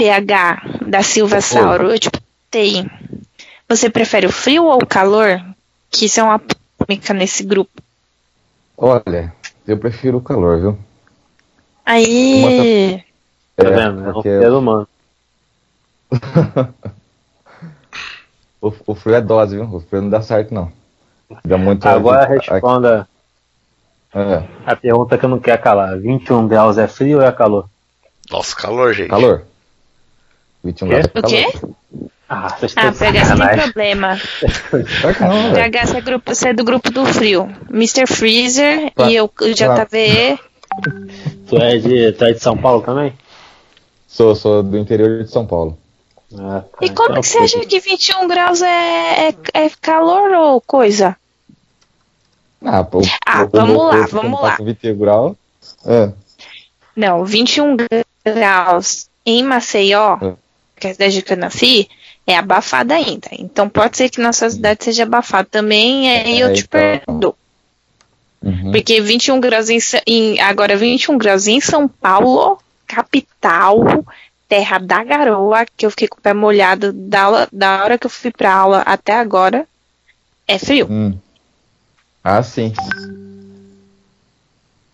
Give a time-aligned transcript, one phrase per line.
[0.00, 2.90] PH da Silva Sauro, eu te perguntei.
[3.68, 5.44] Você prefere o frio ou o calor?
[5.90, 7.82] Que isso é uma polêmica nesse grupo.
[8.78, 9.30] Olha,
[9.66, 10.78] eu prefiro o calor, viu?
[11.84, 13.04] Aí.
[13.54, 14.08] Tá vendo?
[14.08, 14.88] É, porque um ser humano.
[18.62, 19.66] o, o frio é dose, viu?
[19.66, 20.72] O frio não dá certo, não.
[21.44, 23.06] Dá muito Agora responda
[24.14, 25.98] É, a pergunta que eu não quero calar.
[25.98, 27.68] 21 graus é frio ou é calor?
[28.30, 29.10] Nossa, calor, gente.
[29.10, 29.49] calor.
[30.64, 30.94] 21 Quê?
[30.94, 31.28] graus O calor.
[31.28, 31.52] quê?
[32.28, 33.62] Ah, vocês Ah, de PH sem sacanagem.
[33.64, 34.14] problema.
[34.70, 35.54] Velho.
[35.54, 37.52] PH, é, grupo, é do grupo do frio.
[37.70, 38.06] Mr.
[38.06, 39.10] Freezer Tá.
[39.10, 40.38] e eu, o JVE.
[41.48, 43.12] Tu é, de, tu é de São Paulo também?
[44.06, 45.76] Sou, sou do interior de São Paulo.
[46.38, 46.78] Ah, tá.
[46.84, 49.34] E como Então, que você acha que 21 graus é, é,
[49.64, 51.16] é calor ou coisa?
[52.64, 54.50] Ah, pô, Ah, o- o vamos lá, vamos lá.
[54.52, 55.34] tá com 20 graus.
[55.84, 56.10] É,
[56.94, 57.76] Não, 21
[58.24, 60.34] graus em Maceió, É.
[60.80, 61.88] que é a cidade de Canafi,
[62.26, 63.28] é abafado ainda.
[63.32, 66.80] Então pode ser que nossa cidade seja abafada também, e aí eu É, te então.
[67.06, 67.36] perdoo.
[68.42, 68.72] uhum.
[68.72, 74.04] Porque 21 graus em, em- agora 21 graus em São Paulo, capital,
[74.48, 78.10] terra da garoa, que eu fiquei com o pé molhado da, da hora que eu
[78.10, 79.66] fui pra aula até agora,
[80.48, 80.86] é frio.
[80.90, 81.16] Hum.
[82.24, 82.72] Ah, sim.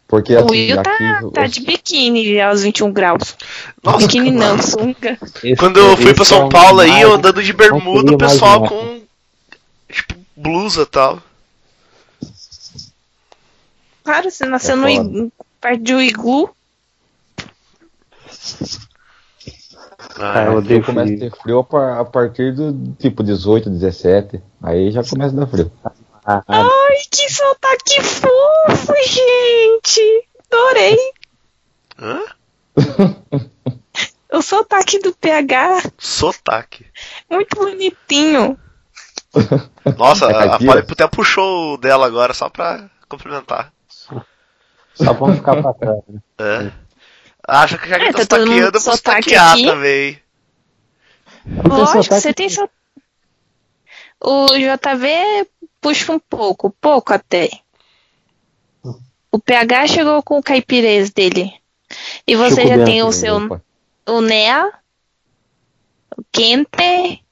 [0.09, 1.31] Porque o assim, Will tá, aqui.
[1.33, 3.37] tá de biquíni aos 21 graus.
[3.83, 5.19] Nossa, biquíni não, sunga.
[5.43, 8.19] esse- Quando eu fui pra São é um Paulo aí, eu andando de bermuda, o
[8.19, 9.01] pessoal com.
[9.91, 11.23] Tipo, blusa e tal.
[14.05, 16.51] Claro, você nasceu É no iglu, perto de um iglu.
[20.19, 24.41] Ah, eu Eu odeio começo a ter frio a partir do tipo 18, 17.
[24.63, 25.71] Aí já começa a dar frio.
[26.27, 30.29] Ah, Ai, que sotaque fofo, gente!
[30.51, 30.97] Adorei!
[31.99, 32.23] Hã?
[34.33, 36.87] O sotaque do PH, Sotaque.
[37.31, 38.59] muito bonitinho.
[39.97, 40.73] Nossa, a caipira?
[40.73, 43.73] Polly até puxou o dela agora só pra complementar.
[44.95, 46.03] só vamos ficar pra trás.
[46.09, 46.21] né?
[46.39, 46.73] É.
[47.49, 49.67] Acha que já que É, tá tá sotaqueando, eu vou sotaque sotaquear aqui.
[49.67, 50.23] também.
[51.65, 52.75] Lógico, você tem sotaque.
[54.21, 55.47] O JV
[55.87, 57.49] puxa um pouco, pouco até.
[59.31, 61.53] O PH chegou com o caipirês dele.
[62.27, 63.37] E você Chico já tem o seu.
[63.37, 63.63] Opa.
[64.09, 64.73] O Nea.
[66.17, 67.23] O Quente.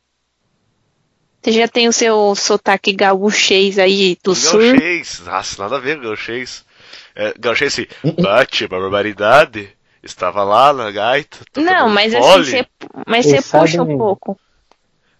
[1.42, 4.60] Você já tem o seu sotaque gaúchês aí do sul.
[4.60, 5.20] Gauchês.
[5.24, 6.64] Nossa, nada a ver, gauchês.
[7.16, 7.86] É, gauchês assim,
[8.22, 9.68] bate, barbaridade.
[10.02, 11.38] Estava lá na gaita.
[11.56, 12.64] Não, mas assim,
[13.06, 14.38] mas você puxa um pouco.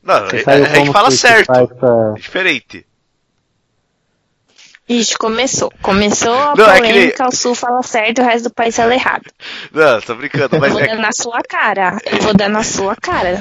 [0.02, 1.46] Não, a, a gente fala certo.
[1.76, 2.86] pra- É diferente.
[4.86, 5.72] Ixi, começou.
[5.80, 8.94] Começou a Não, é que polêmica, o sul fala certo, o resto do país fala
[8.94, 9.24] errado.
[9.72, 11.98] Não, tô brincando, Eu mas vou é dar na sua cara.
[12.04, 13.40] Eu vou dar na sua cara.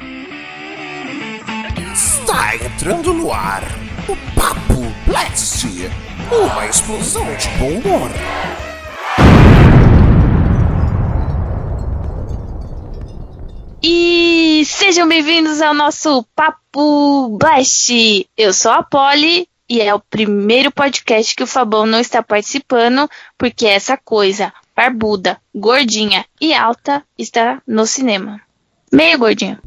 [1.93, 3.61] Está entrando no ar
[4.07, 5.65] o Papo Blast,
[6.31, 8.09] uma explosão de bom humor.
[13.83, 17.91] E sejam bem-vindos ao nosso Papo Blast.
[18.37, 23.09] Eu sou a Polly e é o primeiro podcast que o Fabão não está participando,
[23.35, 28.39] porque essa coisa barbuda, gordinha e alta está no cinema.
[28.91, 29.59] Meio gordinha.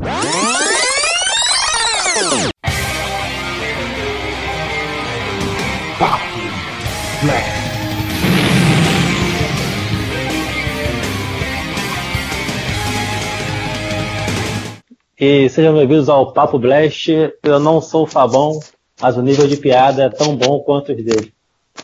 [15.19, 17.09] E sejam bem-vindos ao Papo Blast.
[17.43, 18.61] Eu não sou o Fabão,
[19.01, 21.33] mas o nível de piada é tão bom quanto os dele.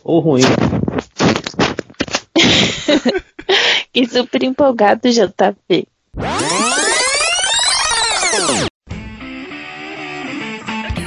[0.03, 0.43] Ou ruim.
[3.95, 5.87] E super empolgado, JP.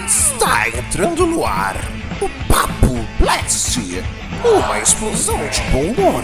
[0.06, 1.74] Está entrando no ar
[2.22, 3.80] o Papo Blast,
[4.44, 6.22] uma explosão de bom humor.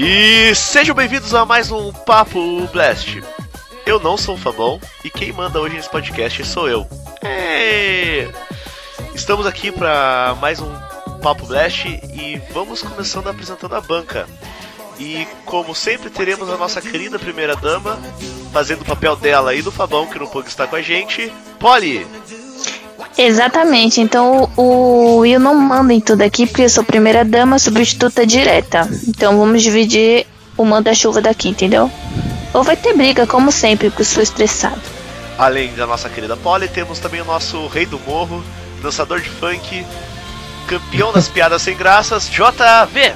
[0.00, 3.20] E sejam bem-vindos a mais um Papo Blast.
[3.84, 6.86] Eu não sou o Fabão e quem manda hoje nesse podcast sou eu.
[7.20, 8.28] É...
[9.12, 10.72] Estamos aqui para mais um
[11.20, 14.28] Papo Blast e vamos começando apresentando a banca.
[15.00, 17.98] E como sempre teremos a nossa querida primeira dama
[18.52, 22.06] fazendo o papel dela e do Fabão que não pôde estar com a gente, Polly.
[23.18, 28.24] Exatamente, então o Will não manda em tudo aqui, porque eu sou primeira dama substituta
[28.24, 28.88] direta.
[29.08, 30.24] Então vamos dividir
[30.56, 31.90] o manda-chuva daqui, entendeu?
[32.54, 34.80] Ou vai ter briga, como sempre, porque eu sou estressado.
[35.36, 38.40] Além da nossa querida Polly, temos também o nosso rei do morro,
[38.80, 39.84] dançador de funk,
[40.68, 43.12] campeão das piadas sem graças, JV.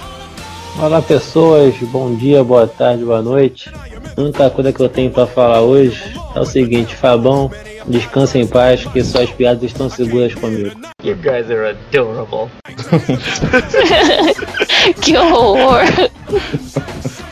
[0.80, 3.70] Olá pessoas, bom dia, boa tarde, boa noite.
[4.16, 7.50] A única coisa que eu tenho pra falar hoje é o seguinte, Fabão,
[7.86, 10.78] descansa em paz, que suas piadas estão seguras comigo.
[11.02, 12.50] You guys are adorable.
[15.00, 15.84] que horror!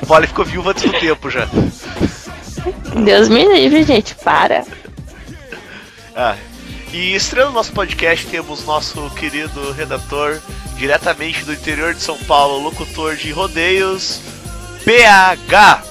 [0.06, 1.49] Polly ficou viúva antes do tempo já.
[3.05, 4.64] Deus me livre, gente, para.
[6.17, 6.37] Ah,
[6.93, 10.40] e estreando nosso podcast temos nosso querido redator,
[10.76, 14.20] diretamente do interior de São Paulo, locutor de rodeios,
[14.84, 15.89] PH.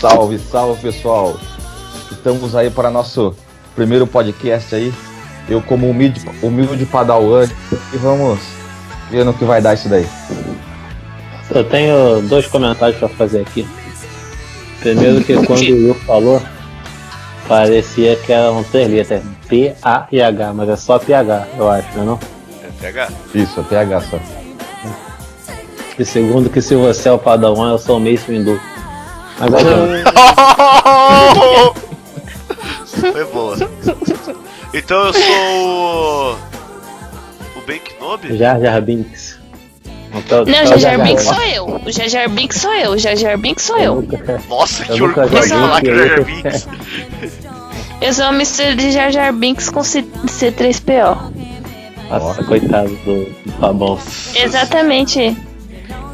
[0.00, 1.40] Salve, salve pessoal!
[2.12, 3.34] Estamos aí para nosso
[3.74, 4.92] primeiro podcast aí.
[5.48, 7.48] Eu como humilde, humilde padawan
[7.92, 8.38] e vamos
[9.10, 10.06] ver no que vai dar isso daí.
[11.50, 13.66] Eu tenho dois comentários pra fazer aqui.
[14.80, 16.42] Primeiro que quando o Will falou,
[17.48, 21.88] parecia que eram três letras, P, A e H, mas é só PH, eu acho,
[21.94, 22.20] não é não?
[22.62, 23.08] É PH.
[23.34, 24.18] Isso, é PH só.
[25.98, 28.60] E segundo que se você é o Padawan, eu sou o Mace Windu.
[29.38, 30.12] Mas adianta.
[33.12, 33.56] Foi boa.
[34.72, 36.32] Então eu sou o.
[37.56, 38.36] O Ben Kenobi?
[38.36, 39.38] Jar Jar Binks.
[40.30, 41.66] Não, o Jar Jar Jar Binks sou eu.
[41.84, 42.90] O Jar Jar Binks sou eu.
[42.92, 44.02] O Jar Jar Binks sou eu.
[44.48, 46.24] Nossa, que orgulho de falar que esse o Jar Jar jogo.
[46.24, 46.68] Binks.
[48.00, 51.32] Eu sou uma mistura de Jar Jar Binks com C- C3PO.
[52.08, 53.98] Nossa, coitado do, do Fabão.
[54.34, 55.36] Exatamente.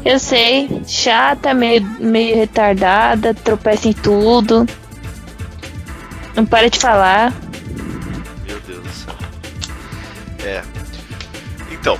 [0.05, 4.67] Eu sei, chata, meio, meio retardada, tropeça em tudo.
[6.35, 7.31] Não para de falar.
[8.45, 9.15] Meu Deus do céu.
[10.43, 10.61] É.
[11.71, 11.97] Então,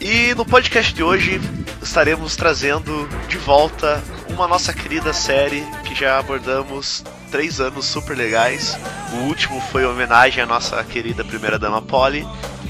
[0.00, 1.40] e no podcast de hoje
[1.82, 8.78] estaremos trazendo de volta uma nossa querida série que já abordamos três anos super legais.
[9.12, 12.24] O último foi homenagem à nossa querida primeira dama Polly,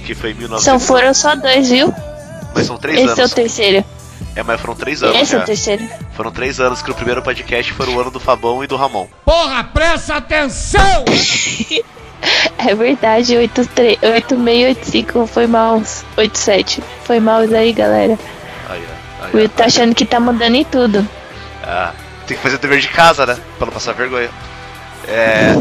[0.07, 0.65] que foi em 1900.
[0.65, 1.93] São foram só dois, viu?
[2.55, 3.35] Mas são três Esse é o anos.
[3.35, 3.85] terceiro.
[4.41, 5.43] É, mas foram três anos Esse é já.
[5.43, 5.87] o terceiro.
[6.17, 9.07] Foram três anos que o primeiro podcast foi o ano do Fabão e do Ramon.
[9.25, 11.05] Porra, presta atenção!
[12.59, 15.83] É verdade, 83 8685 foi mal.
[16.19, 16.83] 87.
[17.05, 18.19] Foi mal aí, galera.
[18.69, 18.85] Aí.
[19.23, 19.37] Aí, O.
[19.39, 21.09] Will tá achando que tá mudando em tudo.
[21.65, 21.93] Ah,
[22.27, 23.39] tem que fazer o dever de casa, né?
[23.57, 24.29] Pra não passar vergonha.
[25.09, 25.53] É.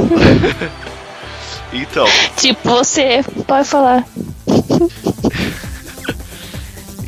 [1.72, 2.06] então,
[2.36, 4.04] Tipo, você pode falar.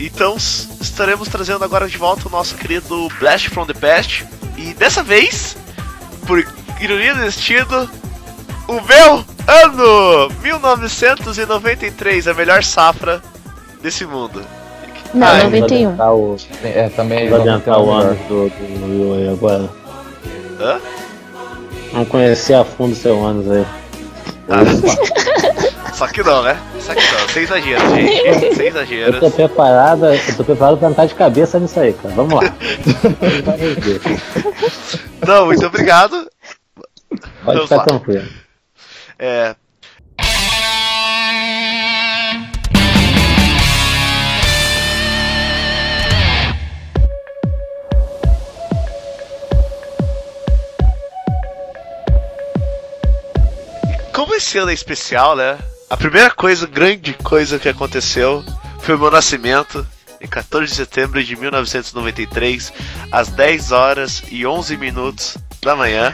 [0.06, 4.26] Então estaremos trazendo agora de volta o nosso querido Blast from the Past.
[4.58, 5.58] E dessa vez,
[6.26, 6.44] por
[6.80, 7.90] ironia do destino,
[8.68, 13.22] o meu ano 1993, a melhor safra
[13.82, 14.42] desse mundo.
[15.14, 15.88] Não, Ai, Vamos 91.
[15.90, 19.70] adiantar o, É, também vamos adiantar o ano do, do Will aí agora.
[20.60, 20.80] Hã?
[21.92, 23.66] Vamos conhecer a fundo seu anos aí.
[24.54, 26.58] Ah, só que não, né?
[26.80, 28.18] Só que não, sem exagero, gente.
[28.18, 29.34] Sem Eu tô exageros.
[29.34, 32.14] preparado, eu tô preparado pra entrar de cabeça nisso aí, cara.
[32.16, 32.42] Vamos lá.
[35.26, 36.28] Não, muito obrigado.
[37.10, 37.84] Pode Vamos ficar lá.
[37.86, 38.28] tranquilo.
[39.20, 39.56] É.
[54.22, 55.58] Como esse ano é especial, né?
[55.90, 58.46] A primeira coisa, grande coisa que aconteceu
[58.80, 59.84] foi o meu nascimento,
[60.22, 62.72] em 14 de setembro de 1993,
[63.12, 66.14] às 10 horas e 11 minutos da manhã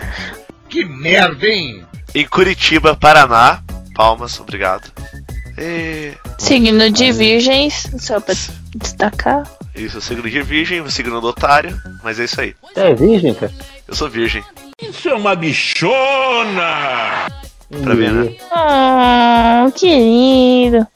[0.70, 1.86] Que merda, hein?
[2.16, 3.62] em Curitiba, Paraná.
[3.94, 4.90] Palmas, obrigado.
[5.58, 6.14] E...
[6.40, 8.34] Signo de virgens, só pra
[8.74, 9.44] destacar.
[9.76, 12.56] Isso, signo de virgem, o signo do otário, mas é isso aí.
[12.74, 13.52] Você é virgem, cara?
[13.86, 14.42] Eu sou virgem.
[14.82, 16.68] Isso é uma bichona!
[17.70, 18.36] Pra ver, né?
[18.52, 20.88] Oh, que lindo.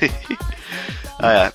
[1.18, 1.52] Ah, é.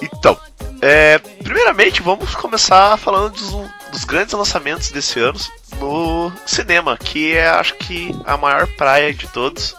[0.00, 0.38] Então,
[0.80, 3.50] é, primeiramente vamos começar falando dos,
[3.90, 5.38] dos grandes lançamentos desse ano
[5.78, 9.76] no cinema, que é acho que a maior praia de todos.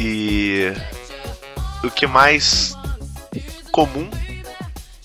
[0.00, 0.72] E
[1.84, 2.74] o que mais
[3.70, 4.08] comum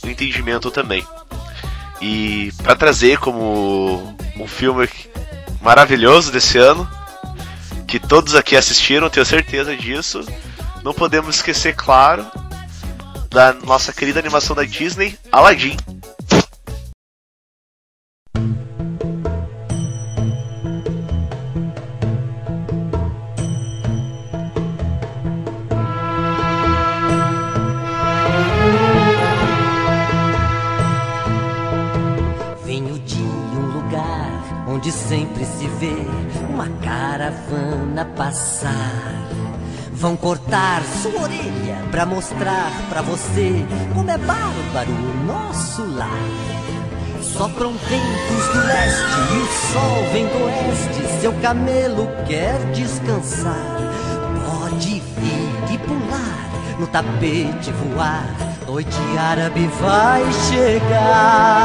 [0.02, 1.06] no entendimento também.
[2.02, 4.88] E para trazer como um filme
[5.62, 6.90] maravilhoso desse ano,
[7.90, 10.24] que todos aqui assistiram, tenho certeza disso.
[10.84, 12.24] Não podemos esquecer, claro,
[13.32, 15.76] da nossa querida animação da Disney, Aladdin.
[32.64, 35.96] Venho de um lugar onde sempre se vê
[36.60, 39.16] uma caravana passar.
[39.94, 46.10] Vão cortar sua orelha pra mostrar pra você como é bárbaro o nosso lar.
[47.22, 51.22] Sopram ventos do leste e o sol vem do oeste.
[51.22, 53.54] Seu camelo quer descansar.
[54.46, 58.26] Pode vir e pular, no tapete voar.
[58.68, 61.59] Noite árabe vai chegar.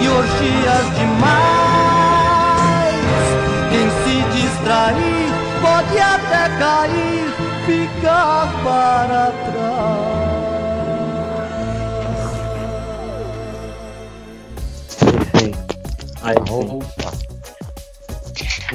[0.01, 2.17] e orgias demais.
[3.71, 5.29] Quem se distrair
[5.61, 7.29] pode até cair,
[7.67, 10.17] ficar para trás.
[16.23, 16.35] Aí.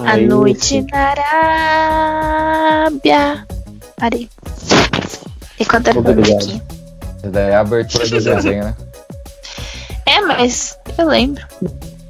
[0.05, 1.13] A Aí, noite na
[2.86, 3.46] Arábia.
[3.98, 4.29] Parei.
[5.60, 6.38] Enquanto eu Muito obrigado.
[6.43, 6.62] aqui.
[7.17, 8.75] Essa daí é a abertura do desenho, né?
[10.08, 11.46] É, mas eu lembro.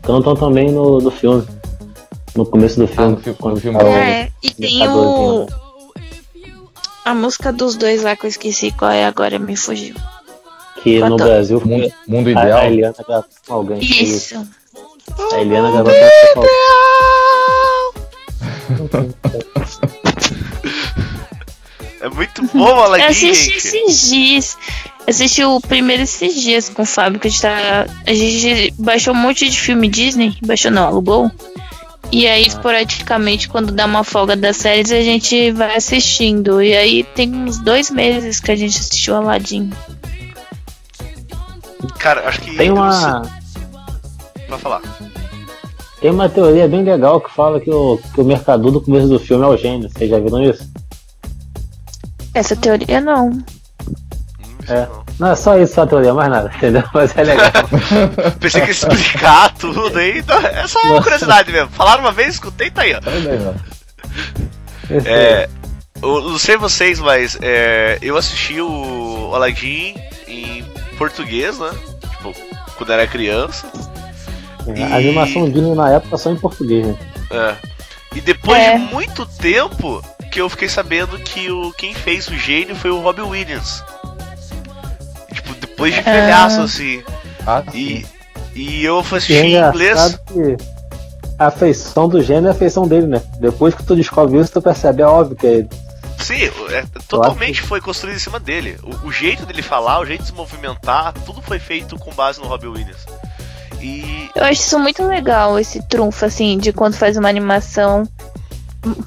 [0.04, 1.46] Cantam também no, no filme.
[2.36, 3.12] No começo do filme.
[3.12, 3.78] no fi- no quando filme.
[3.78, 5.48] tá o- É, e tem o.
[7.04, 9.96] A música dos dois lá que eu esqueci qual é agora, me fugiu.
[10.82, 11.24] Que no Quanto?
[11.26, 12.60] Brasil foi Mundo, mundo a, ideal.
[12.60, 13.80] a Eliana gravou com alguém.
[13.82, 14.48] Isso.
[15.34, 16.52] A Eliana gravou com alguém.
[22.02, 23.58] É muito bom, Eu Aladdin, assisti gente.
[23.58, 24.58] esses dias.
[25.08, 27.86] Assisti o primeiro esses dias com o Fábio, que a gente tá.
[28.08, 30.36] A gente baixou um monte de filme Disney.
[30.44, 31.32] Baixou não, alugou.
[32.12, 36.62] E aí, esporadicamente, quando dá uma folga das séries, a gente vai assistindo.
[36.62, 39.72] E aí tem uns dois meses que a gente assistiu Aladdin.
[42.00, 42.56] Cara, acho que.
[42.56, 43.22] Tem eu uma,
[44.50, 44.82] Vai falar.
[46.02, 49.20] Tem uma teoria bem legal que fala que o, que o mercador do começo do
[49.20, 49.88] filme é o gênio.
[49.88, 50.68] Vocês já viram isso?
[52.34, 53.30] Essa teoria não.
[53.30, 53.44] Hum,
[54.68, 54.88] É.
[55.20, 55.28] não.
[55.32, 56.84] É só isso, só a teoria, mais nada, entendeu?
[56.94, 57.52] Mas é legal.
[58.40, 60.18] Pensei que ia explicar tudo aí.
[60.18, 61.70] então É só uma curiosidade mesmo.
[61.70, 63.00] Falaram uma vez, escutei, tá aí, ó.
[63.00, 63.12] Tá
[65.06, 65.48] É,
[66.02, 69.96] eu não sei vocês, mas é, eu assisti o Aladdin
[70.28, 70.64] em
[70.98, 71.70] português, né?
[72.10, 72.34] Tipo,
[72.76, 73.68] quando era criança.
[74.68, 76.96] É, A animação Disney na época só em português, né?
[77.32, 77.56] É.
[78.16, 78.78] E depois É.
[78.78, 80.02] de muito tempo
[80.32, 83.84] que eu fiquei sabendo que o, quem fez o gênio foi o Robbie Williams.
[85.34, 87.04] Tipo, depois de velhaço, assim.
[87.46, 88.06] Ah, E,
[88.54, 90.20] e eu fui E assistir é em inglês.
[91.40, 93.22] a feição do gênio é a feição dele, né?
[93.40, 95.70] Depois que tu descobre isso, tu percebe, é óbvio que é ele.
[96.20, 96.36] Sim,
[96.70, 98.78] é, totalmente foi construído em cima dele.
[98.84, 102.40] O, o jeito dele falar, o jeito de se movimentar, tudo foi feito com base
[102.40, 103.06] no Robbie Williams.
[103.82, 108.08] E Eu acho isso muito legal, esse trunfo, assim, de quando faz uma animação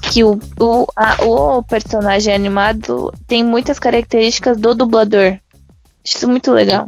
[0.01, 5.37] que o, o, a- o personagem animado tem muitas características do dublador.
[6.03, 6.85] Acho isso muito legal.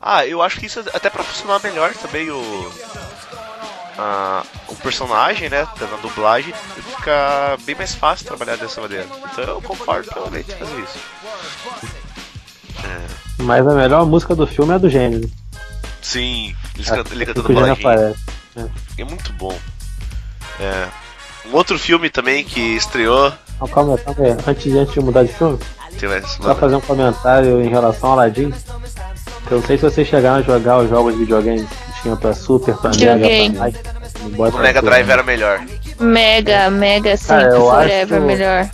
[0.00, 2.70] Ah, eu acho que isso até pra funcionar melhor também o.
[3.98, 5.66] a- o personagem, né?
[5.80, 6.54] Na dublagem,
[6.96, 9.06] fica bem mais fácil trabalhar dessa maneira.
[9.32, 10.98] Então eu concordo plenamente em fazer isso.
[13.38, 15.28] Mas a melhor música do filme é a do gênio.
[16.02, 17.72] Sim, eles A- canta- ele cantando baladinha.
[17.74, 18.20] aparece.
[18.98, 19.56] É muito bom.
[20.58, 20.86] É.
[21.48, 23.32] Um outro filme também que estreou.
[23.60, 24.36] Não, calma, calma aí.
[24.46, 25.58] Antes de, antes de mudar de filme,
[26.02, 26.30] mais.
[26.32, 28.52] só fazer um comentário em relação ao Aladdin.
[29.50, 32.32] Eu não sei se vocês chegaram a jogar os jogos de videogame que tinha pra
[32.34, 35.12] Super, pra Mega, pra Boy O pra Mega Drive né?
[35.12, 35.60] era melhor.
[35.98, 38.70] Mega, mega, sempre, eu forever, acho- melhor.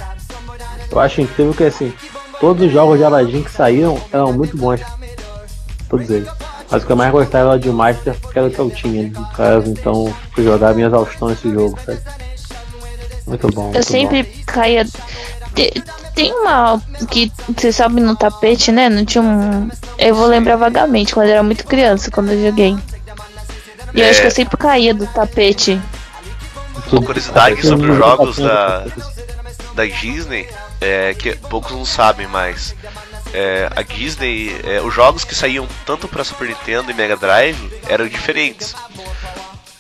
[0.91, 1.93] Eu acho incrível que assim,
[2.41, 4.81] todos os jogos de Aladdin que saíram eram muito bons.
[5.89, 6.29] Todos eles.
[6.71, 9.09] Mas o que eu mais gostava era de Master porque era o que eu tinha
[9.09, 12.01] no caso, então fui jogar a minha exaustão nesse jogo, sabe?
[13.27, 13.67] Muito bom.
[13.69, 14.85] Eu muito sempre caía.
[15.55, 15.83] Te-
[16.15, 16.81] Tem uma
[17.11, 18.89] que você sobe no tapete, né?
[18.89, 19.69] Não tinha um.
[19.99, 22.75] Eu vou lembrar vagamente quando eu era muito criança, quando eu joguei.
[23.95, 24.11] E eu É.
[24.11, 25.81] acho que eu sempre caía do tapete.
[26.91, 26.97] bom.
[26.99, 28.87] Uma curiosidade sobre os eu jogos da-
[29.75, 30.49] da Disney
[30.81, 32.75] é que poucos não sabem, mas
[33.33, 37.59] é, a Disney, é, os jogos que saíam tanto para Super Nintendo e Mega Drive
[37.89, 38.75] eram diferentes,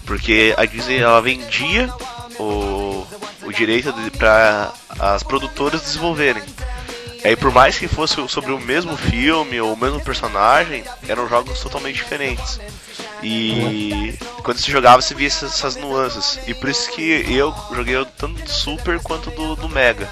[0.05, 1.93] porque a Disney ela vendia
[2.38, 3.07] o,
[3.43, 6.43] o direito para as produtoras desenvolverem.
[7.25, 11.59] Aí por mais que fosse sobre o mesmo filme ou o mesmo personagem, eram jogos
[11.61, 12.61] totalmente diferentes.
[13.23, 16.38] E quando se jogava você via essas, nuances.
[16.46, 20.08] E por isso que eu joguei tanto do Super quanto do, do Mega.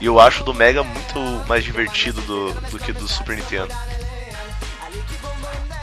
[0.00, 3.72] E eu acho do Mega muito mais divertido do, do que do Super Nintendo.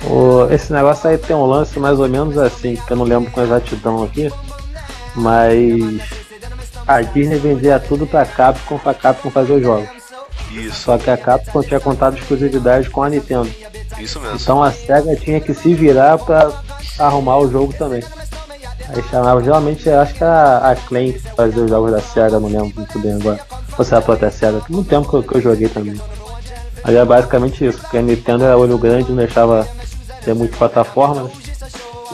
[0.04, 3.32] O- esse negócio aí tem um lance mais ou menos assim, que eu não lembro
[3.32, 4.32] com exatidão aqui.
[5.16, 6.02] Mas
[6.86, 9.90] a Disney vendia tudo pra Capcom, pra Capcom fazer os jogos.
[10.52, 13.50] Isso, Só que a Capcom tinha contado exclusividade com a Nintendo.
[14.00, 14.38] Isso mesmo.
[14.38, 16.52] Então a SEGA tinha que se virar pra
[17.00, 18.04] arrumar o jogo também.
[18.90, 22.50] Aí chamava, geralmente acho que a, a Claim que fazia os jogos da SEGA, não
[22.50, 23.40] lembro muito bem agora.
[23.78, 26.00] Ou se era a própria SEGA, tem muito tempo que eu, que eu joguei também.
[26.84, 29.68] Mas é basicamente isso, porque a Nintendo era olho grande, não deixava
[30.24, 31.24] ter multiplataforma.
[31.24, 31.32] né?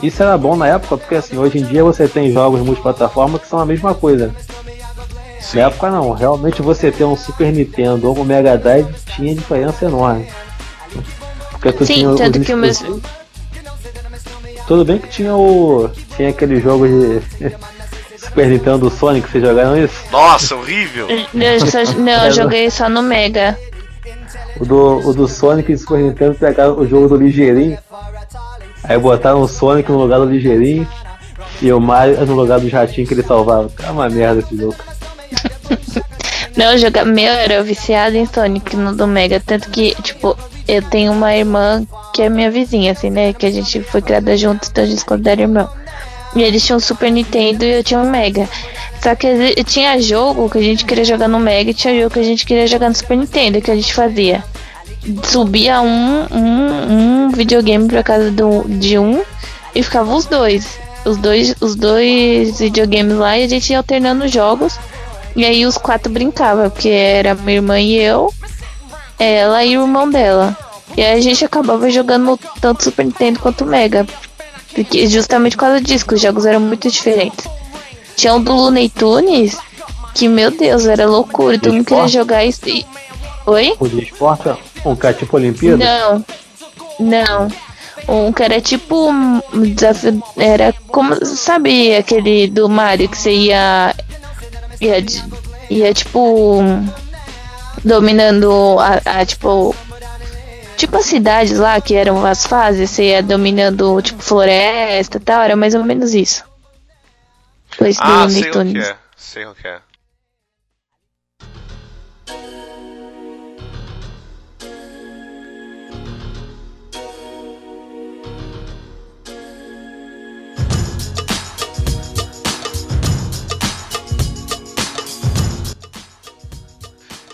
[0.01, 3.47] Isso era bom na época, porque assim, hoje em dia você tem jogos multiplataforma que
[3.47, 4.33] são a mesma coisa.
[5.39, 5.57] Sim.
[5.57, 9.85] Na época não, realmente você ter um Super Nintendo ou um Mega Drive tinha diferença
[9.85, 10.27] enorme.
[11.61, 12.69] Porque Sim, tanto que o meu.
[12.69, 13.09] exclusivos.
[14.67, 15.89] Tudo bem que tinha o.
[16.15, 17.21] Tinha aquele jogo de
[18.17, 19.95] Super Nintendo do Sonic, vocês jogaram isso?
[20.11, 21.07] Nossa, horrível!
[21.33, 23.57] Eu só- não, eu joguei só no Mega.
[24.59, 27.77] O do, o do Sonic e Super Nintendo pegaram o jogo do Ligeirinho.
[28.83, 30.87] Aí botaram o Sonic no lugar do Ligeirinho
[31.61, 33.69] e o Mario no lugar do jatinho que ele salvava.
[33.83, 34.75] É uma merda esse jogo.
[36.55, 37.09] Não, eu jogava.
[37.09, 39.39] Meu, eu era viciado em Sonic no do Mega.
[39.39, 43.33] Tanto que, tipo, eu tenho uma irmã que é minha vizinha, assim, né?
[43.33, 45.69] Que a gente foi criada juntos, então a gente considera irmão.
[46.35, 48.47] E eles tinham um Super Nintendo e eu tinha um Mega.
[49.01, 52.19] Só que tinha jogo que a gente queria jogar no Mega e tinha jogo que
[52.19, 54.43] a gente queria jogar no Super Nintendo, que a gente fazia.
[55.23, 59.23] Subia um, um, um videogame pra casa do, de um
[59.73, 60.79] e ficava os dois.
[61.03, 64.77] Os dois, os dois videogames lá e a gente ia alternando os jogos.
[65.35, 68.33] E aí os quatro brincavam, porque era minha irmã e eu,
[69.17, 70.57] ela e o irmão dela.
[70.95, 74.05] E aí a gente acabava jogando tanto Super Nintendo quanto Mega.
[74.73, 77.45] Porque justamente por causa disso, que os jogos eram muito diferentes.
[78.15, 79.57] Tinha um do Looney Tunes,
[80.13, 81.57] que meu Deus, era loucura.
[81.59, 82.67] Todo mundo queria jogar isso.
[82.67, 82.85] E...
[83.45, 83.75] Oi?
[83.79, 84.49] O de esporte,
[84.85, 85.77] um que é tipo Olimpíada.
[85.77, 86.25] Não,
[86.99, 87.47] não.
[88.07, 89.41] Um que era tipo um
[89.73, 90.21] desafio.
[90.37, 91.25] Era como.
[91.25, 93.95] Sabe aquele do Mario que você ia.
[94.81, 95.23] Ia, de-
[95.69, 96.59] ia tipo.
[97.83, 99.75] Dominando a, a, tipo.
[100.77, 105.41] Tipo as cidades lá, que eram as fases, você ia dominando, tipo, floresta e tal,
[105.43, 106.43] era mais ou menos isso.
[107.77, 108.95] Foi isso do Ah, sei o que é.
[109.15, 109.79] Sei o que é.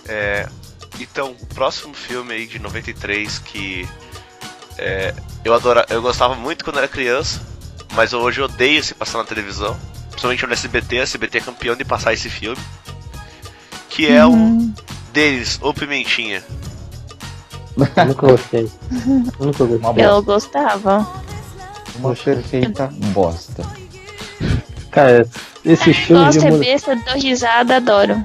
[0.07, 0.47] É,
[0.99, 3.87] então, o próximo filme aí de 93 que
[4.77, 7.41] é, eu adora, eu gostava muito quando era criança,
[7.93, 9.75] mas hoje eu odeio se passar na televisão,
[10.09, 12.61] principalmente no SBT, a SBT é campeão de passar esse filme,
[13.89, 14.73] que é um
[15.11, 16.43] deles, O Pimentinha.
[17.77, 18.71] Eu nunca gostei.
[19.39, 19.89] Eu nunca gostei.
[19.89, 21.07] Uma Eu gostava.
[21.95, 23.63] Uma perfeita bosta.
[24.91, 25.27] Cara,
[25.63, 26.59] esses filmes de Gosto, é mundo.
[26.59, 28.23] besta, dou risada, adoro.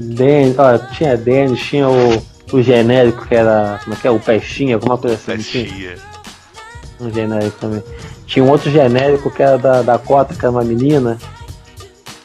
[0.00, 3.78] Dennis, ó, tinha Dennis, tinha o, o genérico que era.
[3.84, 4.10] Como é que é?
[4.10, 5.32] O Pestinha, alguma coisa assim.
[5.32, 5.64] não tinha?
[5.64, 5.96] Festinha.
[7.00, 7.82] Um genérico também.
[8.26, 11.18] Tinha um outro genérico que era da, da Cota, que era uma menina.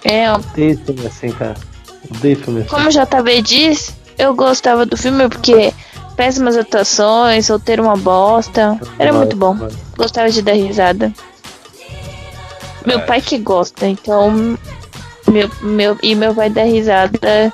[0.04, 1.56] É, ó, Odeio filme assim, cara.
[2.12, 2.70] Odeio filme assim.
[2.70, 5.74] Como o JB diz, eu gostava do filme porque
[6.16, 8.80] péssimas atuações, solteiro uma bosta.
[9.00, 9.58] Era muito bom.
[9.98, 11.12] Gostava de dar risada.
[12.86, 14.58] Meu pai que gosta, então.
[15.28, 17.52] Meu, meu, e meu pai dá risada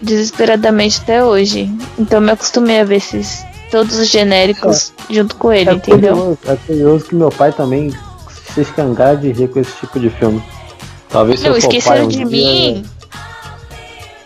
[0.00, 1.70] desesperadamente até hoje.
[1.98, 6.14] Então me acostumei a ver esses, todos os genéricos junto com ele, É entendeu?
[6.16, 7.90] curioso, é curioso que meu pai também
[8.54, 10.42] se escangar de rir com esse tipo de filme.
[11.08, 12.84] Talvez Não, esqueceram um de dia, mim.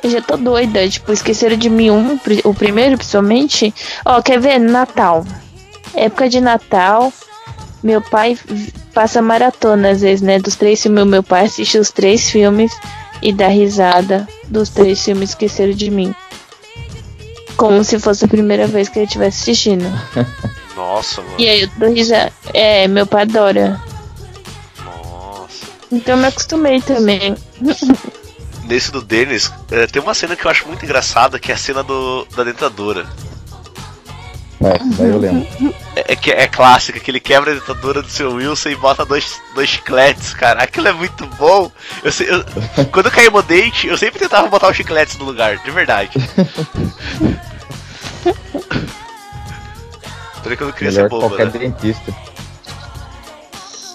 [0.02, 0.88] Eu já tô doida.
[0.88, 3.72] Tipo, esqueceram de mim um, o primeiro, principalmente.
[4.04, 4.58] Ó, quer ver?
[4.58, 5.24] Natal.
[5.94, 7.12] Época de Natal.
[7.82, 8.38] Meu pai
[8.92, 10.38] passa maratona às vezes, né?
[10.38, 11.06] Dos três filmes.
[11.06, 12.72] Meu pai assiste os três filmes
[13.22, 16.14] e dá risada dos três filmes Esqueceram de mim.
[17.56, 19.84] Como se fosse a primeira vez que ele estivesse assistindo.
[20.76, 21.34] Nossa, mano.
[21.38, 22.32] E aí eu dou risada.
[22.54, 23.80] É, meu pai adora.
[24.84, 25.66] Nossa.
[25.90, 27.34] Então eu me acostumei também.
[28.64, 31.58] Nesse do Dennis, é, tem uma cena que eu acho muito engraçada, que é a
[31.58, 33.06] cena do, da dentadura.
[34.62, 35.46] É, daí eu lembro.
[36.12, 39.40] É, que é clássica, que ele quebra a dentadura do seu Wilson e bota dois,
[39.54, 40.62] dois chicletes, cara.
[40.62, 41.70] Aquilo é muito bom.
[42.02, 42.44] Eu, sei- eu-
[42.90, 46.10] quando caiu meu dente, eu sempre tentava botar os chicletes no lugar, de verdade.
[50.42, 51.58] Por que eu não queria ser Melhor que bobo, qualquer né?
[51.58, 52.12] dentista.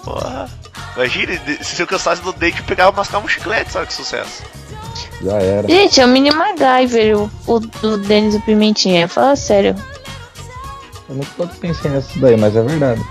[0.04, 0.48] Porra.
[0.96, 4.42] Imagine se eu cansasse do dente, eu pegava e mascava um chiclete, sabe que sucesso.
[5.22, 5.68] Já era.
[5.68, 9.06] Gente, é o mini MacGyver, o, o do Denis o Pimentinha.
[9.08, 9.74] Fala sério.
[11.08, 13.02] Eu nunca pensei nisso daí, mas é verdade.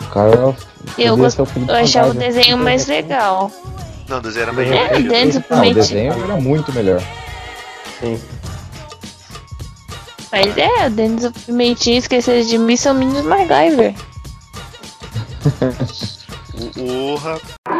[0.00, 0.56] O cara
[0.98, 1.38] Eu, gost...
[1.38, 3.50] eu achava o desenho mais legal.
[4.08, 5.00] Não, o desenho era mais É.
[5.00, 7.02] Dantes Ah, o desenho era muito melhor.
[8.00, 8.20] Sim.
[10.30, 13.94] Mas é, o Denis o Pimentinha esquecer de mim são meninos MacGyver.
[16.76, 17.40] Urra.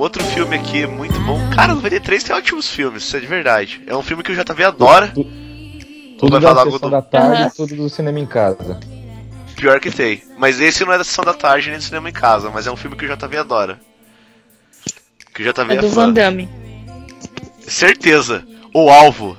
[0.00, 1.38] outro filme aqui muito bom.
[1.54, 3.82] Cara, o VD3 tem ótimos filmes, isso é de verdade.
[3.86, 5.08] É um filme que o JV adora.
[6.18, 7.50] Tudo vai da falar sessão do- da tarde, Aham.
[7.56, 8.78] tudo do cinema em casa.
[9.56, 10.22] Pior que tem.
[10.38, 12.70] Mas esse não é da sessão da tarde nem do cinema em casa, mas é
[12.70, 13.80] um filme que o JV adora.
[15.34, 16.06] Que o JV É é, do fã.
[16.06, 16.48] Van Damme.
[17.60, 18.44] Certeza.
[18.74, 19.36] O alvo.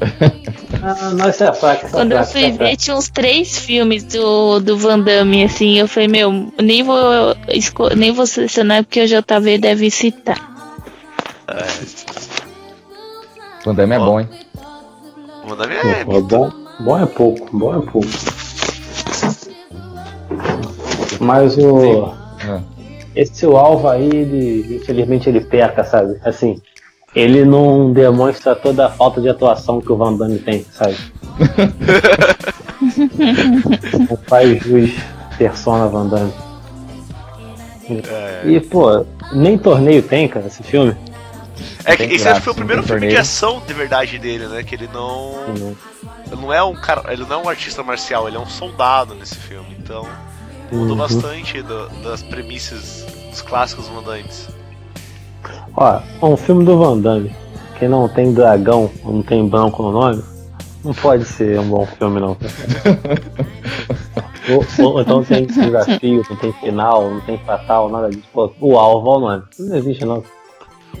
[0.82, 1.86] Ah, não, isso é fraco.
[1.86, 5.00] isso é Quando eu fraco, fui é ver, tinha uns três filmes do, do Van
[5.00, 5.78] Damme, assim.
[5.78, 6.96] Eu falei, meu, nem vou,
[7.96, 10.38] nem vou selecionar porque o JV deve citar.
[13.64, 14.28] Van Damme é bom, hein?
[15.44, 18.08] O Van Damme é Pô, bom, bom é pouco, bom é pouco.
[21.20, 22.14] Mas o.
[22.42, 22.60] Ah.
[23.14, 26.18] Esse o alvo aí, ele, infelizmente ele peca, sabe?
[26.24, 26.62] Assim,
[27.14, 30.96] ele não demonstra toda a falta de atuação que o Van Damme tem, sabe?
[34.08, 34.90] não faz jus
[35.36, 36.32] persona Van Damme.
[38.08, 38.42] É.
[38.44, 40.94] E, pô, nem torneio tem, cara, esse filme.
[41.84, 43.20] É que esse graça, acho que foi o primeiro filme de torneio.
[43.20, 44.62] ação de verdade dele, né?
[44.62, 45.34] Que ele não.
[46.26, 47.12] Ele não é um cara.
[47.12, 49.76] Ele não é um artista marcial, ele é um soldado nesse filme.
[49.78, 50.06] Então
[50.70, 50.96] mudou Uhum.
[50.96, 54.48] bastante do- das premissas dos clássicos mandantes.
[55.80, 57.34] Ó, um filme do Van Damme
[57.78, 60.22] que não tem dragão, não tem branco no nome,
[60.84, 62.36] não pode ser um bom filme não.
[64.50, 68.24] ou, ou- então tem desafio, não tem final, não tem fatal, nada disso.
[68.32, 69.42] Pô, o alvo, olha o nome.
[69.50, 70.22] Isso não existe não.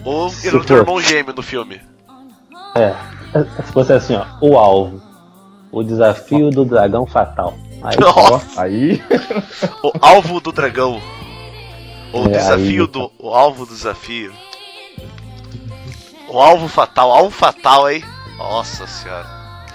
[0.04, 1.80] Ou Se ele não tem irmão gêmeo no filme.
[2.74, 2.94] É.
[3.66, 5.00] Se fosse assim, ó, o alvo.
[5.70, 7.54] O desafio do dragão fatal.
[7.82, 9.02] Aí, Ó, aí.
[9.84, 11.00] O alvo do dragão.
[12.12, 13.10] Ou o É, desafio aí- do.
[13.18, 14.32] O alvo do desafio.
[16.30, 17.10] O alvo fatal.
[17.10, 18.02] Alvo fatal, hein?
[18.38, 19.26] Nossa senhora.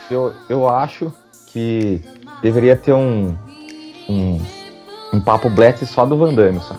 [0.10, 1.12] Eu, eu acho
[1.48, 2.02] que
[2.42, 3.36] deveria ter um.
[4.08, 4.40] Um,
[5.14, 6.76] um papo black só do Van Damme, só.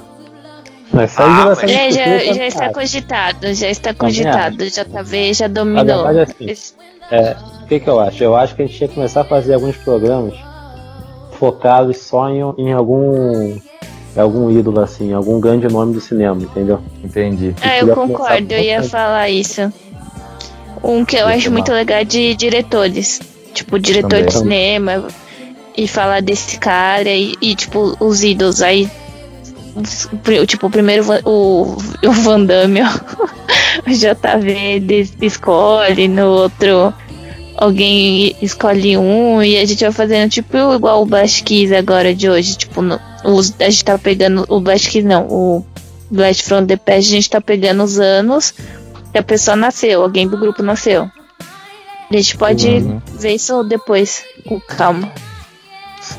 [0.92, 4.68] mas aí Ah, já mas- É, já, já está cogitado, já está Também cogitado.
[5.34, 6.04] Já Na dominou.
[6.04, 6.74] verdade, assim,
[7.10, 8.22] É, o que, que eu acho?
[8.22, 10.34] Eu acho que a gente tinha que começar a fazer alguns programas
[11.32, 13.58] focados só em, em algum
[14.20, 16.80] algum ídolo, assim, algum grande nome do cinema, entendeu?
[17.02, 17.54] Entendi.
[17.60, 19.72] Ah, eu concordo, eu ia falar isso.
[20.82, 23.20] Um que eu Deixa acho muito legal é de diretores.
[23.52, 24.26] Tipo, diretor Também.
[24.26, 25.08] de cinema.
[25.76, 28.62] E falar desse cara e, e, tipo, os ídolos.
[28.62, 28.90] Aí,
[30.46, 32.88] tipo, o primeiro o, o Van Damme, ó,
[33.86, 36.94] o JV escolhe, no outro
[37.56, 42.28] alguém escolhe um e a gente vai fazendo tipo igual o Blast Kiss agora de
[42.28, 42.56] hoje.
[42.56, 45.66] Tipo, no- os, a gente tá pegando o Blast não, o
[46.10, 48.52] Blast from the Past, a gente tá pegando os anos
[49.12, 51.10] que a pessoa nasceu, alguém do grupo nasceu.
[52.10, 53.00] A gente pode Uhum.
[53.18, 55.10] ver isso depois, com calma.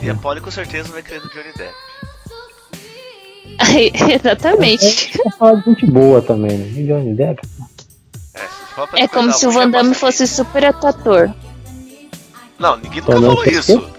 [0.02, 1.74] E a Polly com certeza vai querer do Johnny Depp.
[4.14, 5.12] Exatamente.
[5.40, 6.84] Falar de gente boa também, né?
[6.84, 7.42] Johnny Depp.
[8.94, 11.34] É, É como se o Van Damme fosse super ator.
[12.60, 13.90] Não, ninguém nunca falou isso.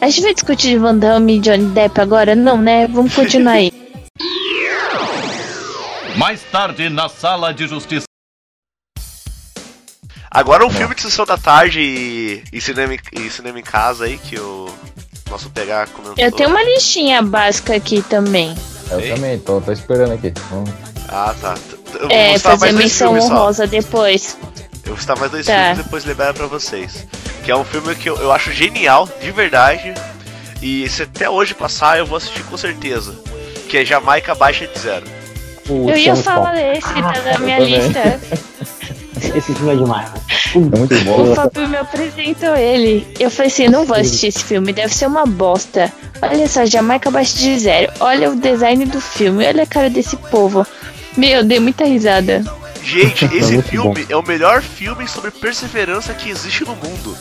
[0.00, 2.34] A gente vai discutir Van Damme e Johnny Depp agora?
[2.34, 2.86] Não, né?
[2.86, 3.70] Vamos continuar aí.
[6.16, 8.04] Mais tarde, na sala de justiça.
[10.30, 14.04] Agora um filme de sessão da tarde e, e cinema, em- e cinema em casa
[14.04, 14.66] aí que o
[15.28, 16.24] nosso PH comentou.
[16.24, 18.54] Eu tenho uma listinha básica aqui também.
[18.90, 19.12] Eu Ei.
[19.14, 20.32] também, tô, tô esperando aqui.
[20.50, 21.54] Vamos- Ah, tá.
[22.08, 23.34] É, vou citar fazer mais dois menção filmes só.
[23.34, 24.36] honrosa depois.
[24.86, 25.52] Eu vou citar mais dois Tá.
[25.52, 27.06] filmes e depois liberar pra vocês.
[27.44, 29.94] Que é um filme que eu, eu acho genial, de verdade.
[30.62, 33.14] E se até hoje passar, eu vou assistir com certeza.
[33.68, 35.06] Que é Jamaica Baixa de Zero.
[35.68, 36.74] O Eu ia Sean falar Connery.
[36.80, 37.00] desse, tá
[37.32, 37.78] na minha também.
[37.80, 38.20] lista.
[39.36, 40.10] Esse filme é demais.
[40.12, 40.20] né?
[40.54, 41.34] É muito O bom.
[41.34, 43.06] Fábio me apresentou ele.
[43.20, 45.92] Eu falei assim, não vou assistir esse filme, deve ser uma bosta.
[46.22, 47.92] Olha só, Jamaica abaixo de zero.
[48.00, 50.66] Olha o design do filme, olha a cara desse povo.
[51.16, 52.42] Meu, eu dei muita risada.
[52.82, 57.16] Gente, esse muito filme é o melhor filme sobre perseverança que existe no mundo.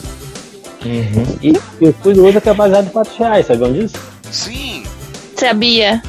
[0.86, 1.38] Uhum.
[1.42, 3.96] E, e o curioso é que é baseado em fatos reais, sabiam disso?
[4.32, 4.84] Sim,
[5.36, 6.02] Sabia?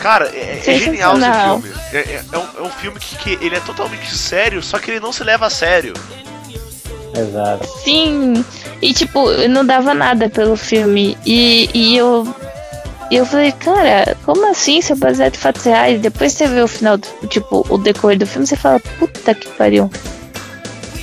[0.00, 1.70] cara, é, é genial esse filme.
[1.92, 4.90] É, é- é um, é um filme que, que ele é totalmente sério, só que
[4.90, 5.92] ele não se leva a sério.
[7.14, 7.68] Exato.
[7.84, 8.44] Sim.
[8.80, 11.18] E tipo, eu não dava nada pelo filme.
[11.26, 12.26] E, e eu.
[13.10, 14.78] E eu falei, cara, como assim?
[14.78, 16.00] Isso é baseado em fatos reais?
[16.00, 19.48] Depois você vê o final, do, tipo, o decorrer do filme, você fala, puta que
[19.48, 19.90] pariu.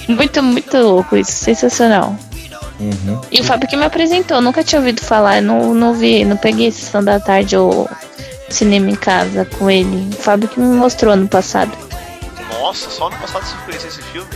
[0.07, 2.15] Muito, muito louco isso, sensacional.
[2.79, 3.19] Uhum.
[3.29, 6.71] E o Fábio que me apresentou, nunca tinha ouvido falar, não, não vi, não peguei
[6.71, 7.89] sessão da tarde ou
[8.49, 10.07] cinema em casa com ele.
[10.13, 11.71] O Fábio que me mostrou ano passado.
[12.53, 14.29] Nossa, só no passado você conhecia esse filme?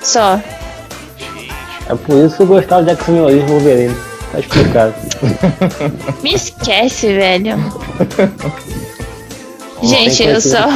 [0.00, 0.36] Só.
[1.18, 1.52] Gente,
[1.88, 4.05] É por isso que eu gostava de X-Men Wolverine.
[4.32, 4.94] Tá explicado.
[6.22, 7.56] Me esquece, velho.
[9.82, 10.66] Gente, eu só.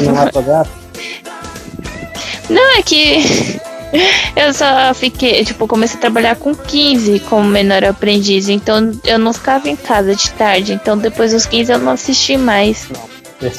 [2.48, 3.60] Não, é que
[4.36, 9.32] eu só fiquei, tipo, comecei a trabalhar com 15 como menor aprendiz, então eu não
[9.32, 12.86] ficava em casa de tarde, então depois dos 15 eu não assisti mais.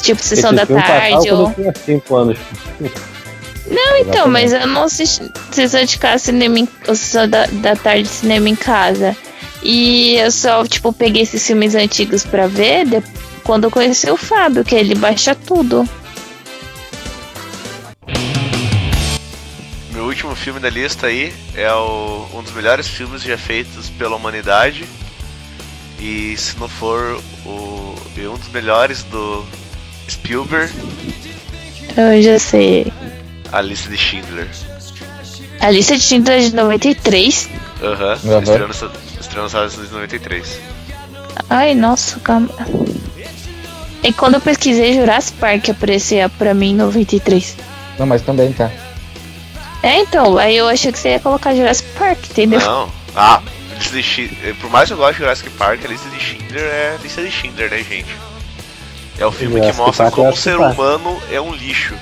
[0.03, 2.37] Tipo, sessão da tarde ou- eu tinha 5 anos.
[3.69, 7.75] Não, então, mas eu não assisti sessão de casa, cinema em, ou sessão da, da
[7.75, 9.15] tarde cinema em casa.
[9.63, 13.03] E eu só, tipo, peguei esses filmes antigos pra ver de-
[13.43, 15.87] quando eu conheci o Fábio, que ele baixa tudo.
[19.93, 24.15] meu último filme da lista aí é o- um dos melhores filmes já feitos pela
[24.15, 24.85] humanidade.
[25.99, 29.45] E se não for o, um dos melhores do
[30.09, 30.73] Spielberg,
[31.97, 32.91] Eu já sei.
[33.51, 34.47] A Lista de Schindler.
[35.59, 37.49] A lista de Schindler é de 93.
[37.83, 38.67] Aham, nos estreou
[39.27, 40.59] nos Estados Unidos em 93.
[41.49, 42.49] Ai, nossa, calma.
[44.03, 47.55] E quando eu pesquisei Jurassic Park aparecia pra mim em 93.
[47.99, 48.71] Não, mas também tá.
[49.83, 52.59] É, então, aí eu achei que você ia colocar Jurassic Park, entendeu?
[52.59, 52.91] Não.
[53.15, 53.41] Ah,
[53.79, 54.53] de.
[54.59, 57.21] Por mais que eu goste de Jurassic Park, a lista de Schindler é a lista
[57.21, 58.15] de Schindler, né, gente?
[59.17, 60.73] É o filme que Jurassic mostra Park é como o ser Park.
[60.73, 61.95] humano é um lixo.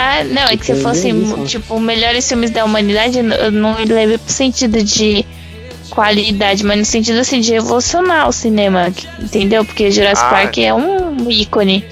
[0.00, 1.44] Ah, não, é que se Entendi fosse, né?
[1.44, 5.26] tipo, melhores filmes da humanidade, eu não levei pro sentido de
[5.90, 9.64] qualidade, mas no sentido, assim, de revolucionar o cinema, entendeu?
[9.64, 10.30] Porque Jurassic Ah.
[10.30, 11.84] Park é um ícone.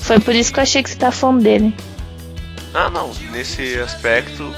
[0.00, 1.74] Foi por isso que eu achei que você tá falando dele.
[2.72, 4.50] Ah, não, nesse aspecto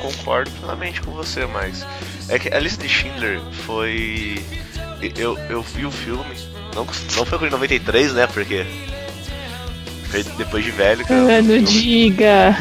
[0.00, 1.86] concordo plenamente com você, mas
[2.28, 4.42] é que a lista de Schindler foi.
[5.16, 6.24] Eu, eu vi o filme,
[6.74, 8.26] não, não foi em 93, né?
[8.26, 8.66] Porque
[10.36, 12.56] depois de velho vi Ah, não diga.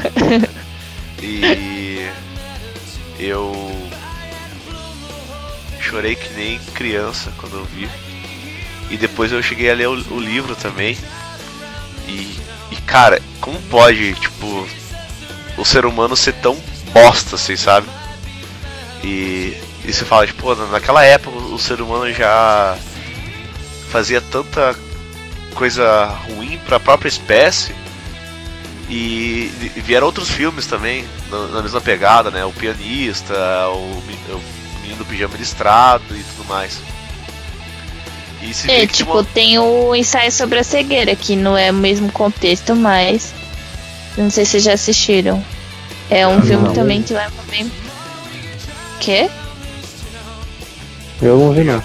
[1.21, 2.07] E
[3.19, 3.51] eu
[5.79, 7.89] chorei que nem criança quando eu vi.
[8.89, 10.97] E depois eu cheguei a ler o, o livro também.
[12.07, 12.37] E,
[12.71, 14.67] e cara, como pode, tipo,
[15.57, 16.55] o ser humano ser tão
[16.93, 17.87] bosta assim, sabe?
[19.03, 22.77] E, e você fala, tipo, naquela época o ser humano já
[23.89, 24.75] fazia tanta
[25.57, 27.75] coisa ruim pra própria espécie.
[28.89, 32.45] E, e vieram outros filmes também, na, na mesma pegada, né?
[32.45, 33.33] O Pianista,
[33.69, 34.01] o,
[34.81, 36.79] Menino do Pijama Listrado e tudo mais.
[38.41, 41.73] E se É, tipo, uma- tem o ensaio sobre a cegueira, que não é o
[41.73, 43.33] mesmo contexto, mas.
[44.17, 45.43] Não sei se vocês já assistiram.
[46.09, 46.73] É um filme não.
[46.73, 47.69] também que leva bem.
[49.01, 49.29] Quê?
[51.21, 51.83] Eu não vi não.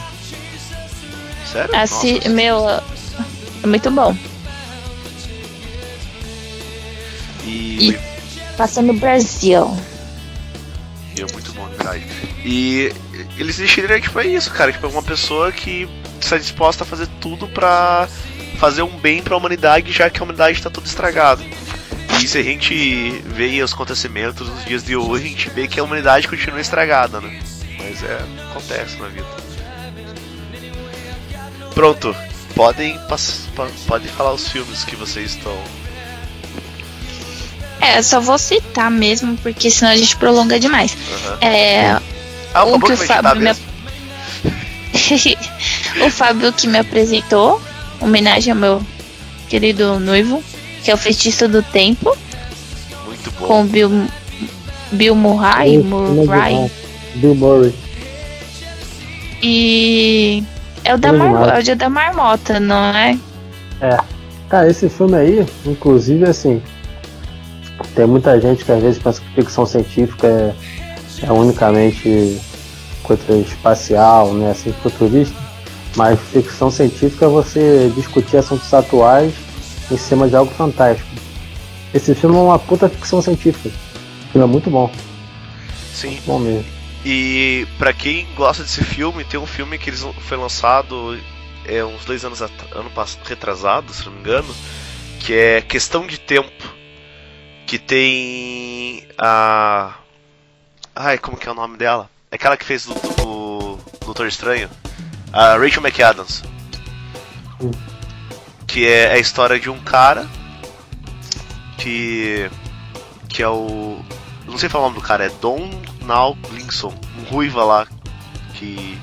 [1.51, 1.75] Sério?
[1.77, 2.83] Assi Nossa, Meu.
[3.63, 4.17] É muito bom.
[7.45, 7.99] e, e-
[8.57, 9.77] Passa no Brasil.
[11.17, 12.05] E é muito bom, de verdade.
[12.45, 12.93] E
[13.39, 14.73] eles decidiram, tipo, é isso, cara.
[14.73, 15.89] Tipo, é uma pessoa que
[16.21, 18.09] está disposta a fazer tudo pra
[18.59, 21.43] fazer um bem pra humanidade, já que a humanidade tá tudo estragada.
[22.23, 25.81] E se a gente vê os acontecimentos nos dias de hoje, a gente vê que
[25.81, 27.41] a humanidade continua estragada, né?
[27.79, 28.19] Mas é,
[28.51, 29.27] acontece na vida.
[31.75, 32.15] Pronto,
[32.55, 32.99] podem,
[33.87, 35.57] podem falar os filmes que vocês estão.
[37.81, 40.97] É, só vou citar mesmo, porque senão a gente prolonga demais.
[41.27, 41.39] Aham.
[41.41, 42.01] É.
[42.55, 43.51] Ah, o Um que o Fábio me
[46.07, 47.61] o Fábio que me apresentou,
[48.01, 48.83] homenagem ao meu
[49.49, 50.43] querido noivo,
[50.85, 52.17] que é o Feitiço do Tempo,
[53.07, 53.47] Muito bom.
[53.47, 54.07] com o Bill,
[54.93, 56.71] Bill Murray, é Murray demais.
[57.17, 57.75] Bill Murray.
[59.43, 60.45] e
[60.93, 63.19] é o da, mar, é o dia da marmota, não é?
[64.49, 66.63] Cara, esse filme aí, inclusive, assim,
[67.95, 70.55] tem muita gente que às vezes pensa que ficção científica é,
[71.23, 72.39] é unicamente
[73.03, 75.35] coisa espacial, né, assim, futurista,
[75.97, 79.33] mas ficção científica é você discutir assuntos atuais
[79.91, 81.09] em cima de algo fantástico.
[81.95, 83.69] Esse filme é uma puta ficção científica.
[83.69, 84.91] O filme é muito bom,
[85.95, 86.19] Sim.
[86.27, 86.82] bom mesmo.
[87.05, 91.19] E pra quem gosta desse filme, tem um filme que eles foi lançado
[91.65, 94.55] é, uns dois anos ano pass- retrasado, se não me engano,
[95.21, 96.65] que é Questão de Tempo,
[97.67, 99.95] que tem a
[100.95, 102.09] ai como que é o nome dela?
[102.31, 104.71] É aquela que fez do, do Doutor Estranho?
[105.33, 106.43] A Rachel McAdams.
[108.67, 110.29] Que é a história de um cara
[111.79, 112.49] que.
[113.29, 114.01] que é o.
[114.47, 115.71] Não sei falar o nome do cara, é Don
[116.07, 117.87] Now Linson, um ruiva lá
[118.55, 118.99] que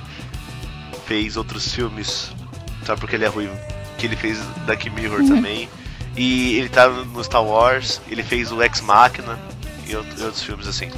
[1.05, 2.31] fez outros filmes.
[2.85, 3.55] Sabe por que ele é ruivo?
[3.97, 5.69] Que ele fez Dark Mirror também.
[6.15, 9.37] E ele tá no Star Wars, ele fez o Ex Machina
[9.87, 10.89] e out- e outros filmes assim.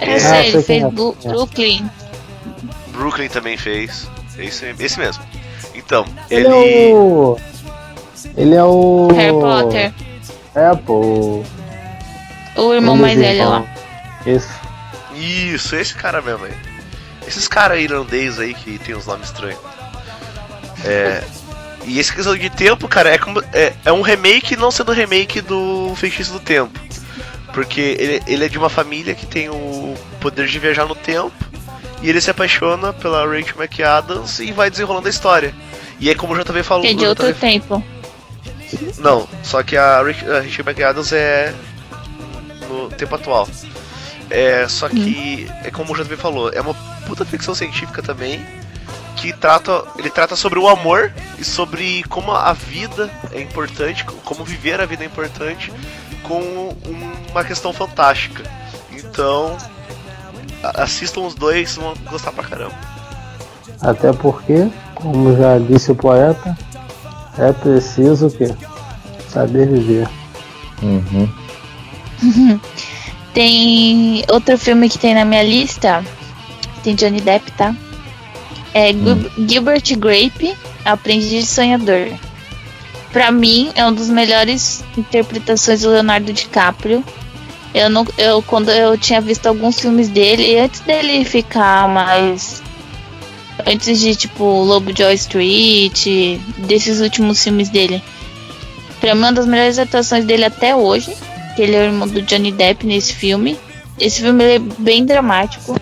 [0.00, 0.90] Eu É, sei, ele fez é.
[0.90, 1.88] Bru- Brooklyn.
[2.88, 4.08] Brooklyn também fez.
[4.38, 5.22] É esse, esse mesmo.
[5.74, 6.90] Então, Ele, ele.
[6.90, 7.38] é o.
[8.36, 9.08] Ele é o.
[9.14, 9.92] Harry Potter.
[10.54, 11.42] É, pô.
[12.56, 13.64] O irmão mais velho lá.
[14.26, 14.48] Isso.
[15.22, 16.54] Isso, esse cara mesmo aí.
[17.26, 19.60] Esses caras irlandês aí que tem uns nomes estranhos.
[20.84, 21.22] É.
[21.84, 25.40] E esse questão de tempo, cara, é, como, é, é um remake não sendo remake
[25.40, 26.78] do Feitiço do Tempo.
[27.52, 31.32] Porque ele, ele é de uma família que tem o poder de viajar no tempo.
[32.00, 35.54] E ele se apaixona pela Rachel McAdams e vai desenrolando a história.
[36.00, 36.82] E é como o JV falou.
[36.82, 37.84] Que é de outro JV tempo.
[38.98, 41.54] Não, só que a Rachel McAdams é
[42.68, 43.48] no tempo atual.
[44.34, 46.72] É, só que é como o JV falou, é uma
[47.06, 48.40] puta ficção científica também
[49.16, 54.42] que trata, ele trata sobre o amor e sobre como a vida é importante, como
[54.42, 55.70] viver a vida é importante
[56.22, 58.42] com um- uma questão fantástica.
[58.90, 59.56] Então,
[60.62, 62.74] a- assistam os dois, vão gostar pra caramba.
[63.82, 66.56] Até porque, como já disse o poeta,
[67.36, 68.54] é preciso o quê?
[69.28, 70.08] Saber viver.
[70.82, 71.28] Uhum.
[73.34, 76.04] Tem outro filme que tem na minha lista.
[76.82, 77.74] Tem Johnny Depp, tá?
[78.74, 82.08] É Gil- Gilbert Grape, Aprendiz de Sonhador.
[83.12, 87.04] Pra mim, é uma das melhores interpretações do Leonardo DiCaprio.
[87.74, 92.62] Eu, não, eu quando eu tinha visto alguns filmes dele, antes dele ficar mais.
[93.66, 96.06] Antes de tipo Lobo Joy Street,
[96.58, 98.02] desses últimos filmes dele.
[99.00, 101.14] Pra mim, uma das melhores atuações dele até hoje
[101.54, 103.58] que ele é o irmão do Johnny Depp nesse filme.
[103.98, 105.78] Esse filme é bem dramático.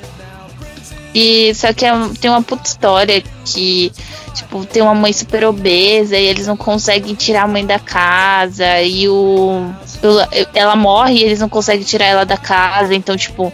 [1.15, 3.91] E só que é- tem uma puta história que,
[4.35, 8.81] tipo, tem uma mãe super obesa e eles não conseguem tirar a mãe da casa
[8.83, 9.67] e o-
[10.55, 13.53] ela morre e eles não conseguem tirar ela da casa, então tipo,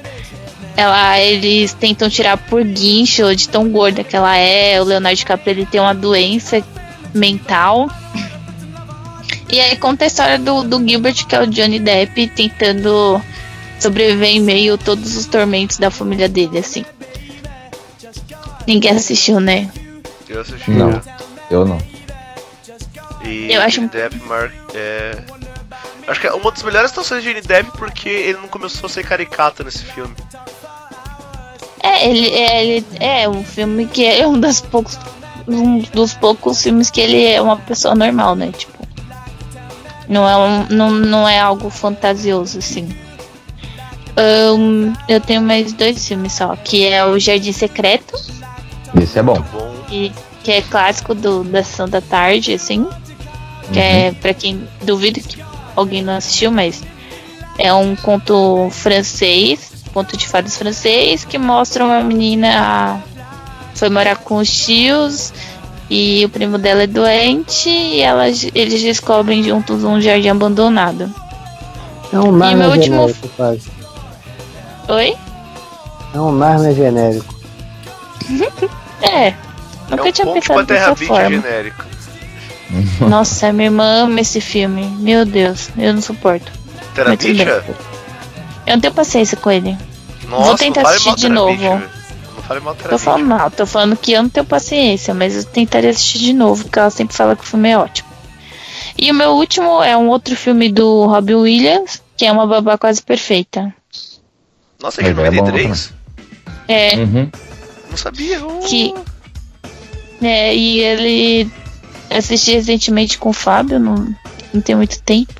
[0.76, 4.78] ela eles tentam tirar por guincho de tão gorda que ela é.
[4.80, 6.62] O Leonardo DiCaprio ele tem uma doença
[7.14, 7.88] mental.
[9.48, 13.20] E aí conta a história do, do Gilbert, que é o Johnny Depp, tentando
[13.78, 16.84] sobreviver em meio a todos os tormentos da família dele, assim.
[18.66, 19.70] Ninguém assistiu, né?
[20.28, 20.70] Eu assisti.
[20.70, 20.90] Não.
[20.90, 21.02] né?
[21.50, 21.78] Eu não.
[23.24, 25.16] E Eu acho Johnny Depp Mark é.
[26.08, 28.90] Acho que é uma das melhores atuações de Johnny Depp porque ele não começou a
[28.90, 30.14] ser caricato nesse filme.
[31.82, 34.98] É, ele é, ele é um filme que é um dos poucos
[35.46, 38.52] um dos poucos filmes que ele é uma pessoa normal, né?
[38.56, 38.75] Tipo,
[40.08, 42.88] não é um, não, não é algo fantasioso assim.
[44.16, 48.14] Ahn, eu tenho mais dois filmes só, que é o Jardim Secreto,
[49.00, 49.34] Esse é bom.
[49.52, 50.12] Bom, que,
[50.48, 52.86] é clássico do, da Sessão da Tarde, assim.
[53.72, 55.42] Que é pra quem duvido que
[55.74, 56.82] alguém não assistiu, mas
[57.58, 63.02] é um conto francês, conto de fadas francês, que mostra uma menina
[63.74, 65.32] foi morar com os tios
[65.90, 71.12] e o primo dela é doente e elas, eles descobrem juntos um jardim abandonado.
[72.12, 73.68] É um Narnia meu último- genérico, quase.
[74.88, 75.16] Oi?
[76.14, 77.34] É um Narnia genérico.
[79.02, 79.26] É.
[79.28, 79.34] é
[79.90, 80.64] Nunca um tinha pensado
[80.96, 81.30] Beat forma.
[81.30, 81.84] genérico.
[83.08, 84.86] Nossa, minha irmã ama esse filme.
[84.98, 86.50] Meu Deus, eu não suporto.
[86.96, 87.40] Bem.
[87.42, 87.62] é?
[88.66, 89.76] Eu não tenho paciência com ele.
[90.28, 91.80] Nossa, Vou tentar assistir de novo.
[92.88, 96.32] Tô falando mal, tô falando que eu não tenho paciência, mas eu tentaria assistir de
[96.32, 98.08] novo, porque ela sempre fala que o filme é ótimo.
[98.98, 102.78] E o meu último é um outro filme do Robin Williams, que é uma babá
[102.78, 103.74] quase perfeita.
[104.80, 105.92] Nossa, é Mas é bom 93?
[106.68, 107.30] É, Uhum.
[107.90, 108.44] Não sabia.
[108.44, 108.60] uh.
[108.60, 108.94] que.
[110.22, 111.50] É, e ele
[112.10, 113.94] assisti recentemente com o Fábio, não,
[114.52, 115.34] não tem muito tempo.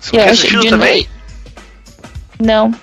[0.00, 0.94] Você Eu acho de também?
[0.94, 1.10] noite.
[2.40, 2.74] Não.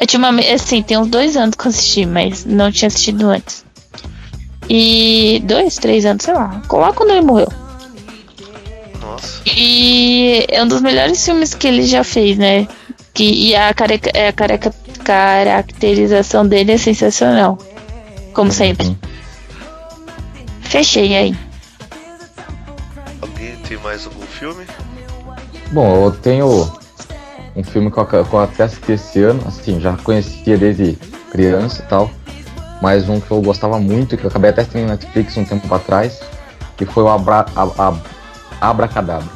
[0.00, 3.28] Eu tinha uma, assim, tem uns dois anos que eu assisti, mas não tinha assistido
[3.28, 3.66] antes.
[4.66, 6.62] E dois, três anos, sei lá.
[6.72, 7.52] Lá quando ele morreu.
[8.98, 9.42] Nossa.
[9.44, 12.66] E é um dos melhores filmes que ele já fez, né?
[13.12, 14.74] Que, e a, careca, é, a careca,
[15.04, 17.58] caracterização dele é sensacional.
[18.32, 18.86] Como sempre.
[18.86, 18.96] Uhum.
[20.62, 21.36] Fechei aí.
[23.20, 24.64] Alguém tem mais algum filme?
[25.72, 26.79] Bom, eu tenho
[27.54, 30.96] um filme que eu, que eu até assisti esse ano, assim, já conhecia desde
[31.30, 32.10] criança e tal,
[32.80, 35.72] mas um que eu gostava muito, que eu acabei até assistindo na Netflix um tempo
[35.74, 36.20] atrás,
[36.76, 39.28] que foi o Abra, a, a, Abracadabra.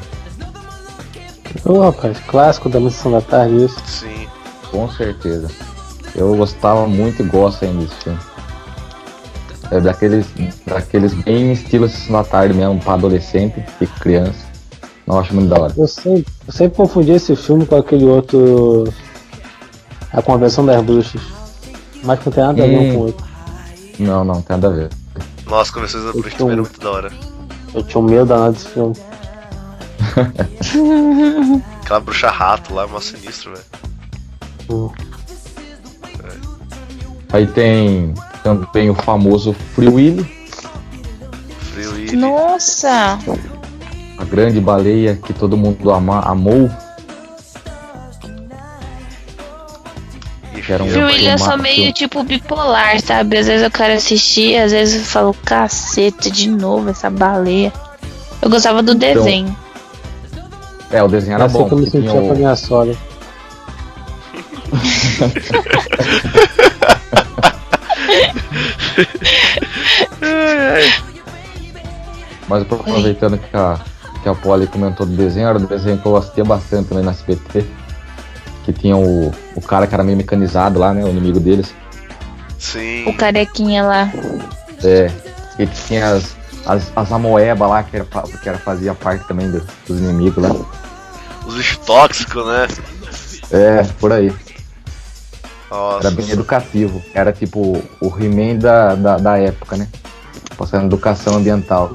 [1.64, 3.80] Ô rapaz, clássico da Missão da Tarde isso.
[3.86, 4.26] Sim.
[4.70, 5.48] Com certeza.
[6.14, 8.18] Eu gostava muito e gosto ainda desse filme.
[9.70, 10.26] É daqueles,
[10.66, 14.43] daqueles bem estilo Sessão da Tarde mesmo, pra adolescente e criança.
[15.06, 15.74] Não acho muito da hora.
[15.76, 18.84] Eu sempre, eu sempre confundi esse filme com aquele outro.
[20.12, 21.20] A Convenção das Bruxas.
[22.02, 22.92] Mas não tem nada a ver Hum.
[22.94, 23.26] com o outro.
[23.98, 24.90] Não, não, tem nada a ver.
[25.46, 27.12] Nossa, Conversões da Bruxa Então- também era muito da hora.
[27.74, 28.94] Eu tinha um medo danado desse filme.
[31.82, 33.64] Aquela bruxa rato lá, mó sinistro, velho.
[34.70, 34.90] Hum.
[37.32, 40.24] Aí tem também o famoso Free Willy,
[41.72, 42.16] Frio e.
[42.16, 43.18] Nossa!
[44.18, 46.70] A grande baleia que todo mundo ama, amou.
[50.66, 51.62] era um Willy eu sou filmaço.
[51.62, 53.36] meio tipo bipolar, sabe?
[53.36, 57.70] Às vezes eu quero assistir, às vezes eu falo, caceta, de novo essa baleia.
[58.40, 59.54] Eu gostava do desenho.
[60.90, 61.68] É, o desenho era Essa bom.
[61.68, 62.96] que eu tinha sentia com a o- minha sogra.
[72.48, 73.78] Mas aproveitando que a,
[74.24, 77.10] que a Polly comentou do desenho, era do desenho que eu assistia bastante também na
[77.12, 77.64] SBT.
[78.64, 81.04] Que tinha o, o cara que era meio mecanizado lá, né?
[81.04, 81.74] O inimigo deles.
[82.58, 83.06] Sim.
[83.06, 84.10] O carequinha lá.
[84.82, 85.10] É.
[85.58, 88.06] E tinha as, as, as amoeba lá, que, era,
[88.42, 90.56] que era, fazia parte também do- dos inimigos lá.
[91.46, 92.66] Os bichos tóxicos, né?
[93.50, 94.32] É, por aí.
[95.70, 96.06] Nossa.
[96.08, 97.02] Era bem educativo.
[97.12, 99.86] Era tipo o He-Man da, da, da época, né?
[100.56, 101.92] Passando educação ambiental.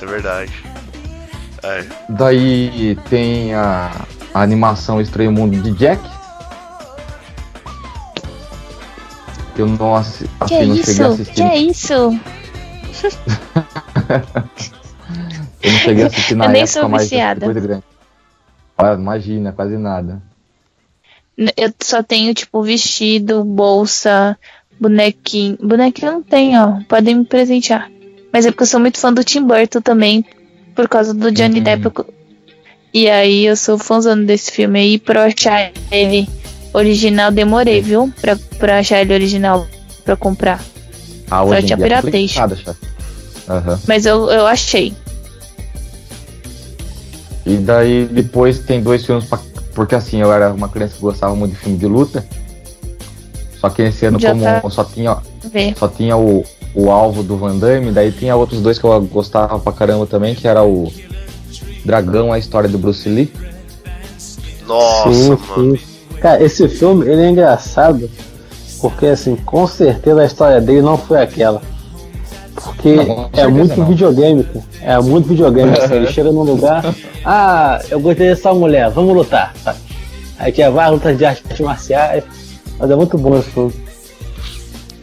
[0.00, 0.52] Isso é verdade.
[1.62, 1.84] É.
[2.08, 3.90] Daí tem a,
[4.32, 6.00] a animação Estranho Mundo de Jack.
[9.58, 10.84] Eu não, assi Que assim, não isso?
[10.86, 11.34] cheguei a assistir.
[11.34, 11.92] Que isso?
[15.62, 17.44] Eu não cheguei a assistir na Eu nem época, sou mas viciada.
[17.44, 17.84] coisa grande.
[18.78, 20.22] Ah, imagina, quase nada.
[21.36, 24.38] Eu só tenho, tipo, vestido, bolsa,
[24.80, 25.58] bonequinho.
[25.62, 26.80] Bonequinho eu não tenho, ó.
[26.88, 27.90] Podem me presentear.
[28.32, 30.24] Mas é porque eu sou muito fã do Tim Burton também,
[30.74, 31.64] por causa do Johnny Uhum.
[31.64, 32.04] Depp.
[32.92, 34.98] E aí eu sou fãzão desse filme aí.
[34.98, 36.28] Pra eu achar ele
[36.72, 38.12] original, demorei, viu?
[38.20, 39.66] Pra, pra achar ele original
[40.04, 40.60] pra comprar.
[41.30, 42.28] Ah, hoje em tinha é piratei.
[42.28, 42.64] chefe.
[43.48, 43.80] Aham.
[43.86, 44.92] Mas eu, eu achei.
[47.46, 49.38] E daí depois tem dois filmes pra...
[49.74, 52.24] Porque assim, eu era uma criança que gostava muito de filme de luta.
[53.60, 54.70] Só que esse ano, Já como tá.
[54.70, 55.16] só tinha,
[55.76, 56.44] só tinha o,
[56.74, 60.34] o alvo do Van Damme, daí tinha outros dois que eu gostava pra caramba também,
[60.34, 60.90] que era o
[61.84, 63.32] Dragão, a história do Bruce Lee.
[64.66, 65.76] Nossa, sim, mano.
[65.76, 65.84] sim.
[66.20, 68.08] Cara, esse filme ele é engraçado
[68.80, 71.60] porque assim, com certeza a história dele não foi aquela.
[72.54, 73.86] Porque Não, é muito não.
[73.86, 74.64] videogame, cara.
[74.82, 75.70] É muito videogame.
[75.76, 76.94] assim, ele chega num lugar,
[77.24, 79.54] ah, eu gostei dessa mulher, vamos lutar.
[79.64, 79.74] Tá.
[80.38, 82.24] Aí tinha várias lutas de artes marciais.
[82.78, 83.72] Mas é muito bom esse filme.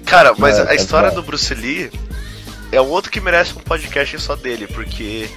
[0.08, 1.92] Cara, mas É, a é história do Bruce Lee
[2.72, 5.30] é um outro que merece um podcast só dele, porque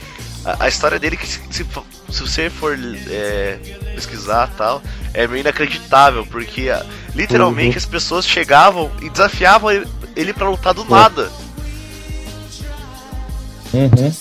[0.44, 1.66] a, a história dele, que se, se,
[2.08, 2.78] se você for
[3.10, 3.58] é,
[3.94, 6.68] pesquisar e tal, é meio inacreditável, porque
[7.14, 7.76] literalmente Uhum.
[7.78, 11.30] as pessoas chegavam e desafiavam ele, ele pra lutar do nada.
[13.72, 14.12] Uhum.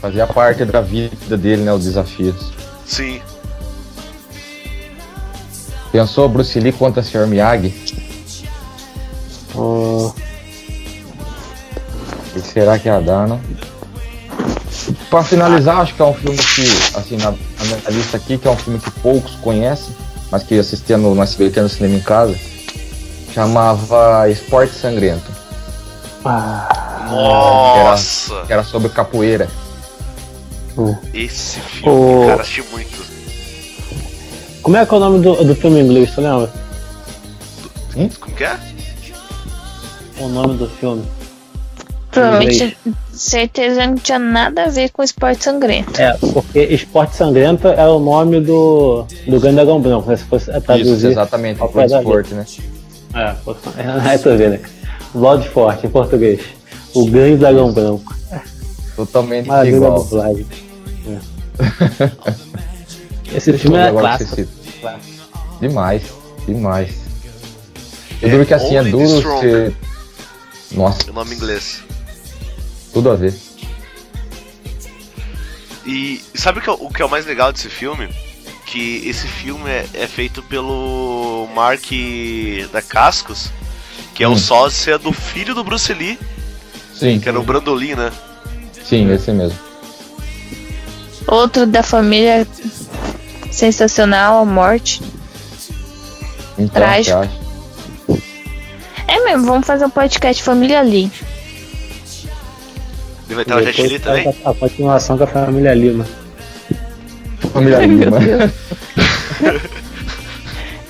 [0.00, 1.72] Fazia parte da vida dele, né?
[1.72, 2.52] Os desafios.
[2.86, 3.20] Sim.
[5.92, 7.26] Pensou Bruce Lee contra Sr.
[7.26, 7.89] Miyagi?
[9.54, 10.14] Hum, O
[12.32, 13.40] que será que ia dar, não?
[15.08, 16.62] Pra finalizar, acho que é um filme que,
[16.96, 19.94] assim, na, na minha lista aqui, que é um filme que poucos conhecem,
[20.30, 22.36] mas que assistia no, no SBT no cinema em casa,
[23.34, 25.30] chamava Esporte Sangrento,
[26.24, 28.42] ah, Nossa!
[28.46, 29.48] que era sobre capoeira.
[31.12, 33.04] Esse filme, O- cara, assisti muito.
[34.62, 36.50] como é que é o nome do, do filme em inglês, tu lembra?
[38.20, 38.56] Como que é?
[40.20, 41.02] O nome do filme.
[42.10, 42.76] Provavelmente,
[43.12, 46.00] certeza não tinha nada a ver com esporte sangrento.
[46.00, 50.16] É, porque Esporte Sangrento é o nome do, do Grande Dragão Branco, né?
[50.16, 51.10] Se fosse Isso, traduzir.
[51.10, 52.44] exatamente, ao foi esporte, né?
[53.14, 53.34] É,
[54.14, 54.60] é, tu vê, né?
[55.14, 56.40] Blood Forte, em português.
[56.94, 58.14] O Grande Dragão Branco.
[58.96, 60.06] Totalmente Maravilha igual.
[60.26, 60.40] É.
[63.36, 64.48] Esse filme é clássico.
[65.60, 66.02] Demais,
[66.46, 66.90] demais.
[68.20, 69.40] É, Eu duro que assim é duro Stronger.
[69.40, 69.76] ser.
[70.72, 71.82] Nossa, O nome inglês.
[72.92, 73.34] tudo a ver.
[75.86, 78.08] E sabe o que, é, o que é o mais legal desse filme?
[78.66, 81.84] Que esse filme é, é feito pelo Mark
[82.72, 83.50] da Cascos,
[84.14, 84.38] que é o Hum.
[84.38, 86.18] sósia do filho do Bruce Lee,
[86.94, 88.12] Sim, que era o Brandolin, né?
[88.84, 89.58] sim, esse mesmo.
[91.26, 92.46] Outro da família
[93.50, 95.00] sensacional, a morte.
[96.58, 97.18] Então, Trágico.
[99.10, 101.10] É mesmo, vamos fazer um podcast Família Lee.
[103.26, 104.34] Ele vai ter uma Jet Li também.
[104.44, 106.06] a, a continuação com a família Lima.
[107.52, 108.18] Família Lima.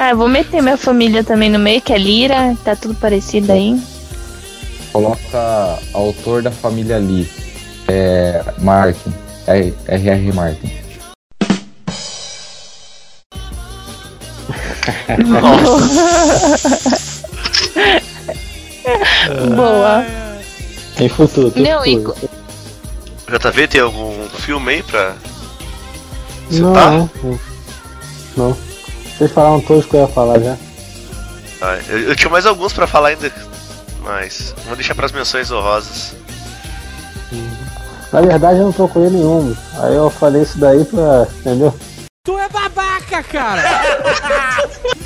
[0.03, 3.53] Ah, eu vou meter minha família também no meio, que é Lira, tá tudo parecido
[3.53, 3.79] aí.
[4.95, 7.29] Coloca autor da família Lee.
[7.87, 8.43] É.
[8.61, 9.13] Martin.
[9.47, 10.33] É, R.R.
[10.33, 10.73] Martin.
[19.57, 20.05] Boa.
[20.97, 22.31] Tem futuro, tem Não, futuro.
[23.29, 25.15] JV, tem algum filme aí pra
[26.51, 26.91] citar?
[26.93, 27.41] Não, não.
[28.37, 28.57] Não.
[29.17, 30.57] Vocês falaram todos que eu ia falar já.
[31.63, 33.31] Ah, eu, eu tinha mais alguns pra falar ainda,
[34.03, 36.15] mas vou deixar pras menções honrosas.
[38.13, 39.55] Na verdade eu não procurei nenhum.
[39.79, 41.27] Aí eu falei isso daí pra.
[41.41, 41.75] Entendeu?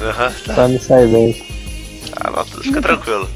[0.01, 1.47] Aham, tá, Pra me sair bem.
[2.14, 3.28] tá, não, fica tranquilo.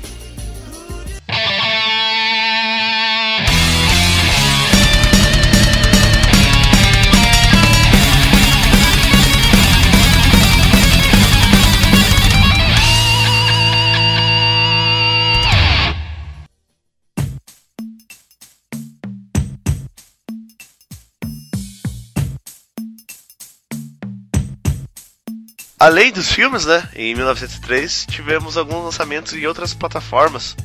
[25.79, 26.89] Além dos filmes, né?
[26.95, 30.57] Em 1903 tivemos alguns lançamentos em outras plataformas,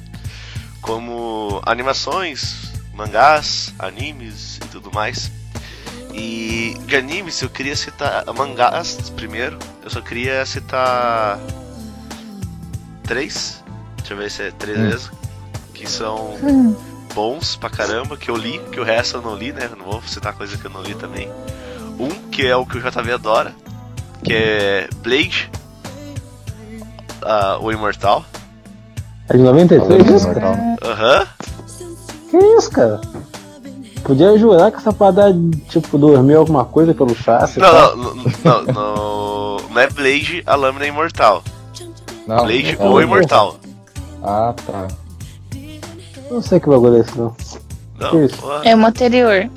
[0.82, 5.32] como animações, mangás, animes e tudo mais.
[6.14, 9.58] E de animes eu queria citar mangás primeiro.
[9.84, 11.40] Eu só queria citar
[13.04, 13.64] três.
[13.98, 14.84] Deixa eu ver se é três Hum.
[14.84, 15.12] mesmo.
[15.74, 16.38] Que são
[17.14, 19.70] bons pra caramba, que eu li, que o resto eu não li, né?
[19.78, 21.30] Não vou citar coisa que eu não li também.
[22.00, 23.54] Um que é o que o JV adora,
[24.24, 25.50] que é Blade,
[27.22, 28.26] ah, o Imortal.
[29.30, 30.78] É de 93 isso, cara?
[30.84, 31.28] Aham.
[32.30, 33.02] Que isso, cara?
[34.04, 35.34] Podia jurar que essa parada,
[35.70, 37.60] tipo, dormiu alguma coisa pelo chassi.
[37.60, 41.42] Não, não, não, não, não, não é Blade, a lâmina imortal.
[42.28, 43.58] Não, Blade, é o Imortal.
[44.22, 44.88] Ah, tá.
[46.30, 47.36] Não sei que bagulho é esse, não.
[48.00, 48.62] Não.
[48.64, 49.50] É o anterior.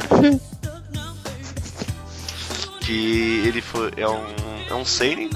[2.80, 5.30] que ele foi é um é um seinen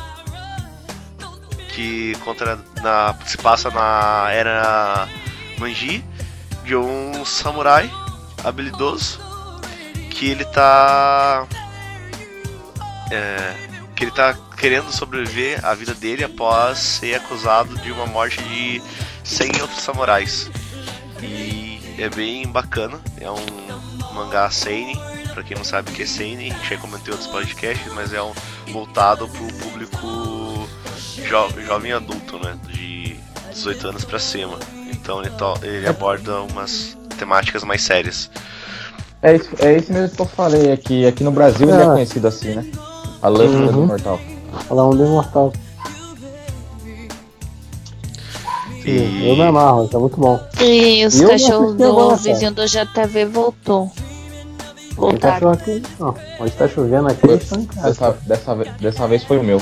[1.74, 5.08] que contra na se passa na era
[5.58, 6.04] Manji
[6.64, 7.90] de um samurai
[8.44, 9.20] habilidoso
[10.10, 11.46] que ele tá
[13.10, 13.54] é,
[13.96, 18.82] que ele tá querendo sobreviver a vida dele após ser acusado de uma morte de
[19.24, 20.50] 100 outros samurais.
[21.22, 26.06] E é bem bacana é um mangá seinen Pra quem não sabe o que é
[26.06, 28.32] Seinen, a gente já comentou em outros podcasts, mas é um
[28.72, 30.68] voltado pro público
[31.16, 32.56] jo- jovem adulto, né?
[32.68, 33.16] De
[33.52, 34.58] 18 anos pra cima.
[34.90, 35.30] Então ele,
[35.62, 38.30] ele aborda umas temáticas mais sérias.
[39.22, 41.06] É isso, é isso mesmo que eu falei aqui.
[41.06, 41.90] Aqui no Brasil ele é Ah.
[41.92, 42.66] conhecido assim, né?
[43.22, 43.84] A lâmina do Uhum.
[43.84, 44.20] Imortal.
[44.66, 45.52] Falar um do imortal.
[48.84, 50.40] E Eu me amarro, tá muito bom.
[50.60, 53.92] E os cachorros do vizinho do JV voltou.
[54.96, 55.34] Voltaram.
[55.34, 55.82] cachorro aqui.
[55.98, 57.88] Não, onde tá chovendo aqui, em casa.
[57.88, 59.60] Dessa, dessa, ve- dessa vez foi o meu.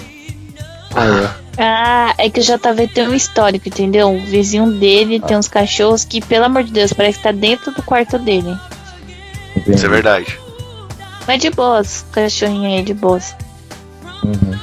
[0.94, 1.28] Aí, ó.
[1.58, 4.14] Ah, é que o JV tem um histórico, entendeu?
[4.14, 7.72] O vizinho dele tem uns cachorros que, pelo amor de Deus, parece que tá dentro
[7.72, 8.56] do quarto dele.
[9.66, 10.38] isso é verdade.
[11.26, 13.34] Mas de boas, o cachorrinho aí de boas.
[14.24, 14.58] Uhum.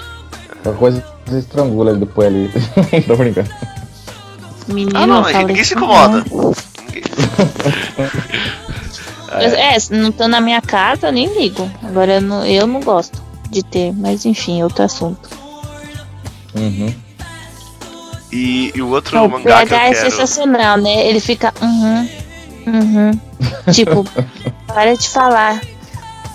[0.63, 2.51] Qualquer coisa você estrangula ele depois ali.
[3.05, 3.49] Tô brincando.
[4.68, 6.24] Menino, Ah não, ninguém se isso incomoda.
[6.32, 6.53] não.
[6.86, 7.03] Ninguém-
[9.44, 11.70] É, se não tô na minha casa, eu nem ligo.
[11.84, 15.30] Agora eu não, eu não gosto de ter, mas enfim, outro assunto.
[16.56, 16.94] Uhum.
[18.32, 20.12] E, e o outro Não, o mangá que eu PH é quero.
[20.12, 21.08] sensacional, né?
[21.08, 22.10] Ele fica, uhum,
[22.68, 23.12] uhum.
[23.72, 24.06] tipo,
[24.68, 25.62] para de falar.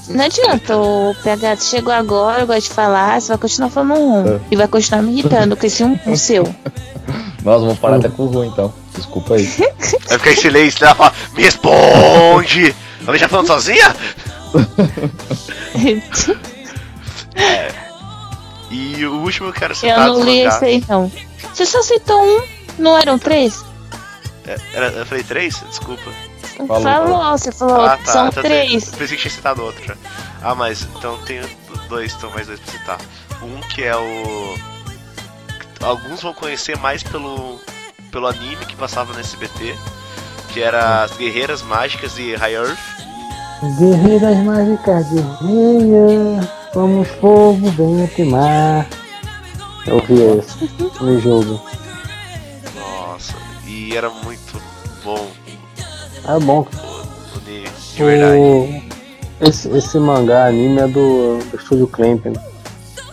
[0.09, 4.37] Não adianta, o PH chegou agora, eu gosto de falar, você vai continuar falando um.
[4.37, 4.41] É.
[4.51, 6.43] E vai continuar me irritando com esse um, um seu.
[7.45, 8.73] Nossa, vou parar até com o ruim então.
[8.95, 9.47] Desculpa aí.
[10.09, 12.75] Vai ficar em silêncio, fala, me responde!
[13.07, 13.95] Ela já falando sozinha?
[18.71, 21.11] E o último eu quero eu citar não dos li esse aí, não.
[21.53, 22.43] Você só citou um,
[22.79, 23.65] não eram três?
[24.47, 25.61] É, era- eu falei três?
[25.69, 26.11] Desculpa.
[26.57, 28.13] Falou, falou, você falou, Ah, tá.
[28.13, 28.85] são então três.
[28.91, 29.97] tem- Pensei que tinha citado outro já.
[30.43, 31.41] Ah, mas então tem
[31.89, 32.99] dois, então mais dois pra citar.
[33.43, 34.55] Um que é o.
[35.83, 37.59] alguns vão conhecer mais pelo,
[38.13, 39.75] pelo anime que passava no SBT,
[40.53, 42.79] que era as Guerreiras Mágicas de High Earth.
[43.79, 46.41] Guerreiras mágicas de Reia,
[46.73, 48.87] somos fogo, vento e mar.
[49.87, 51.61] Eu vi esse no jogo.
[52.75, 53.35] Nossa,
[53.67, 54.61] e era muito
[55.05, 55.27] bom.
[56.27, 56.67] É bom.
[57.45, 57.65] De,
[57.97, 58.39] de verdade.
[58.41, 58.91] O-
[59.43, 62.35] Esse, esse mangá anime é do, do estúdio Clamp, né?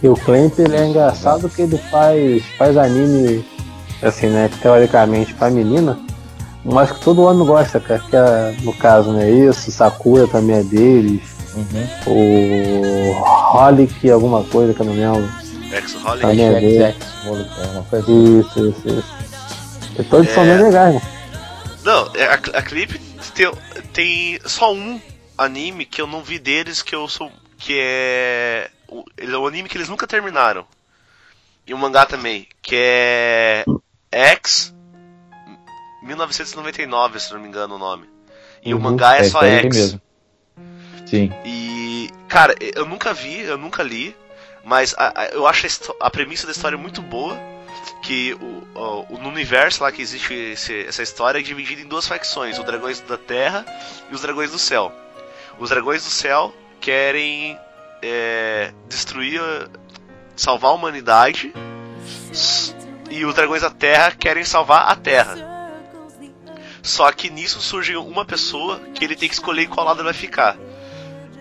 [0.04, 3.46] E o Clamp ele é engraçado que ele faz, faz anime,
[4.02, 4.50] assim, né?
[4.62, 5.98] Teoricamente pra menina,
[6.74, 8.00] mas que todo homem gosta, cara.
[8.10, 9.30] Que é, no caso, né?
[9.30, 11.22] Isso, Sakura também é deles.
[11.56, 11.88] Uhum.
[12.08, 15.30] O Holic, alguma coisa que eu não lembro.
[15.72, 16.22] Ex-Holic.
[16.22, 16.94] Também é dele.
[16.94, 18.40] XX, é uma coisa assim.
[18.40, 19.16] Isso, isso, isso.
[20.00, 20.56] E todos são É.
[20.56, 21.02] bem legais, né?
[21.84, 23.00] Não, é, a, a Clip
[23.34, 23.52] tem,
[23.94, 25.00] tem só um
[25.38, 27.32] anime que eu não vi deles que eu sou.
[27.58, 28.70] que é.
[28.88, 30.64] o- Ele é um anime que eles nunca terminaram.
[31.66, 33.66] E um mangá também, que é.
[34.12, 34.74] X
[36.08, 38.10] 1999, se não me engano o nome.
[38.64, 39.76] E o Uhum, mangá é, é só aí X.
[39.76, 40.02] mesmo.
[41.06, 41.32] Sim.
[41.46, 44.16] E, cara, eu nunca vi, eu nunca li,
[44.64, 45.68] mas a- a- eu acho
[46.02, 47.38] a, a premissa da história muito boa.
[48.02, 51.88] Que o, o- o- no universo lá que existe esse- essa história é dividida em
[51.88, 53.66] duas facções: os dragões da terra
[54.10, 54.92] e os dragões do céu.
[55.60, 57.58] Os dragões do céu querem
[58.02, 59.42] é, destruir,
[60.36, 61.52] salvar a humanidade,
[63.10, 65.36] e os dragões da terra querem salvar a terra.
[66.88, 70.06] Só que nisso surge uma pessoa que ele tem que escolher em qual lado ele
[70.06, 70.58] vai ficar.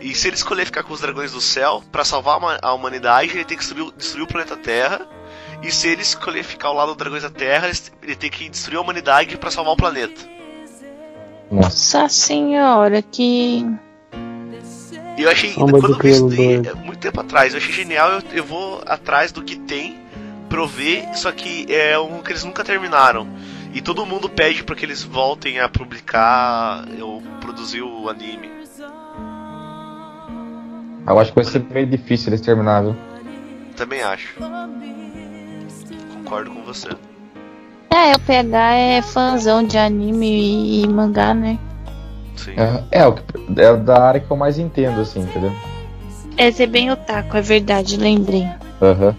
[0.00, 2.72] E se ele escolher ficar com os dragões do céu, pra salvar a huma- a
[2.74, 5.06] humanidade, ele tem que destruir, o- destruir o planeta Terra.
[5.62, 7.68] E se ele escolher ficar ao lado dos dragões da Terra,
[8.02, 10.20] ele- tem que destruir a humanidade pra salvar o planeta.
[11.50, 12.08] Nossa.
[12.08, 13.64] Senhora, que.
[15.16, 17.72] E eu achei, Samba quando eu vi isso daí, é, muito tempo atrás, eu achei
[17.72, 19.98] genial, eu, eu vou atrás do que tem
[20.48, 23.26] pra eu ver, só que é um que eles nunca terminaram.
[23.76, 28.50] E todo mundo pede pra que eles voltem a publicar ou produzir o anime.
[31.06, 32.96] Eu acho que vai ser meio difícil eles terminar, viu?
[33.76, 34.34] Também acho.
[36.14, 36.88] Concordo com você.
[37.90, 41.58] É, o PH é fãzão de anime e, mangá, né?
[42.34, 42.54] Sim.
[42.56, 43.22] É, é, o que,
[43.60, 45.52] é da área que eu mais entendo, assim, entendeu?
[46.38, 48.48] É ser bem otaku, é verdade, lembrei.
[48.80, 49.14] Aham.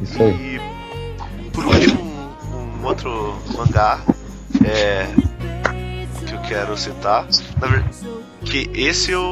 [0.00, 0.58] Isso aí.
[1.44, 2.03] E por último,
[2.84, 4.00] um, outro mangá
[4.64, 5.06] é,
[6.26, 7.26] que eu quero citar.
[7.60, 7.96] Na verdade,
[8.44, 9.22] que esse eu,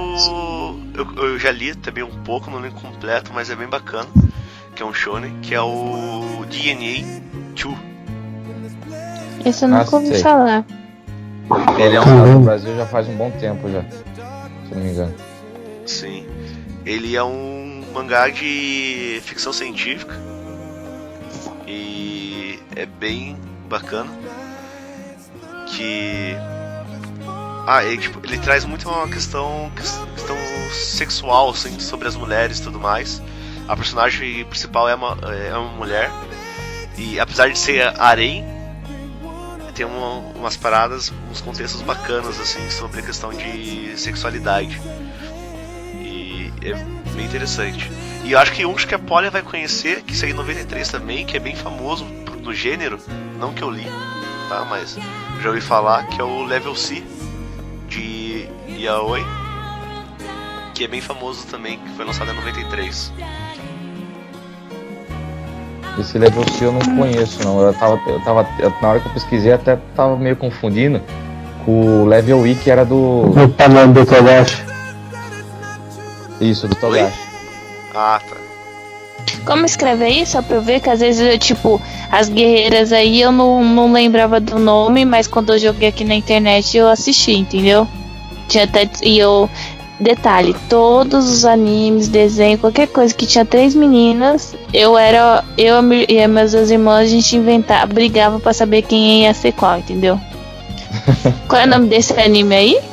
[0.95, 4.09] eu, eu já li também um pouco, não li completo, mas é bem bacana.
[4.75, 7.21] Que é um shonen, que é o DNA
[7.63, 7.77] 2.
[9.45, 10.23] Esse eu Ah, nunca ouvi sei.
[10.23, 10.65] falar.
[11.79, 13.83] Ele é um no Brasil já faz um bom tempo já.
[13.83, 15.15] Se não me engano.
[15.85, 16.27] Sim.
[16.87, 20.15] Ele é um mangá de ficção científica.
[21.75, 23.35] E é bem
[23.67, 24.11] bacana.
[25.69, 26.35] Que.
[27.67, 30.37] Ah, ele, tipo, ele traz muito uma questão, questão
[30.73, 33.23] sexual assim, sobre as mulheres e tudo mais.
[33.67, 36.11] A personagem principal é uma, é uma mulher.
[36.99, 38.45] E apesar de ser harém,
[39.75, 44.79] tem uma- umas paradas, uns contextos bacanas assim sobre a questão de sexualidade.
[46.33, 46.75] E é
[47.15, 47.91] bem interessante.
[48.25, 51.27] E eu acho que um que a Polia vai conhecer, que saiu em 93 também,
[51.27, 52.07] que é bem famoso
[52.43, 52.99] no gênero,
[53.39, 53.87] não que eu li,
[54.49, 54.67] tá?
[54.69, 54.97] Mas
[55.43, 57.03] já ouvi falar, que é o Level C
[57.89, 59.25] de Yaoi,
[60.75, 63.13] que é bem famoso também, que foi lançado em 93.
[65.99, 67.61] Esse level C eu não conheço, não.
[67.61, 71.01] Eu tava, eu tava, eu- na hora que eu pesquisei, até tava meio confundindo
[71.67, 72.97] com o level I que era do.
[72.97, 74.72] O tamanho do Togashi.
[76.43, 77.17] Isso, do Togashi.
[77.95, 78.37] Ah, tá.
[79.45, 80.33] Como escrever isso?
[80.33, 81.81] Só pra eu ver que às vezes eu, tipo,
[82.11, 86.15] as guerreiras aí eu não, não lembrava do nome, mas quando eu joguei aqui na
[86.15, 87.87] internet eu assisti, entendeu?
[88.49, 88.89] Tinha até.
[89.03, 89.49] E eu.
[90.01, 95.45] Detalhe, todos os animes, desenho, qualquer coisa que tinha três meninas, eu era.
[95.57, 95.77] Eu
[96.09, 99.79] e as minhas duas irmãs, a gente inventava, brigava pra saber quem ia ser qual,
[99.79, 100.21] entendeu?
[101.47, 102.92] qual é o nome desse anime aí?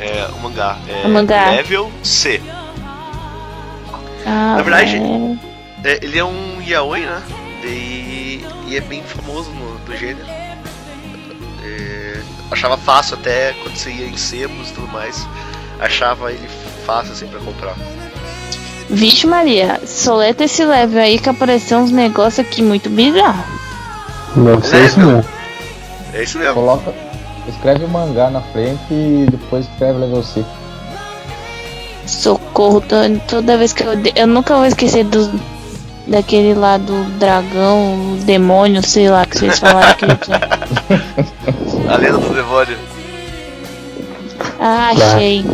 [0.00, 0.78] É o mangá.
[0.88, 1.50] É O mangá.
[1.50, 2.40] Level C.
[4.26, 5.88] Ah, Na verdade, é.
[5.88, 7.22] É, ele é um yaoi, né?
[7.64, 10.26] E, e é bem famoso no, do gênero.
[11.62, 12.20] É,
[12.50, 15.26] achava fácil até quando você ia em sebos e tudo mais.
[15.78, 16.48] Achava ele
[16.86, 17.74] fácil assim pra comprar.
[18.88, 23.44] Vixe Maria, soleta esse level aí que apareceu uns negócios aqui muito bizarros.
[24.34, 25.24] Deve ser isso mesmo.
[26.12, 26.54] É isso mesmo.
[26.54, 27.09] Coloca.
[27.50, 30.44] Escreve o mangá na frente e depois escreve level C.
[32.06, 32.96] Socorro, to-
[33.28, 33.92] toda vez que eu.
[34.14, 35.28] Eu nunca vou esquecer dos,
[36.06, 40.40] daquele lá do dragão, demônio, sei lá, que vocês falaram que ele tinha.
[41.92, 42.78] A lenda do demônio.
[44.60, 45.44] Ah, achei.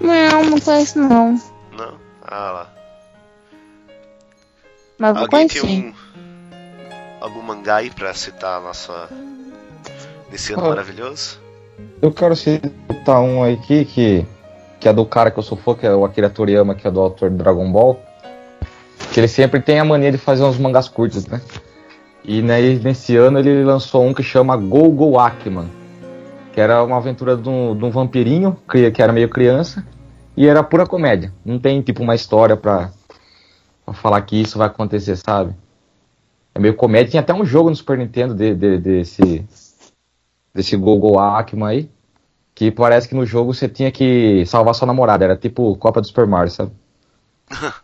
[0.00, 1.40] Não, não conheço não.
[1.76, 1.94] Não?
[2.22, 2.66] Ah lá.
[4.98, 5.60] Mas vou Alguém conhecer.
[5.66, 5.94] tem um.
[7.20, 9.08] algum mangá aí pra citar a nossa.
[10.30, 10.68] Nesse ano Ah.
[10.70, 11.38] maravilhoso?
[12.02, 14.26] Eu quero citar um aqui que,
[14.80, 16.90] que é do cara que eu sou fã, que é o Akira Toriyama, que é
[16.90, 18.00] do autor de Dragon Ball.
[19.12, 21.40] Que ele sempre tem a mania de fazer uns mangás curtos, né?
[22.24, 25.66] E né, nesse ano ele lançou um que chama Go Go Akiman.
[26.52, 29.84] Que era uma aventura de um, de um vampirinho, que, que era meio criança.
[30.36, 31.32] E era pura comédia.
[31.44, 32.90] Não tem tipo uma história pra,
[33.84, 35.54] pra falar que isso vai acontecer, sabe?
[36.54, 37.10] É meio comédia.
[37.10, 39.44] Tinha até um jogo no Super Nintendo de, de- desse,
[40.54, 41.90] desse Google Akima aí.
[42.54, 45.24] Que parece que no jogo você tinha que salvar sua namorada.
[45.24, 46.72] Era tipo Copa do Super Mario, sabe?
[47.50, 47.82] Acho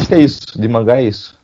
[0.06, 0.60] que é isso.
[0.60, 1.36] De mangá é isso.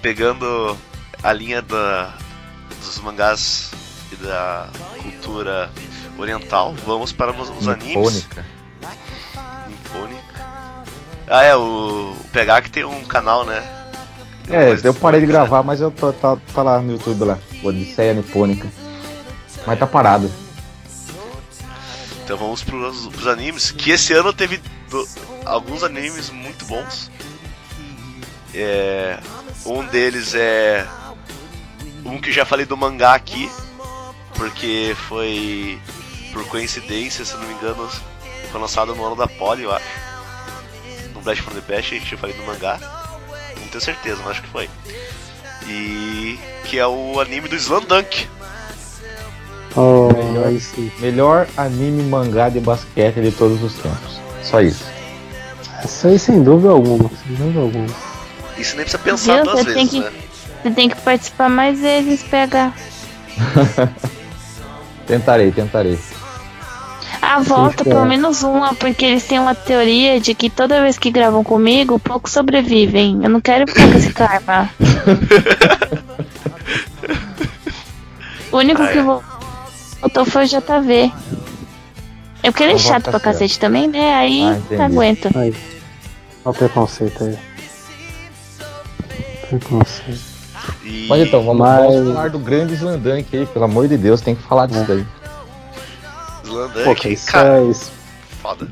[0.00, 0.76] Pegando
[1.22, 2.14] a linha da,
[2.84, 3.72] dos mangás
[4.12, 4.68] e da
[5.02, 5.70] cultura
[6.18, 7.96] oriental, vamos para os, os animes.
[7.96, 8.53] Nipônica.
[11.26, 13.62] Ah, é, o, o PH que tem um canal, né?
[14.50, 17.38] É, eu parei de gravar, mas eu tô, tá, tá lá no YouTube lá.
[17.62, 18.68] Odisseia Nipônica.
[19.66, 20.30] Mas tá parado.
[22.22, 25.08] Então vamos pros, pros animes, que esse ano teve do-
[25.46, 27.10] alguns animes muito bons.
[28.54, 29.18] É,
[29.64, 30.86] um deles é
[32.04, 33.50] um que já falei do mangá aqui,
[34.34, 35.80] porque foi
[36.32, 37.88] por coincidência, se não me engano,
[38.54, 39.84] foi lançado no ano da Poly, eu acho.
[41.12, 42.78] No Blast from the Past, a gente falei do mangá.
[43.60, 44.70] Não tenho certeza, mas acho que foi.
[45.66, 48.28] E que é o anime do Slandunk.
[49.74, 50.52] Oh, Melhor.
[51.00, 54.20] Melhor anime mangá de basquete de todos os tempos.
[54.44, 54.84] Só isso.
[55.84, 57.10] Isso aí sem dúvida alguma.
[57.26, 57.88] Sem dúvida alguma.
[58.56, 59.44] Isso nem precisa pensar Viu?
[59.52, 60.12] duas vezes, que- né?
[60.62, 62.72] Você tem que participar mais vezes, PH.
[65.08, 65.98] Tentarei, tentarei.
[67.36, 71.10] Ah, volta pelo menos uma, porque eles têm uma teoria de que toda vez que
[71.10, 73.20] gravam comigo, poucos sobrevivem.
[73.24, 74.70] Eu não quero ficar com esse karma.
[78.52, 79.22] o único Ah, que vo-
[80.00, 81.12] voltou foi o JV.
[82.42, 83.24] É porque ele é chato pra certo.
[83.24, 84.14] cacete também, né?
[84.14, 85.28] Aí Ah, não aguento.
[85.36, 85.52] Aí.
[86.44, 87.38] Olha o preconceito aí.
[89.48, 90.34] Preconceito.
[90.84, 91.06] E...
[91.08, 94.34] Mas então, vamos, Mas- vamos falar do grande Slandank aí, pelo amor de Deus, tem
[94.34, 94.84] que falar disso É.
[94.86, 95.06] daí.
[96.54, 97.92] Slandunk, Pô, que isso cara, é isso.
[98.42, 98.68] foda.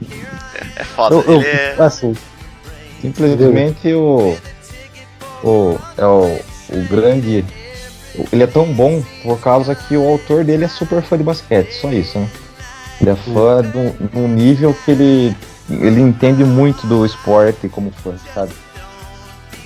[0.54, 1.14] É, é foda.
[1.14, 1.76] Eu, eu, Ele é...
[1.78, 2.14] assim,
[3.02, 4.36] Simplesmente o.
[5.42, 5.78] O.
[5.98, 6.38] É o,
[6.70, 7.44] o grande.
[8.32, 11.72] Ele é tão bom por causa que o autor dele é super fã de basquete,
[11.72, 12.28] só isso, né?
[13.00, 15.36] Ele é fã do, do nível que ele.
[15.68, 18.52] Ele entende muito do esporte como fã, sabe?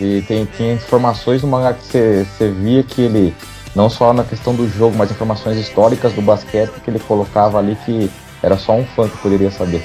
[0.00, 3.34] E tem, tinha informações no mangá que você você via que ele,
[3.76, 7.76] não só na questão do jogo, mas informações históricas do basquete que ele colocava ali
[7.84, 8.10] que
[8.42, 9.84] era só um fã que poderia saber.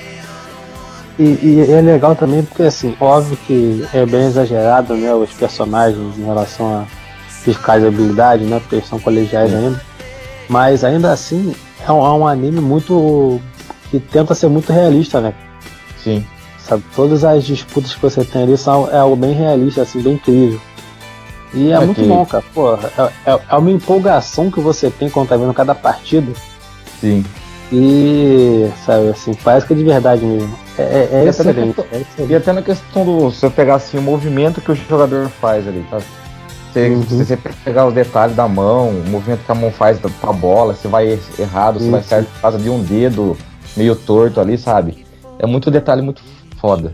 [1.20, 6.18] E, e é legal também porque, assim, óbvio que é bem exagerado, né, os personagens
[6.18, 6.86] em relação a
[7.28, 9.58] fiscais de habilidade, né, porque eles são colegiais Sim.
[9.58, 9.82] ainda.
[10.48, 11.54] Mas ainda assim,
[11.86, 13.42] é um, é um anime muito.
[13.90, 15.34] que tenta ser muito realista, né?
[16.02, 16.26] Sim.
[16.60, 16.84] Sabe?
[16.96, 20.62] Todas as disputas que você tem ali são é algo bem realista, assim, bem incrível.
[21.54, 22.44] E é, É muito que- bom, cara.
[22.54, 26.32] Pô, é, é, é uma empolgação que você tem quando tá vendo cada partida.
[27.00, 27.26] Sim.
[27.74, 30.54] E, sabe, assim, parece que é de verdade mesmo.
[30.78, 31.66] É, é, é E até na excelente.
[31.76, 32.36] questão- é E excelente.
[32.36, 33.32] até na questão do.
[33.32, 36.00] Se você pegar assim o movimento que o jogador faz ali, tá?
[36.72, 37.04] Você, Uhum.
[37.04, 40.34] se você pegar os detalhes da mão, o movimento que a mão faz com a
[40.34, 43.38] bola, se vai errado, se vai certo por causa de um dedo
[43.76, 45.06] meio torto ali, sabe?
[45.38, 46.22] É muito detalhe muito
[46.60, 46.92] foda.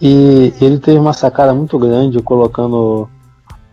[0.00, 3.08] E ele teve uma sacada muito grande colocando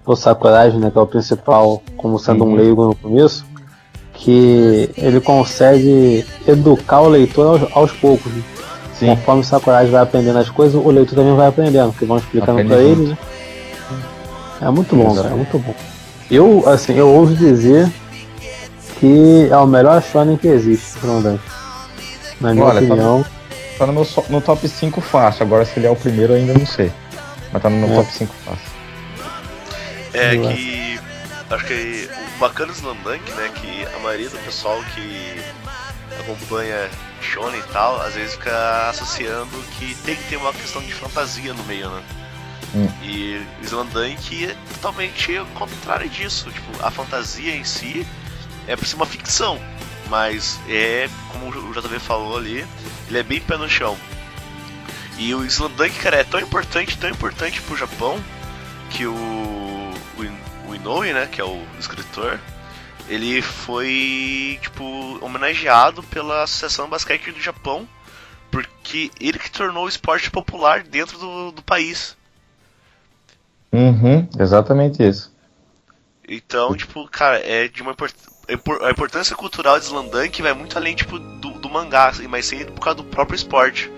[0.05, 2.55] o Sakuragi, né, que é o principal, como sendo um Uhum.
[2.55, 3.45] leigo no começo,
[4.13, 8.31] que ele consegue educar o leitor aos, aos poucos.
[8.33, 8.41] né?
[8.93, 9.07] Sim.
[9.15, 12.61] Conforme o Sakuragi vai aprendendo as coisas, o leitor também vai aprendendo, porque vão explicando
[12.61, 12.73] junto.
[12.73, 13.17] ele, né?
[14.61, 15.73] É muito bom, cara, é muito bom.
[16.31, 17.89] Eu, assim, eu ouso dizer
[18.99, 21.43] que é o melhor shonen que existe, Rondante.
[22.41, 23.23] Na minha Olha, tá- opinião.
[23.23, 23.29] Tá
[23.85, 25.43] no, meu, so- no top 5 fácil.
[25.45, 26.91] Agora se ele é o primeiro eu ainda não sei.
[27.51, 27.95] Mas tá no meu É.
[28.03, 28.77] top 5 fácil.
[30.13, 30.99] É que.
[31.49, 33.49] Acho que o bacana do Slamdunk, né?
[33.55, 35.41] Que a maioria do pessoal que
[36.19, 36.89] acompanha
[37.21, 41.53] Shonen e tal, às vezes fica associando que tem que ter uma questão de fantasia
[41.53, 42.03] no meio, né?
[42.75, 42.87] Hum.
[43.01, 46.51] E Slandank é totalmente o contrário disso.
[46.51, 48.05] Tipo, a fantasia em si
[48.67, 49.57] é por ser uma ficção,
[50.09, 52.65] mas é, como o JV falou ali,
[53.07, 53.97] ele é bem pé no chão.
[55.17, 58.23] E o Slandunk, cara, é tão importante, tão importante pro Japão,
[58.91, 62.39] que o, o, o Inoue, né, que é o escritor,
[63.09, 64.83] ele foi, tipo,
[65.21, 67.87] homenageado pela Associação de Basquete do Japão,
[68.51, 72.15] porque ele que tornou o esporte popular dentro do, do país.
[73.71, 75.35] Uhum, exatamente isso.
[76.27, 78.13] Então, tipo, cara, é de uma import-
[78.47, 82.45] a impor- a importância cultural de Slandunk vai muito além, tipo, do, do mangá, mas
[82.45, 83.91] sim por causa do próprio esporte.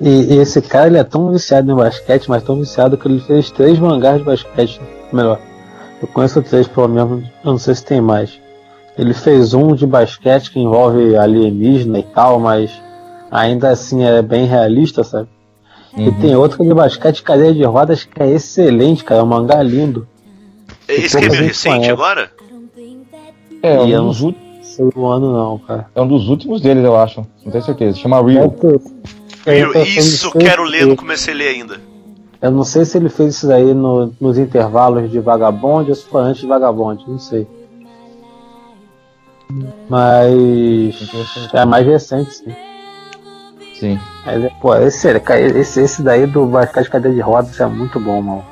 [0.00, 3.20] E, e esse cara ele é tão viciado em basquete, mas tão viciado que ele
[3.20, 4.80] fez três mangás de basquete.
[5.12, 5.38] Melhor,
[6.00, 8.38] eu conheço três pelo menos, eu não sei se tem mais.
[8.96, 12.70] Ele fez um de basquete que envolve alienígena e tal, mas
[13.30, 15.28] ainda assim é bem realista, sabe?
[15.96, 16.20] E Uhum.
[16.20, 19.24] tem outro que é de basquete de cadeia de rodas que é excelente, cara, é
[19.24, 20.06] um mangá lindo.
[20.88, 21.90] Esse que é meio recente conhece.
[21.90, 22.30] agora?
[23.62, 25.86] É, E um não dos, ú- sei o ano não, cara.
[25.94, 27.26] é um dos últimos deles, eu acho.
[27.44, 27.98] Não tenho certeza.
[27.98, 28.54] Chama Real.
[29.46, 31.80] Eu- isso quero ler, não comecei a ler ainda.
[32.40, 36.04] Eu não sei se ele fez isso daí no- nos intervalos de Vagabond ou se
[36.06, 37.46] foi antes de Vagabond, não sei.
[39.88, 42.54] Mas é mais recente, sim.
[43.74, 43.98] Sim.
[44.24, 45.08] Mas, é, pô, esse,
[45.58, 48.44] esse, esse daí do basquete de cadeia de rodas é muito bom, mano.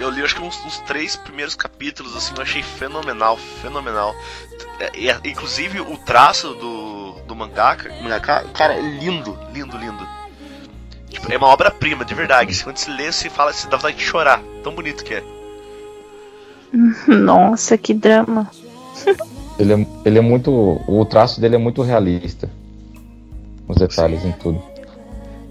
[0.00, 4.14] Eu li acho que uns, uns três primeiros capítulos, assim, eu achei fenomenal, fenomenal.
[4.78, 10.08] É, e, é, inclusive o traço do, do mangaka, mangaka, cara, é lindo, lindo, lindo.
[11.08, 12.62] Tipo, é uma obra-prima, de verdade.
[12.64, 14.40] Quando se lê, se fala, se dá vontade de chorar.
[14.62, 15.22] Tão bonito que é.
[17.06, 18.50] Nossa, que drama.
[19.58, 20.50] Ele é, ele é muito.
[20.86, 22.48] O traço dele é muito realista.
[23.68, 24.62] Os detalhes em tudo.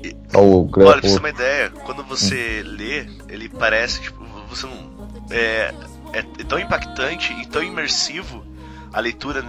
[0.03, 4.65] E- O, Olha, pra você ter uma ideia, quando você lê, ele parece, tipo, você
[4.67, 5.09] não.
[5.31, 5.73] É,
[6.13, 8.43] é, é tão impactante e tão imersivo
[8.91, 9.43] a leitura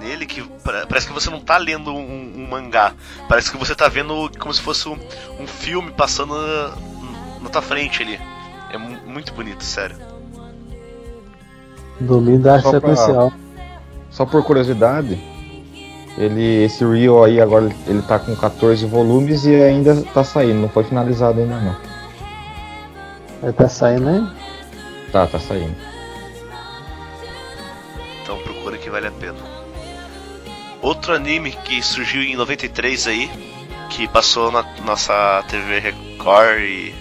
[0.00, 2.94] nele que pa- parece que você não tá lendo um, um mangá.
[3.28, 4.98] Parece que você tá vendo como se fosse um,
[5.38, 6.74] um filme passando na,
[7.42, 8.18] na tua frente ali.
[8.72, 9.96] É mu- muito bonito, sério.
[12.00, 13.32] Domínio da arte sequencial.
[14.10, 15.22] Só por curiosidade,
[16.16, 20.68] ele, esse Rio aí agora ele tá com 14 volumes e ainda tá saindo, não
[20.68, 21.89] foi finalizado ainda não.
[23.40, 25.10] Vai tá saindo aí?
[25.10, 25.74] Tá, tá saindo.
[28.22, 29.38] Então procura que vale a pena.
[30.82, 33.30] Outro anime que surgiu em 93 aí,
[33.90, 36.94] que passou na nossa TV Record e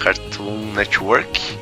[0.00, 1.58] Cartoon Network,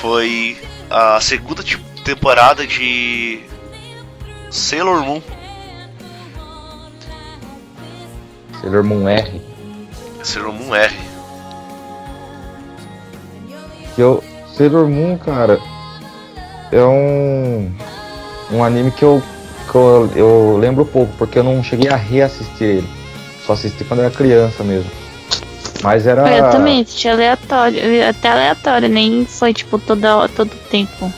[0.00, 0.58] foi
[0.90, 3.42] a segunda te- temporada de
[4.50, 5.22] Sailor Moon.
[8.60, 9.40] Sailor Moon R.
[10.22, 10.94] Sailor Moon R.
[13.96, 14.22] Que eu,
[14.54, 15.58] Sailor Moon, cara,
[16.70, 17.72] é um,
[18.52, 19.22] um anime que eu,
[19.70, 22.88] que eu, eu lembro pouco, porque eu não cheguei a reassistir ele.
[23.46, 24.90] Só assisti quando era criança mesmo.
[25.82, 26.28] Mas era.
[26.28, 31.10] Eu também assisti aleatório, até aleatório, nem foi tipo toda, todo tempo.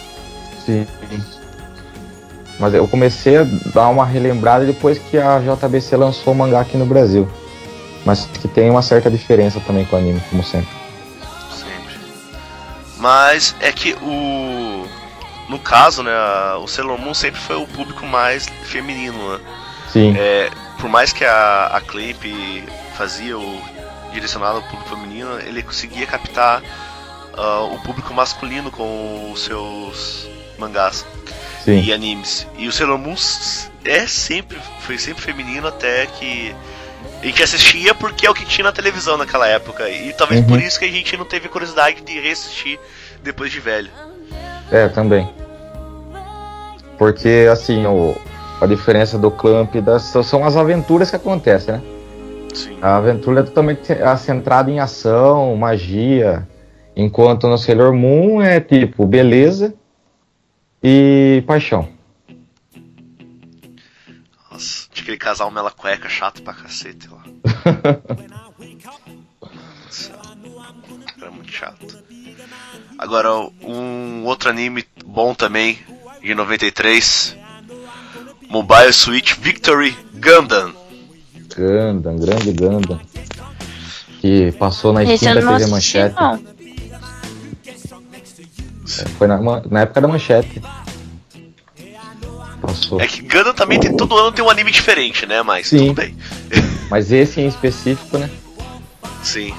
[0.64, 0.86] Sim.
[2.60, 6.76] Mas eu comecei a dar uma relembrada depois que a JBC lançou o mangá aqui
[6.76, 7.28] no Brasil.
[8.04, 10.68] Mas que tem uma certa diferença também com o anime, como sempre.
[10.68, 10.77] Sempre.
[12.98, 14.86] Mas é que o.
[15.48, 16.12] No caso, né,
[16.60, 19.40] o Sailor Moon sempre foi o público mais feminino, né?
[19.90, 20.14] Sim.
[20.16, 22.22] É, por mais que a, a Clamp
[22.96, 23.62] fazia o
[24.12, 26.62] direcionado ao público feminino, ele conseguia captar
[27.34, 30.28] ah, o público masculino com os seus
[30.58, 31.06] mangás
[31.64, 31.80] Sim.
[31.80, 32.46] e animes.
[32.56, 33.14] E o Sailor Moon
[33.84, 36.54] é sempre, foi sempre feminino até que
[37.20, 39.88] a gente assistia porque é o que tinha na televisão naquela época.
[39.88, 40.46] E talvez Uhum.
[40.46, 42.78] por isso que a gente não teve curiosidade de reassistir
[43.22, 43.90] depois de velho.
[44.70, 45.28] É, também.
[46.96, 48.16] Porque, assim, o,
[48.60, 51.82] a diferença do Clamp e das, são as aventuras que acontecem, né?
[52.54, 52.78] Sim.
[52.80, 53.88] A aventura é totalmente
[54.18, 56.46] centrada em ação, magia.
[56.96, 59.74] Enquanto no Sailor Moon é tipo beleza
[60.82, 61.88] e paixão.
[64.98, 67.22] Tinha aquele casal mela cueca chato pra cacete lá.
[71.22, 71.86] Era muito chato.
[72.98, 73.32] Agora,
[73.62, 75.78] um outro anime bom também,
[76.20, 77.36] de 93.
[78.48, 80.74] Mobile Suit Victory Gundam.
[81.56, 83.00] Gundam, grande Gundam.
[84.20, 86.16] Que passou na eu da TV Manchete.
[86.16, 86.42] não.
[89.16, 90.60] Foi na, na época da Manchete.
[92.68, 93.00] Passou.
[93.00, 95.42] É que Gundam também tem todo ano tem um anime diferente, né?
[95.42, 95.78] Mas Sim.
[95.78, 96.14] tudo bem.
[96.90, 98.28] Mas esse em específico, né?
[99.22, 99.54] Sim.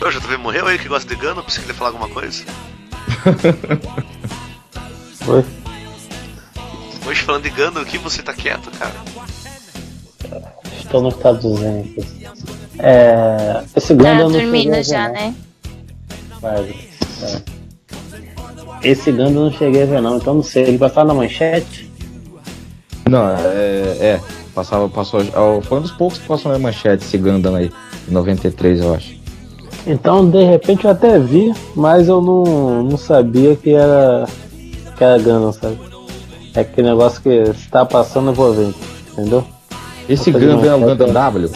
[0.00, 1.42] O JV morreu aí que gosta de Gundam?
[1.42, 2.42] Pensei que ele ia falar alguma coisa.
[5.28, 5.44] Oi?
[7.06, 8.94] Hoje falando de Gundam aqui, você tá quieto, cara?
[10.78, 12.06] Estou no estado zen aqui.
[12.78, 15.34] É, esse Gundam Tá cheguei a dormindo já, né?
[16.40, 16.74] Quase.
[17.22, 17.65] É.
[18.82, 20.64] Esse Gundam eu não cheguei a ver não, então não sei.
[20.64, 21.90] Ele passava na manchete?
[23.08, 23.96] Não, é.
[24.00, 24.20] é
[24.54, 25.20] passava, passou.
[25.34, 27.70] ó, Foi um dos poucos que passou na manchete esse Gundam aí.
[28.08, 29.16] Em 93, eu acho.
[29.86, 34.26] Então de repente eu até vi, mas eu não, não sabia que era.
[34.96, 35.78] que era Gundam, sabe?
[36.54, 38.74] É aquele negócio que se tá passando eu vou ver,
[39.12, 39.44] entendeu?
[40.08, 41.12] Esse Gundam é o Gundam.
[41.12, 41.50] W?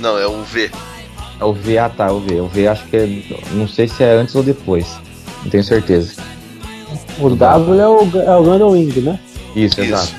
[0.00, 0.70] Não, é o V.
[1.40, 2.40] É o V, ah tá, o V.
[2.40, 3.22] O V acho que é.
[3.52, 4.98] Não sei se é antes ou depois.
[5.44, 6.14] Não tenho certeza.
[7.20, 9.18] O W é o, é o Gundam Wing, né?
[9.54, 9.94] Isso, Isso.
[9.94, 10.14] exato.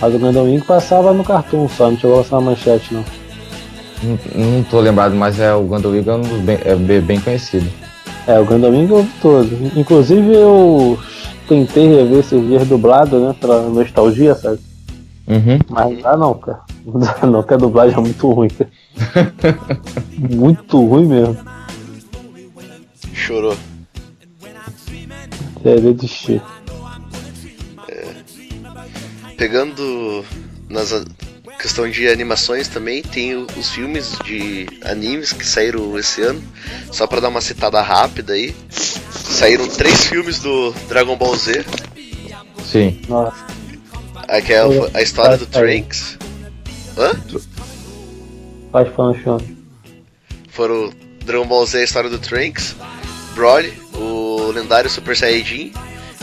[0.00, 3.04] Mas o Gundam Wing passava no cartoon só, não chegou a passar na manchete não.
[4.02, 7.20] Não, não tô lembrado, mas é o Gundam Wing é, um dos bem, é bem,
[7.20, 7.68] conhecido.
[8.26, 9.48] É, o Gundam Wing eu vi todo.
[9.76, 10.98] Inclusive eu
[11.48, 13.34] tentei rever esses dias dublado, né?
[13.38, 14.58] Pra nostalgia, sabe?
[15.26, 15.58] Uhum.
[15.68, 16.60] Mas não dá não, cara.
[16.84, 18.70] Não dá não, que a dublagem é muito ruim, cara.
[20.16, 21.36] muito ruim mesmo.
[23.12, 23.56] Chorou.
[25.62, 26.42] Querer desistir.
[29.36, 30.24] Pegando
[30.68, 30.92] nas
[31.60, 36.42] questão de animações também, tem os filmes de animes que saíram esse ano.
[36.90, 38.54] Só pra dar uma citada rápida aí.
[38.70, 41.64] Saíram três filmes do Dragon Ball Z.
[42.64, 43.00] Sim.
[43.08, 43.46] Nossa,
[44.28, 46.16] Aí que é a, a história do Trunks.
[46.96, 47.18] Hã?
[48.70, 49.40] pode falar no chão.
[50.50, 50.92] Foram
[51.24, 52.76] Dragon Ball Z, a história do Trunks,
[53.40, 55.72] Broly, o lendário Super Saiyajin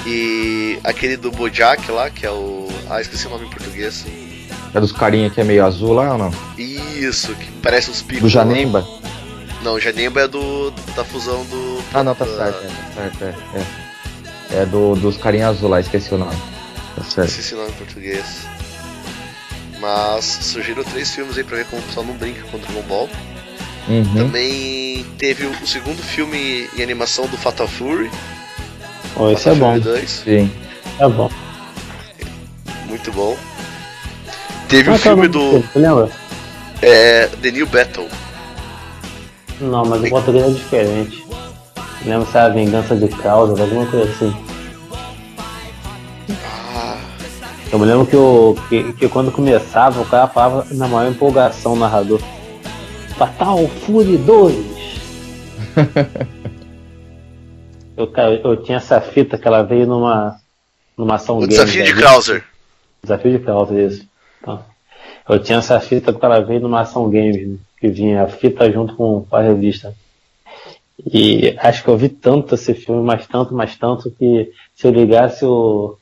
[0.05, 2.67] e aquele do Bojack lá, que é o.
[2.87, 4.05] Ah, esqueci o nome em português.
[4.71, 6.31] É dos carinha que é meio azul lá ou não?
[6.59, 8.21] Isso, que parece uns picos.
[8.21, 8.87] Do Janemba?
[9.63, 10.69] Não, o Janemba é do.
[10.95, 11.81] da fusão do.
[11.91, 14.55] Ah não, tá da- certo, é, tá certo, é.
[14.55, 16.37] É, é do, dos carinha azul lá, esqueci o nome.
[16.95, 17.29] Tá certo.
[17.29, 18.25] Esqueci o nome em português.
[19.79, 23.09] Mas surgiram três filmes aí pra ver como o pessoal não brinca com Dragon Ball.
[23.87, 24.13] Uhum.
[24.15, 28.11] Também teve o, o segundo filme em animação do Fatal Fury.
[29.15, 29.71] Oh, esse é Fatal bom.
[29.81, 30.09] Fury 2.
[30.09, 30.51] Sim.
[30.99, 31.29] É bom.
[32.85, 33.37] Muito bom.
[34.67, 36.09] Teve Ah, o tá, filme não, do Você lembra?
[36.81, 38.07] é, The New Battle.
[39.59, 41.25] Não, mas o português é diferente.
[42.05, 44.35] Lembra se era a vingança de causa, alguma coisa assim.
[46.75, 46.97] Ah,
[47.71, 51.73] Eu me lembro que, o, que, que quando começava, o cara falava na maior empolgação
[51.73, 52.21] o narrador.
[53.17, 54.55] Fatal Fury 2!
[57.97, 58.11] eu,
[58.43, 60.39] eu tinha essa fita que ela veio numa,
[60.95, 61.95] numa ação o game, desafio de?
[61.95, 62.45] Krauser.
[63.01, 64.07] Desafio de causa, isso.
[64.39, 64.63] Então,
[65.27, 67.57] eu tinha essa fita que ela veio numa ação games, né?
[67.79, 69.95] que vinha a fita junto com a revista.
[71.11, 74.91] E acho que eu vi tanto esse filme, mais tanto, mais tanto, que se eu
[74.91, 75.97] ligasse o,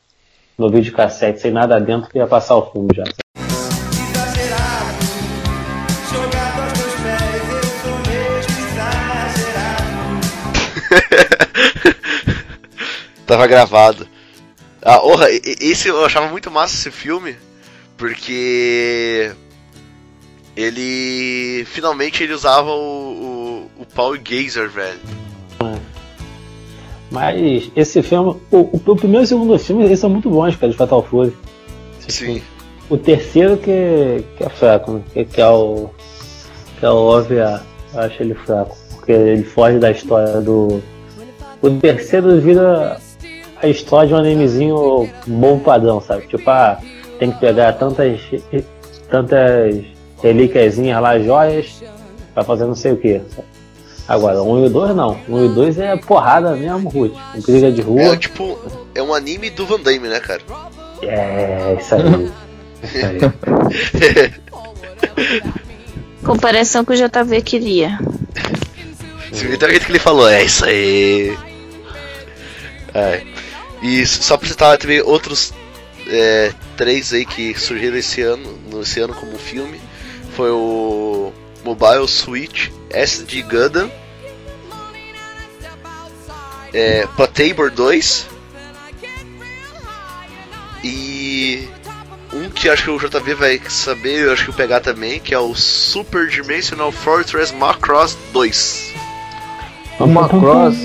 [0.58, 3.04] no videocassete sem nada dentro, que ia passar o filme já.
[13.26, 14.08] Tava gravado.
[14.82, 17.36] Ah, orra, esse eu achava muito massa esse filme,
[17.98, 19.32] porque
[20.56, 25.00] ele finalmente ele usava o, o, o Power Gazer, velho.
[27.12, 30.56] Mas esse filme, o, o, o primeiro e o segundo filme, eles são muito bons,
[30.56, 31.36] cara, de Fatal Fury.
[32.08, 32.42] Sim.
[32.90, 35.02] O terceiro que, que é fraco, né?
[35.14, 35.90] Que, que é o.
[36.80, 37.64] Que é o OVA.
[37.94, 38.78] Eu acho ele fraco.
[38.92, 40.82] Porque ele foge da história do.
[41.62, 43.00] O terceiro vira
[43.62, 46.28] a história de um animezinho bom padrão, sabe?
[46.28, 46.78] Tipo, ah,
[47.20, 48.20] tem que pegar tantas.
[49.10, 49.84] tantas
[50.22, 51.84] relíquiazinhas lá, joias,
[52.34, 53.22] pra fazer não sei o que.
[54.08, 55.18] Agora, um e o dois não.
[55.28, 57.14] Um e dois é porrada mesmo, Ruth.
[57.46, 58.18] Briga de É rua.
[58.18, 58.58] tipo,
[58.94, 60.42] é um anime do Van Damme, né, cara?
[61.02, 62.32] É, isso aí.
[62.84, 64.34] Isso aí.
[66.24, 68.00] Comparação que o JV queria.
[69.54, 71.38] Até o que ele falou, é isso aí.
[72.94, 73.22] É.
[73.86, 75.54] E só pra citar também outros
[76.08, 79.80] é, três aí que surgiram esse ano, esse ano como filme,
[80.36, 81.32] foi o
[81.64, 83.92] Mobile Suit SD Gundam,
[86.74, 88.28] é, Platabor 2
[90.84, 91.68] e
[92.34, 95.32] um que acho que o JV vai saber, eu acho que eu pegar também, que
[95.32, 98.96] é o Super Dimensional Fortress Macross 2.
[100.00, 100.76] O Macross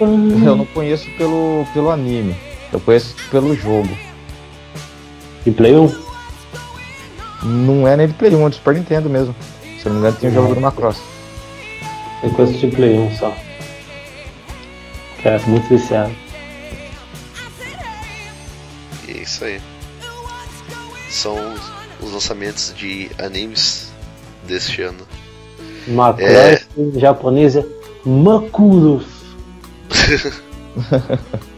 [0.00, 2.34] eu não conheço pelo, pelo anime.
[2.74, 3.88] Eu conheço pelo jogo.
[5.46, 6.04] E Play 1?
[7.44, 9.32] Não é nem de Play 1, é de Super Nintendo mesmo.
[9.80, 11.00] Se eu não me engano, tinha o jogo do Macross.
[12.20, 13.32] Tem coisa de Play 1 só.
[15.22, 16.12] Cara, muito viciado.
[19.06, 19.60] E é isso aí.
[21.08, 21.36] São
[22.02, 23.92] os lançamentos de animes
[24.48, 25.06] deste ano.
[25.86, 26.60] Macross É.
[26.76, 27.64] em japonês é
[28.04, 29.06] Makuros.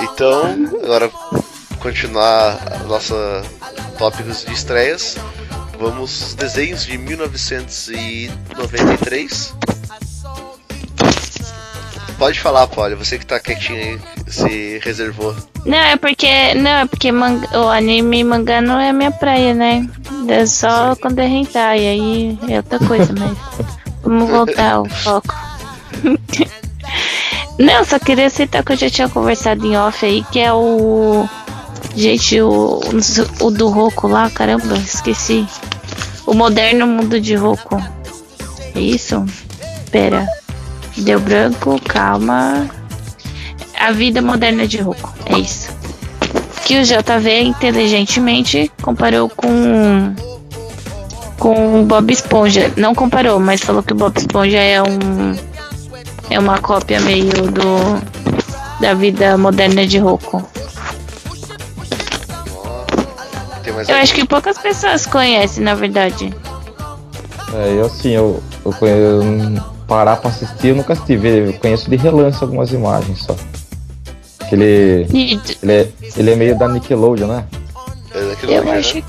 [0.00, 0.42] Então,
[0.82, 1.10] agora
[1.78, 3.42] continuar nossa
[3.98, 5.16] tópicos de estreias.
[5.78, 9.54] Vamos aos desenhos de 1993.
[12.18, 15.36] Pode falar, Polly, você que tá quietinho aí, se reservou.
[15.66, 16.54] Não, é porque.
[16.54, 19.86] Não, é porque manga, o anime e mangá não é minha praia, né?
[20.26, 23.36] É só quando é hentai, aí é outra coisa, mas.
[24.02, 25.34] Vamos voltar ao foco.
[27.58, 31.26] não, só queria citar que eu já tinha conversado em off aí, que é o.
[31.94, 32.80] Gente, o,
[33.40, 35.46] o do Roku lá, caramba, esqueci.
[36.26, 37.82] O moderno mundo de Roku.
[38.74, 39.24] É isso?
[39.90, 40.26] Pera.
[40.98, 42.68] Deu branco, calma.
[43.78, 45.10] A vida moderna de Roku.
[45.24, 45.70] É isso.
[46.66, 50.14] Que o JV inteligentemente comparou com
[51.38, 52.72] com Bob Esponja.
[52.76, 55.34] Não comparou, mas falou que o Bob Esponja é um
[56.30, 58.16] é uma cópia meio do
[58.80, 60.42] da vida moderna de Roku.
[63.88, 66.32] Eu acho que poucas pessoas conhecem, na verdade.
[67.54, 71.96] É, eu assim, eu, eu conheço, parar pra assistir, eu nunca assisti, eu conheço de
[71.96, 73.34] relance algumas imagens só.
[74.48, 77.44] Que ele, E ele, é, ele é meio da Nickelodeon, né?
[78.14, 78.78] É eu né?
[78.78, 79.04] acho que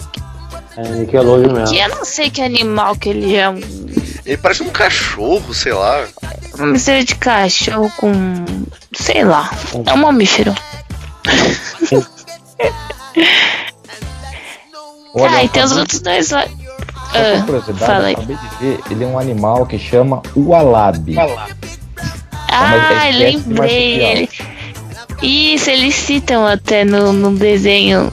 [0.77, 1.75] É Nickelodeon mesmo.
[1.75, 3.47] eu não sei que animal que ele é.
[4.27, 6.05] Ele parece um cachorro, sei lá.
[6.55, 8.11] uma mistura de cachorro com.
[8.93, 9.49] sei lá.
[9.85, 10.53] É um mamífero.
[15.13, 16.45] Olha, ah, eu e tem os outros dois lá.
[17.13, 18.13] Ah, fala eu aí.
[18.15, 21.15] acabei de ver, ele é um animal que chama Ualabi.
[21.17, 24.03] Ah, uma espécie lembrei.
[24.03, 24.29] Ele...
[25.21, 28.11] Isso, eles citam até no, no desenho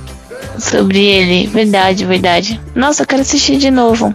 [0.61, 1.49] sobre ele.
[1.49, 2.61] Verdade, verdade.
[2.73, 4.15] Nossa, eu quero assistir de novo.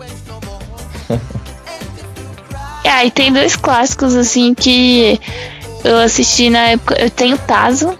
[2.87, 5.19] Ah, e tem dois clássicos assim que
[5.83, 6.95] eu assisti na época.
[7.01, 7.97] Eu tenho Tazo,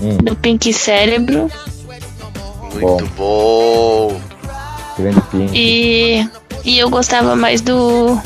[0.00, 1.50] Hum, do Pink Cérebro.
[2.74, 4.20] Muito bom.
[4.98, 5.48] grande pin.
[5.54, 6.28] E,
[6.64, 8.18] e eu gostava mais do,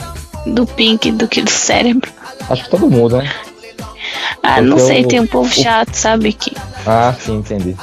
[0.46, 2.10] do Pink do que do Cérebro.
[2.48, 3.30] Acho que todo mundo, né?
[4.42, 6.32] Ah, não Porque sei, o- tem um povo chato, sabe?
[6.32, 7.76] Que Ah, sim, entendi.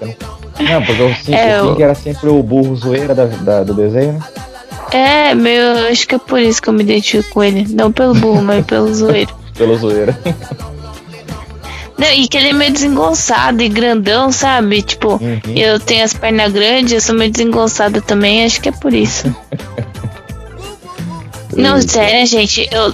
[0.00, 0.16] Né?
[0.60, 3.74] Não, porque o, É, o o- Pink era sempre o burro zoeira da, da- do
[3.74, 4.20] desenho, né?
[4.92, 7.66] É, meu, acho que é por isso que eu me identifico com ele.
[7.70, 9.34] Não pelo burro, mas pelo zoeiro.
[9.54, 10.18] Pelo zoeira.
[11.98, 14.82] Não, e que ele é meio desengonçado e grandão, sabe?
[14.82, 15.40] Tipo, Uhum.
[15.56, 19.34] eu tenho as pernas grandes, eu sou meio desengonçada também, acho que é por isso.
[21.56, 22.92] Não, sério, gente, eu,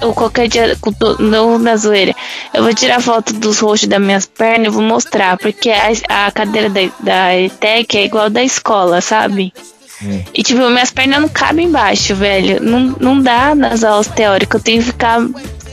[0.00, 0.76] eu qualquer dia,
[1.20, 2.12] não na zoeira,
[2.52, 6.32] eu vou tirar foto dos rostos das minhas pernas e vou mostrar, porque a, a
[6.32, 9.52] cadeira da, da ETEC é igual da escola, sabe?
[10.04, 10.22] Hum.
[10.34, 12.62] E tipo, minhas pernas não cabem embaixo, velho.
[12.62, 15.20] Não, não dá nas aulas teóricas, eu tenho que ficar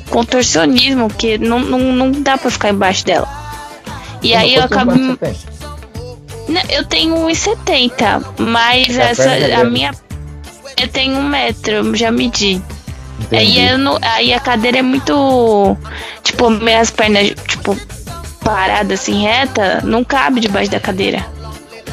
[0.09, 3.27] contorcionismo, porque não, não, não dá pra ficar embaixo dela.
[4.21, 4.91] E aí eu acabo.
[4.95, 9.71] Não, eu tenho 1,70, mas A essa, é a grande.
[9.71, 9.91] minha.
[10.81, 12.61] Eu tenho um metro, eu já medi.
[13.19, 13.35] Entendi.
[13.59, 15.77] Aí, eu não, aí a cadeira é muito.
[16.23, 17.77] Tipo, minhas pernas, tipo,
[18.43, 21.25] paradas assim, reta, não cabe debaixo da cadeira.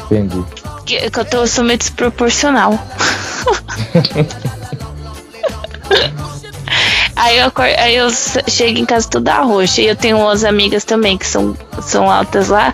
[0.05, 0.43] Entendi.
[0.87, 2.71] Que, que eu, tô, eu sou meio desproporcional.
[7.15, 8.09] aí, eu, aí eu
[8.47, 9.81] chego em casa toda roxa.
[9.81, 12.73] E eu tenho umas amigas também que são, são altas lá.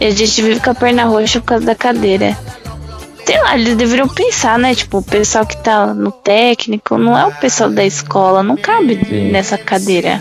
[0.00, 2.36] E a gente vive com a perna roxa por causa da cadeira.
[3.24, 4.74] Sei lá, eles deveriam pensar, né?
[4.74, 9.02] Tipo, o pessoal que tá no técnico não é o pessoal da escola, não cabe
[9.08, 9.30] Sim.
[9.30, 10.20] nessa cadeira.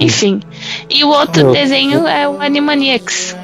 [0.00, 0.40] Enfim.
[0.88, 3.36] E o outro Eu- desenho é o Animaniacs.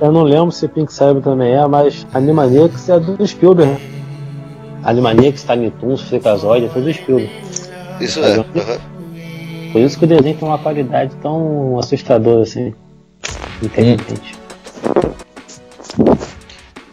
[0.00, 3.72] Eu não lembro se Pink Cérebro também é, mas Animaniacs é do Spielberg.
[3.72, 3.80] né?
[4.84, 7.30] Animaniacs, Tiny Toons, Freakazoid, é tudo do Spielberg.
[8.00, 8.32] Isso é.
[8.38, 8.44] aham.
[9.72, 12.74] Por isso que o desenho tem uma qualidade tão assustadora assim.
[13.62, 14.34] Inteligente.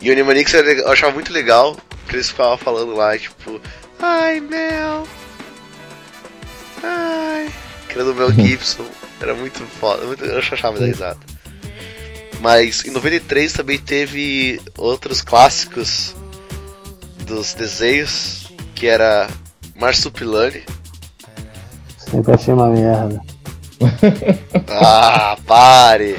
[0.02, 1.76] E o Animanix era legal- eu achava muito legal
[2.08, 3.60] que eles ficavam falando lá, tipo,
[4.00, 5.04] ai Mel,
[6.84, 7.48] ai,
[7.90, 8.86] que era do Mel Gibson,
[9.22, 11.18] era muito foda, muito, eu achava da risada.
[12.40, 16.16] Mas em 93 também teve outros clássicos
[17.26, 19.28] dos desenhos, que era
[19.76, 20.64] Marsupilame.
[21.98, 23.22] Sempre achei uma merda.
[24.70, 26.16] Ah, pare!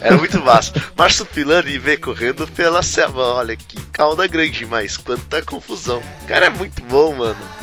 [0.00, 0.72] Era muito massa.
[0.96, 3.20] Marsupilame vem correndo pela selva.
[3.20, 6.02] Olha que cauda grande, mas quanta confusão.
[6.22, 7.61] O cara é muito bom, mano.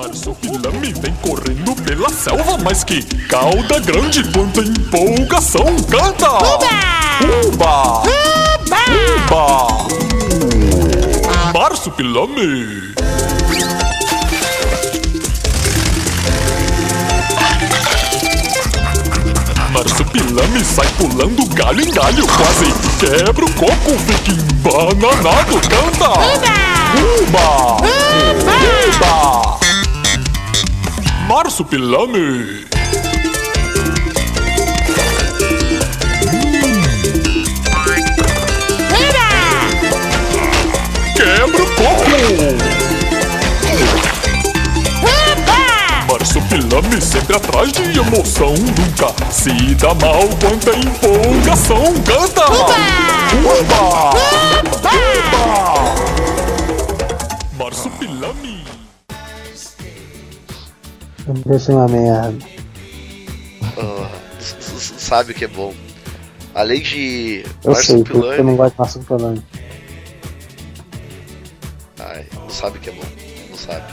[0.00, 5.66] Marsupilame vem correndo pela selva, mas que cauda grande, quanta empolgação!
[5.90, 6.38] Canta!
[7.44, 8.02] Uba!
[9.28, 9.76] Uba!
[11.52, 12.94] Marsupilame!
[19.70, 26.08] Marsupilame sai pulando galho em galho, quase quebra o coco, fica embananado, canta!
[27.20, 27.76] Uba!
[27.76, 29.69] Uba!
[31.30, 32.66] Marsupilame!
[41.14, 42.18] Quebra o coco!
[46.10, 52.44] Marsupilame sempre atrás de emoção Nunca se dá mal quanta empolgação Canta!
[52.50, 52.74] Uba!
[53.46, 54.10] Uba!
[54.82, 56.49] Marsupilame!
[61.54, 62.34] Achei uma merda.
[64.38, 65.74] S- sabe o que é bom.
[66.54, 69.42] Além de Eu sei, porque eu não gosto de Marsupilame.
[71.98, 73.04] Ai, não sabe o que é bom.
[73.50, 73.84] Não sabe.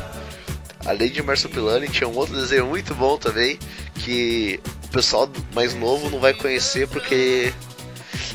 [0.85, 3.59] Além de Marsupilame, tinha um outro desenho muito bom também.
[3.95, 7.53] Que o pessoal mais novo não vai conhecer porque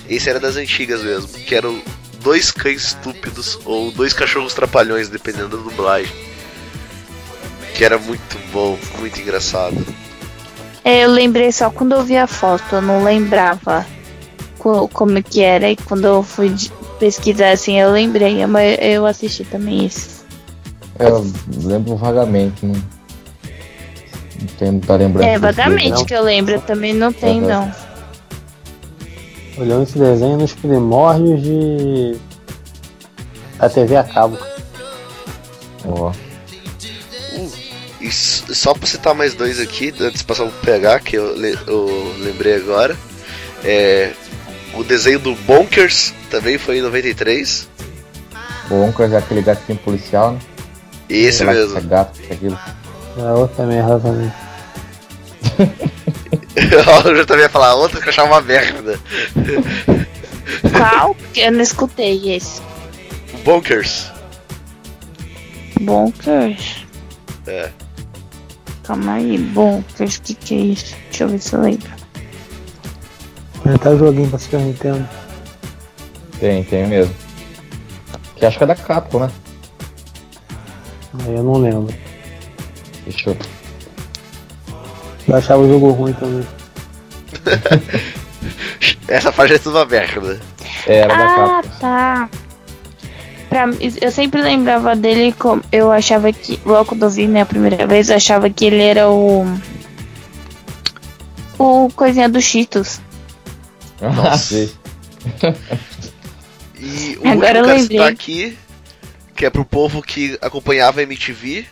[0.09, 1.29] esse era das antigas mesmo.
[1.29, 1.83] Que eram
[2.23, 6.13] dois cães estúpidos ou dois cachorros trapalhões, dependendo da dublagem.
[7.75, 9.77] Que era muito bom, muito engraçado.
[10.85, 13.87] É, eu lembrei só quando eu vi a foto, eu não lembrava
[14.59, 15.71] co- como que era.
[15.71, 16.55] E quando eu fui
[16.99, 18.45] pesquisar assim, eu lembrei.
[18.47, 20.23] Mas eu assisti também isso.
[20.99, 21.25] Eu
[21.65, 25.29] lembro vagamente, não, não tenho muita lembrança.
[25.29, 27.73] É, vagamente que eu lembro, eu também não tem, não.
[29.57, 32.17] Olhando esse desenho nos primórdios de.
[33.59, 34.39] da TV a cabo.
[35.87, 36.13] Ó,
[38.03, 41.59] E só pra citar mais dois aqui, antes de passar pro PH, que eu, le-
[41.67, 42.97] eu lembrei agora.
[43.65, 44.11] É,
[44.75, 47.69] o desenho do Bonkers também foi em 93.
[48.71, 50.39] o Oncas é aquele gatinho policial, né?
[51.09, 51.79] Esse lá mesmo.
[51.79, 52.59] É gato, é aquilo.
[53.19, 54.33] É outra merda também.
[57.07, 58.99] eu já também ia falar outro que eu achava uma merda.
[60.77, 61.17] Qual?
[61.37, 62.61] Eu não escutei esse.
[63.45, 64.11] Bonkers.
[65.81, 66.85] Bonkers.
[67.47, 67.71] É.
[68.85, 70.97] Calma aí, Bonkers, que que é isso?
[71.09, 71.89] Deixa eu ver se eu lembro.
[73.63, 75.09] Tem até joguinho pra Super Nintendo.
[76.41, 77.15] Tem, tem mesmo.
[78.37, 79.31] Que acho que é da Capcom, né?
[81.25, 81.95] Aí eu não lembro.
[83.05, 83.37] Deixa eu.
[85.29, 86.45] Eu achava o jogo ruim também.
[89.07, 90.41] Essa parte é tudo uma merda.
[90.87, 91.79] É, era da Ah, Capcom.
[91.79, 92.29] tá.
[93.53, 93.67] Pra,
[94.01, 95.63] eu sempre lembrava dele como.
[95.71, 96.59] Eu achava que.
[96.65, 99.45] Logo quando eu vi, né, a primeira vez, eu achava que ele era o.
[101.59, 102.99] O coisinha do Cheetos.
[104.01, 104.73] Ah, sei.
[106.81, 107.83] E o Agora eu lembrei.
[107.83, 108.59] citar aqui,
[109.37, 111.67] que é pro povo que acompanhava a MTV,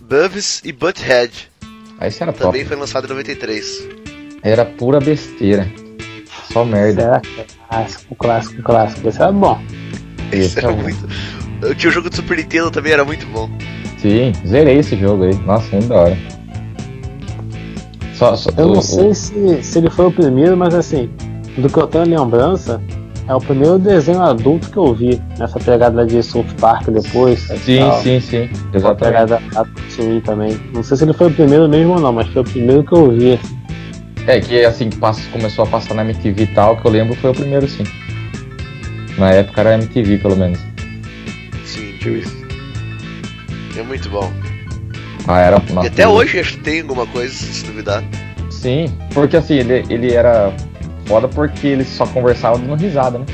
[0.00, 1.50] Bubs e Butthead.
[1.98, 2.68] Aí isso era Também top.
[2.68, 3.88] foi lançado em 93.
[4.42, 5.70] Era pura besteira.
[6.50, 7.02] Só Esse merda.
[7.02, 7.22] era
[7.68, 9.08] clássico, clássico, clássico.
[9.08, 9.62] Esse era bom.
[10.32, 11.08] Esse Esse era é muito.
[11.76, 13.48] Tinha o jogo do Super Nintendo também, era muito bom.
[13.98, 15.34] Sim, zerei esse jogo aí.
[15.46, 16.18] Nossa, muito da hora.
[18.14, 21.08] Só, só, Eu o- não o- sei se, se ele foi o primeiro, mas assim,
[21.58, 22.80] do que eu tenho lembrança,
[23.26, 27.40] é o primeiro desenho adulto que eu vi nessa pegada de South Park depois.
[27.64, 28.02] Sim, tal.
[28.02, 28.48] sim, sim.
[28.72, 28.98] Exatamente.
[29.04, 30.60] pegada Tatooine também.
[30.72, 32.92] Não sei se ele foi o primeiro mesmo ou não, mas foi o primeiro que
[32.92, 33.40] eu vi.
[34.26, 37.14] É que assim que passa- começou a passar na MTV e tal, que eu lembro
[37.16, 37.84] foi o primeiro sim.
[39.18, 40.58] Na época era MTV pelo menos.
[41.64, 42.36] Sim, tinha isso.
[43.76, 44.32] É muito bom.
[45.26, 45.62] Ah, era.
[45.68, 48.02] E nossa, até eu- hoje acho que tem alguma coisa, se duvidar.
[48.50, 50.52] Sim, porque assim, ele, ele era
[51.06, 53.26] foda porque ele só conversava dando risada, né?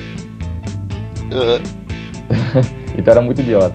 [1.32, 1.60] Aham.
[2.98, 3.74] Então era muito idiota.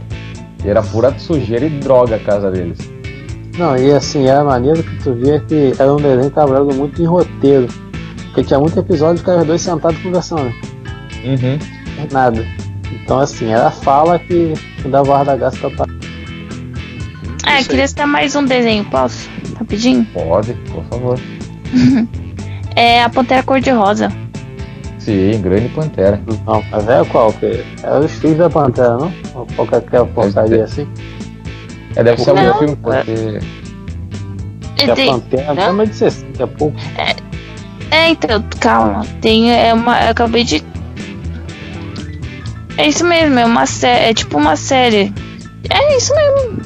[0.64, 2.78] E era pura sujeira e droga a casa deles.
[3.58, 7.06] Não, e assim, era maneiro que tu via que era um desenho trabalhado muito em
[7.06, 7.68] roteiro.
[8.26, 10.54] Porque tinha muito episódio que os dois sentados conversando,
[11.24, 11.58] Uhum.
[12.12, 12.46] Nada.
[12.92, 15.86] Então assim, era a fala que, que dava o ar da graça pra
[17.46, 19.30] Ah, eu queria citar mais um desenho, posso?
[19.58, 20.06] Rapidinho?
[20.14, 21.20] Pode, por favor.
[22.78, 24.12] É a Pantera Cor-de-Rosa.
[25.00, 26.22] Sim, Grande Pantera.
[26.46, 27.32] Não, mas é qual?
[27.32, 29.14] Que é os filhos da Pantera, não?
[29.34, 30.86] Ou qualquer porcaria assim?
[31.96, 33.40] É, deve ser algum filme, porque.
[34.76, 35.64] Que a Tem- Pantera não?
[35.64, 36.76] é mais de 60 é pouco.
[37.92, 39.06] É, então, calma.
[39.22, 40.62] Tem, é uma, eu acabei de.
[42.78, 44.06] É isso mesmo, é uma série.
[44.10, 45.14] É tipo uma série.
[45.70, 46.60] É isso mesmo.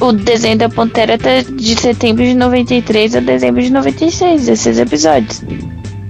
[0.00, 5.42] O desenho da Pantera tá de setembro de 93 a dezembro de 96, esses episódios.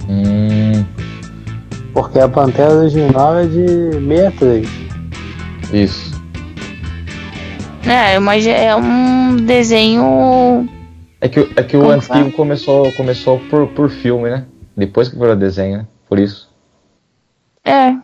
[0.09, 0.83] Hum,
[1.93, 4.67] Porque a Pantera original é de 63.
[5.73, 6.17] isso.
[7.85, 10.67] É, é uma, é um desenho.
[11.21, 12.31] É que, é que o Como antigo fala?
[12.31, 14.45] começou, começou por, por filme, né?
[14.75, 15.87] Depois que virou desenho, né?
[16.09, 16.53] Por isso.
[17.63, 17.95] É.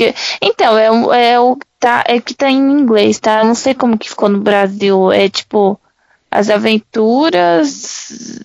[0.00, 3.40] Que- então, é, o- é o tá, é que tá em inglês, tá?
[3.40, 5.12] Eu não sei como que ficou no Brasil.
[5.12, 5.78] É tipo
[6.30, 8.40] As Aventuras.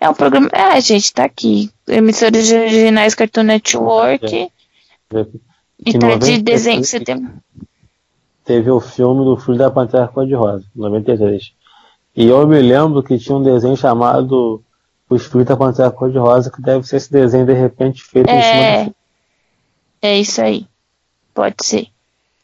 [0.00, 0.48] É um programa.
[0.52, 1.70] É, gente, tá aqui.
[1.86, 4.26] Emissoras originais Cartoon Network.
[4.26, 4.50] E
[5.92, 7.32] Que tá de 93 desenho de setembro.
[8.44, 11.52] Teve o filme do Filho da Pantera Cor-de-Rosa, 93.
[12.16, 14.62] E eu me lembro que tinha um desenho chamado
[15.10, 18.84] O Espírito da Pantera Cor-de-Rosa, que deve ser esse desenho de repente feito em cima
[18.86, 18.94] do
[20.02, 20.08] É.
[20.14, 20.66] É isso aí.
[21.34, 21.88] Pode ser.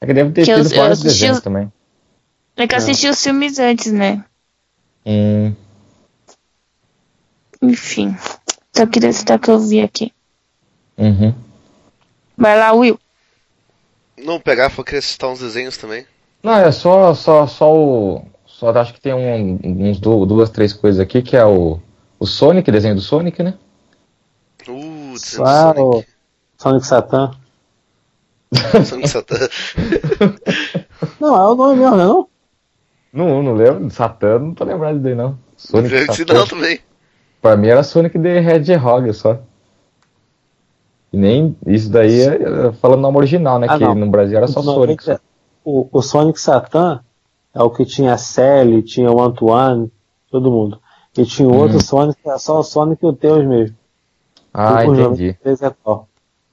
[0.01, 1.73] É que deve ter Que eu- tido eu vários assisti os- também.
[2.57, 2.85] É que eu Não.
[2.85, 4.25] assisti os filmes antes, né?
[5.07, 5.53] Hum,
[7.63, 8.15] Enfim.
[8.77, 10.13] Só queria citar que eu vi aqui.
[10.99, 11.35] uhum.
[12.37, 12.99] Vai lá, Will.
[14.19, 16.07] Não pegar, foi querer citar uns desenhos também.
[16.43, 18.27] Não, é só, só, só o.
[18.47, 21.81] Só acho que tem um- uns du- duas, três coisas aqui, que é o,
[22.19, 23.55] o Sonic, desenho do Sonic, né?
[24.69, 26.09] Uh, desenho do Ah, o Sonic.
[26.59, 27.31] Sonic Satan.
[28.85, 29.37] Sonic Satan.
[31.21, 32.05] Não, é o nome mesmo, né?
[32.05, 32.29] Não?
[33.13, 33.89] Não, não lembro.
[33.91, 35.39] Satã, não tô lembrado daí não.
[35.57, 36.35] Sonic de Satã.
[36.35, 36.81] não também.
[37.41, 39.39] Pra mim era Sonic the Hedgehog só.
[41.13, 41.57] E nem.
[41.67, 42.35] Isso daí é
[42.69, 43.67] é falando no nome original, né?
[43.71, 43.95] Ah, que não.
[43.95, 45.09] no Brasil era só Não, Sonic.
[45.11, 45.21] é- Só.
[45.65, 47.01] O, o Sonic Satan
[47.55, 49.91] é o que tinha a Sally, tinha o Antoine,
[50.31, 50.81] todo mundo.
[51.17, 51.81] E tinha o outro Hum.
[51.81, 53.77] Sonic, que era só o Sonic e o Tails mesmo.
[54.53, 55.37] Ah, O entendi.
[55.45, 55.75] 93 é?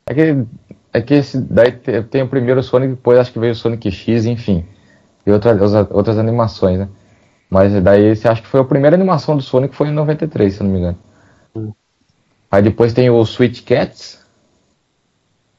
[0.06, 0.46] É que,
[0.94, 3.92] é que esse daí te- tem o primeiro Sonic, depois acho que veio o Sonic
[3.92, 4.66] X, enfim.
[5.26, 6.90] E outra, as- outras animações, né?
[7.50, 10.62] Mas daí você acha que foi a primeira animação do Sonic foi em 93, se
[10.62, 10.98] eu não me engano.
[12.50, 14.20] Aí depois tem o Sweet Cats.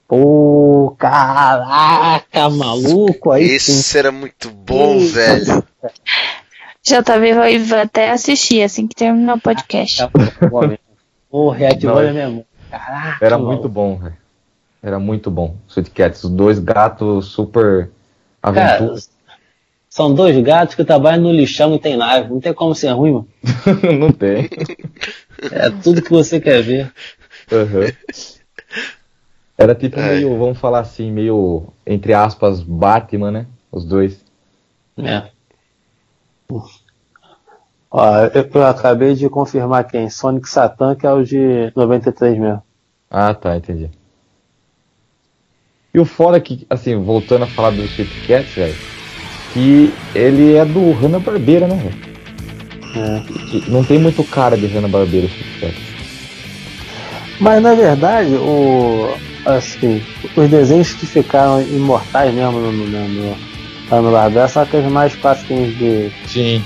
[0.09, 3.73] Pô, caraca, maluco, aí sim.
[3.73, 5.65] Esse era muito bom, velho.
[6.85, 10.03] JV vai até assistir assim que terminar o podcast.
[11.31, 12.47] Pô, reativou Não, a memória.
[12.71, 13.53] Caraca, Era maluco.
[13.55, 14.17] muito bom, velho.
[14.83, 15.57] Era muito bom.
[15.69, 17.91] Sweet Cats, os dois gatos super
[18.43, 19.01] Cara, aventura.
[19.89, 22.31] são dois gatos que trabalham no lixão não tem live.
[22.31, 23.29] Não tem como ser ruim, mano.
[23.99, 24.49] não tem.
[25.51, 26.93] É tudo que você quer ver.
[27.51, 27.91] Aham.
[29.59, 30.15] Era tipo É.
[30.15, 33.47] meio, vamos falar assim, meio, entre aspas, Batman, né?
[33.73, 34.25] Os dois.
[34.97, 35.31] É.
[37.91, 40.09] Ó, eu, eu acabei de confirmar quem?
[40.09, 42.63] Sonic Satan, que é o de 93 mesmo.
[43.11, 43.91] Ah, tá, entendi.
[45.95, 48.75] E o foda é que, assim, voltando a falar do Sweet Cats, velho,
[49.53, 52.13] que ele é do Hanna-Barbera, né, velho?
[52.95, 53.71] É.
[53.71, 55.93] Não tem muito cara de Hanna-Barbera o Sweet Cats.
[57.41, 59.15] Mas na verdade, o,
[59.45, 60.03] assim,
[60.37, 63.09] os desenhos que ficaram imortais mesmo no, no, no,
[63.91, 66.11] no, no Barbera são aqueles mais clássicos de.
[66.27, 66.63] Sim.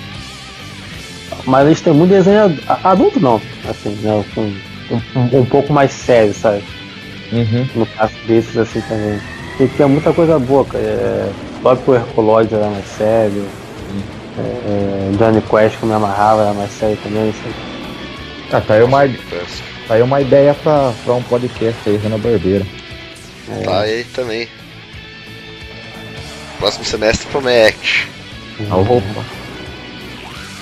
[1.46, 3.40] Mas eles têm muito desenho ad- adulto, não.
[3.68, 4.24] Assim, né?
[4.34, 6.62] Com, um, um- um pouco mais sério, sabe?
[7.32, 7.68] Uhum.
[7.74, 9.20] No caso desses, assim também.
[9.58, 10.84] E tinha muita coisa boa, cara.
[10.84, 13.46] É, o próprio Herculoid era mais sério.
[14.38, 17.32] É, é, Johnny Quest, que eu me amarrava, era mais sério também.
[17.32, 17.54] Sabe?
[18.52, 19.08] Ah, tá aí uma,
[19.88, 22.66] tá aí uma ideia pra, pra um podcast aí, Hanna-Barbera.
[23.64, 24.48] Tá aí também.
[26.58, 28.08] Próximo semestre promete.
[28.70, 29.24] A roupa.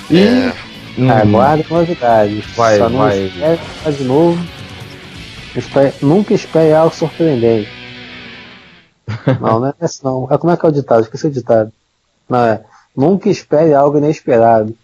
[0.09, 0.19] E...
[0.19, 0.53] É.
[0.97, 2.45] hum, Aguarde novidades.
[2.55, 3.25] Vai, Só não vai.
[3.25, 4.47] espere ficar de novo.
[5.55, 7.69] Espere- nunca espere algo surpreendente.
[9.39, 10.27] não, não é esse não.
[10.29, 11.03] É, como é que é o ditado?
[11.03, 11.71] Esqueci o ditado.
[12.27, 12.63] Não, é.
[12.95, 14.75] Nunca espere algo inesperado.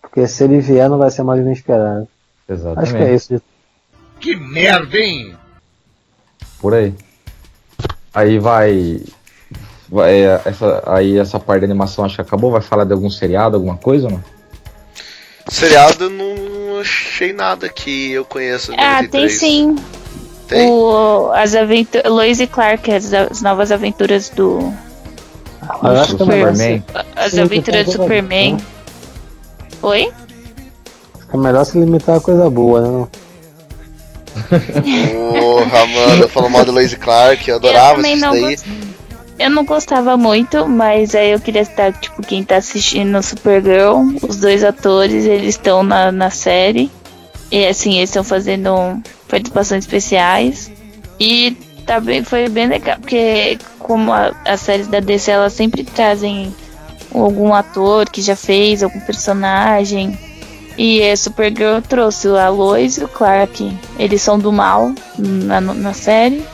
[0.00, 2.08] Porque se ele vier, não vai ser mais inesperado.
[2.48, 2.82] Exatamente.
[2.82, 3.42] Acho que é isso.
[4.18, 5.34] Que merda, hein?
[6.60, 6.94] Por aí.
[8.12, 9.00] Aí vai.
[9.88, 12.50] vai é, essa, aí essa parte da animação acho que acabou.
[12.50, 14.24] Vai falar de algum seriado, alguma coisa ou não?
[15.48, 18.72] Seriado não achei nada que eu conheço.
[18.72, 19.32] Ah, tem 93.
[19.38, 19.76] sim.
[20.48, 20.68] Tem?
[20.68, 22.10] O, as aventuras.
[22.10, 24.72] Lois e Clark, as, as novas aventuras do.
[25.82, 28.56] Mas eu acho que é melhor, se, Super- As Sim, aventuras do Superman.
[29.80, 29.92] boa.
[29.92, 30.12] Oi?
[31.32, 32.88] é melhor se limitar a coisa boa, né?
[32.88, 33.08] não?
[35.30, 38.40] Porra, mano, falou mal do Lois Clark, eu adorava também isso daí.
[38.40, 38.68] gosto.
[39.40, 44.36] Eu não gostava muito, mas aí eu queria citar, tipo, quem tá assistindo Supergirl, os
[44.36, 46.90] dois atores, eles estão na, na série.
[47.50, 50.70] E assim, eles estão fazendo participações especiais.
[51.18, 51.56] E
[51.86, 56.54] tá bem, foi bem legal, porque como a- as séries da DC, elas sempre trazem
[57.14, 60.18] algum ator que já fez algum personagem.
[60.76, 63.74] E a Supergirl trouxe a Lois e o Clark.
[63.98, 66.44] Eles são do mal na, na série.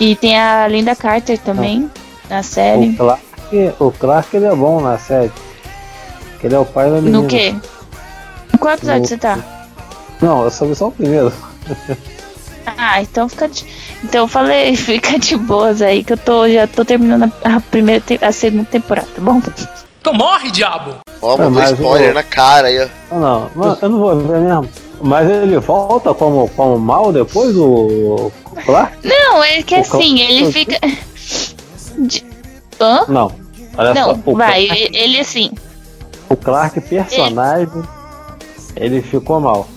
[0.00, 1.90] E tem a Linda Carter também
[2.28, 2.90] na série.
[2.90, 3.22] O Clark,
[3.80, 5.30] o Clark ele é bom na série.
[6.42, 7.18] Ele é o pai da menina.
[7.22, 7.54] No quê?
[8.52, 9.38] Em qual episódio No- você tá?
[10.20, 11.32] Não, eu só vi só o primeiro.
[12.66, 13.64] Ah, então fica de...
[14.02, 18.00] Então eu falei, fica de boas aí que eu tô já tô terminando a, primeira
[18.00, 19.40] te- a segunda temporada, tá bom?
[20.00, 20.96] Então morre, diabo!
[21.22, 23.14] Ó, mandou mas spoiler o- na cara aí, ó.
[23.14, 24.68] Não, não, mas eu não vou ver mesmo.
[25.02, 28.96] Mas ele volta como, como mal depois, o, o Clark?
[29.02, 30.78] Não, é que O assim, ele fica
[31.98, 32.24] de...
[32.80, 33.04] Hã?
[33.08, 33.32] Não.
[33.76, 35.50] Olha Não, só, vai, Clark, ele assim,
[36.28, 37.82] o Clark personagem,
[38.76, 39.68] ele ficou mal.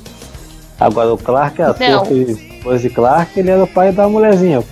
[0.79, 2.05] Agora o Clark ator Não.
[2.05, 4.63] que pôs de Clark, ele era o pai da mulherzinha.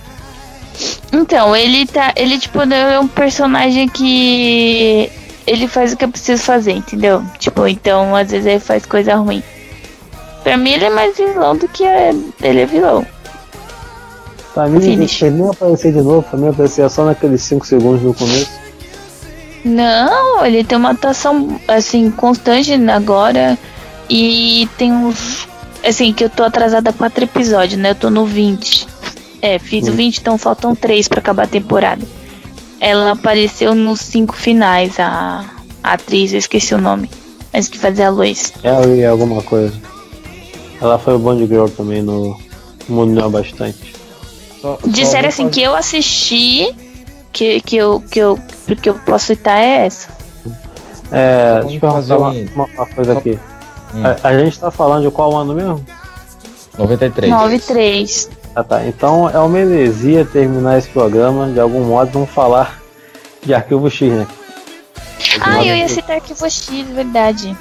[1.12, 2.12] Então, ele tá.
[2.16, 5.10] Ele, tipo, é um personagem que.
[5.46, 7.22] Ele faz o que eu preciso fazer, entendeu?
[7.38, 9.42] Tipo, então, às vezes ele faz coisa ruim.
[10.42, 12.12] Pra mim, ele é mais vilão do que é-
[12.42, 13.06] ele é vilão.
[14.56, 15.20] Pra mim, Finish.
[15.20, 18.48] ele nem aparecer de novo, pra mim aparecia só naqueles 5 segundos no começo.
[19.62, 23.58] Não, ele tem uma atuação, assim, constante agora.
[24.08, 25.46] E tem uns.
[25.86, 27.90] Assim, que eu tô atrasada quatro episódios, né?
[27.90, 28.86] Eu tô no 20.
[29.42, 32.02] É, fiz o 20, então faltam três pra acabar a temporada.
[32.80, 35.44] Ela apareceu nos cinco finais, a,
[35.82, 37.10] a atriz, eu esqueci o nome.
[37.52, 38.54] Mas que fazia a Lois.
[38.62, 39.74] Ela e alguma coisa.
[40.80, 42.40] Ela foi o Bond Girl também no
[42.88, 43.95] Mundo Não é Bastante.
[44.66, 46.76] Só- só Disseram vou assim fazer- que eu assisti,
[47.32, 48.38] que, que, eu, que, eu,
[48.82, 50.08] que eu posso citar é essa.
[51.12, 53.38] É, Vamos deixa eu fazer uma, um- uma- uma coisa só- aqui.
[53.94, 54.02] Hum.
[54.24, 55.84] A, a gente tá falando de qual ano mesmo?
[56.76, 57.32] 93.
[57.32, 58.28] 9-3.
[58.54, 62.80] Ah tá, então é uma heresia terminar esse programa, de algum modo vamos falar
[63.44, 64.26] de Arquivo X, né?
[65.40, 67.56] Ah, eu ia citar Arquivo X, verdade.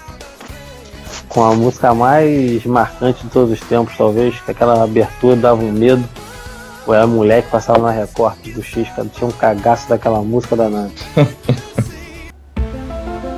[1.30, 5.72] Com a música mais marcante de todos os tempos, talvez, que aquela abertura dava um
[5.72, 6.04] medo.
[6.88, 10.22] Ou era a mulher que passava na Record do X, cara, tinha um cagaço daquela
[10.22, 10.92] música danada.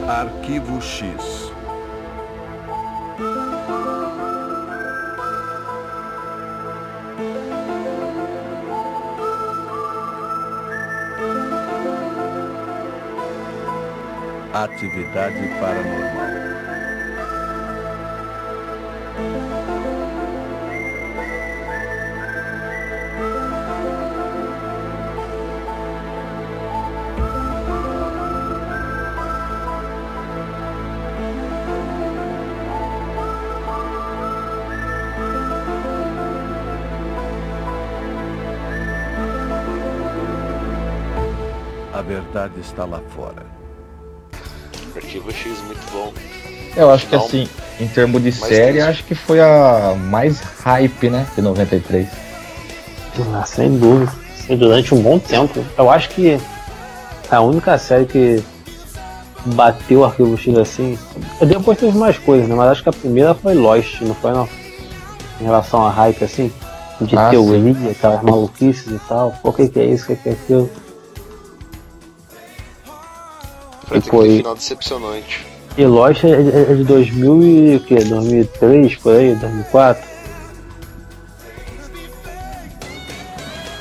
[0.07, 1.47] Arquivo X.
[14.53, 16.16] Atividade paranormal.
[42.07, 43.45] Verdade está lá fora.
[44.95, 46.11] Arquivo X, muito bom.
[46.75, 47.25] Eu acho que Não.
[47.25, 47.47] assim,
[47.79, 51.27] em termos de Mais série, acho que foi a mais hype, né?
[51.35, 52.07] De 93.
[53.34, 54.11] Ah, sem dúvida.
[54.49, 55.63] E durante um bom tempo.
[55.77, 56.39] Eu acho que
[57.29, 58.43] a única série que
[59.45, 60.97] bateu o Arquivo X assim.
[61.45, 62.55] Depois teve mais coisas, né?
[62.55, 64.47] Mas acho que a primeira foi Lost, não foi não?
[65.41, 66.51] Em relação a hype assim.
[67.01, 69.31] De Ah, teoria, aquelas maluquices e tal.
[69.43, 70.05] Pô, o que, que é isso?
[70.05, 70.69] O que, que é aquilo?
[73.88, 74.38] Foi aquele aí.
[74.38, 75.45] final decepcionante.
[75.77, 77.95] E Lost é, é- é de 2000 e o quê?
[78.03, 79.35] 2003, por aí?
[79.35, 80.03] 2004?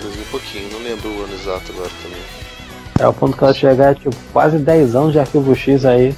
[0.02, 2.20] Mas um pouquinho, não lembro o ano exato agora também.
[2.98, 6.14] É o ponto que ela chegar, tipo, quase 10 anos de Arquivo X aí,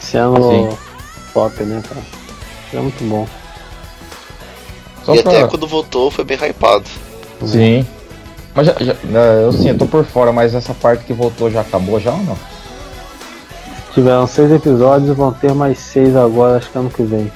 [0.00, 0.76] sendo Sim.
[1.32, 2.00] top, né, cara?
[2.68, 3.26] Isso é muito bom.
[5.04, 6.84] Só e pra- até quando voltou foi bem hypado.
[7.46, 7.86] Sim.
[8.54, 11.50] Mas já, já- né, eu sim, eu tô por fora, mas essa parte que voltou
[11.50, 12.38] já acabou já ou não?
[13.94, 17.30] Tiveram seis episódios, vão ter mais seis agora, acho que ano que vem.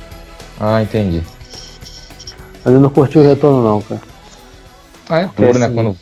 [0.59, 1.22] Ah, entendi.
[2.64, 4.01] Mas eu não curti o retorno não, cara.
[5.09, 5.68] Ah, é tudo, né?
[5.68, 5.74] Sim.
[5.74, 5.97] Quando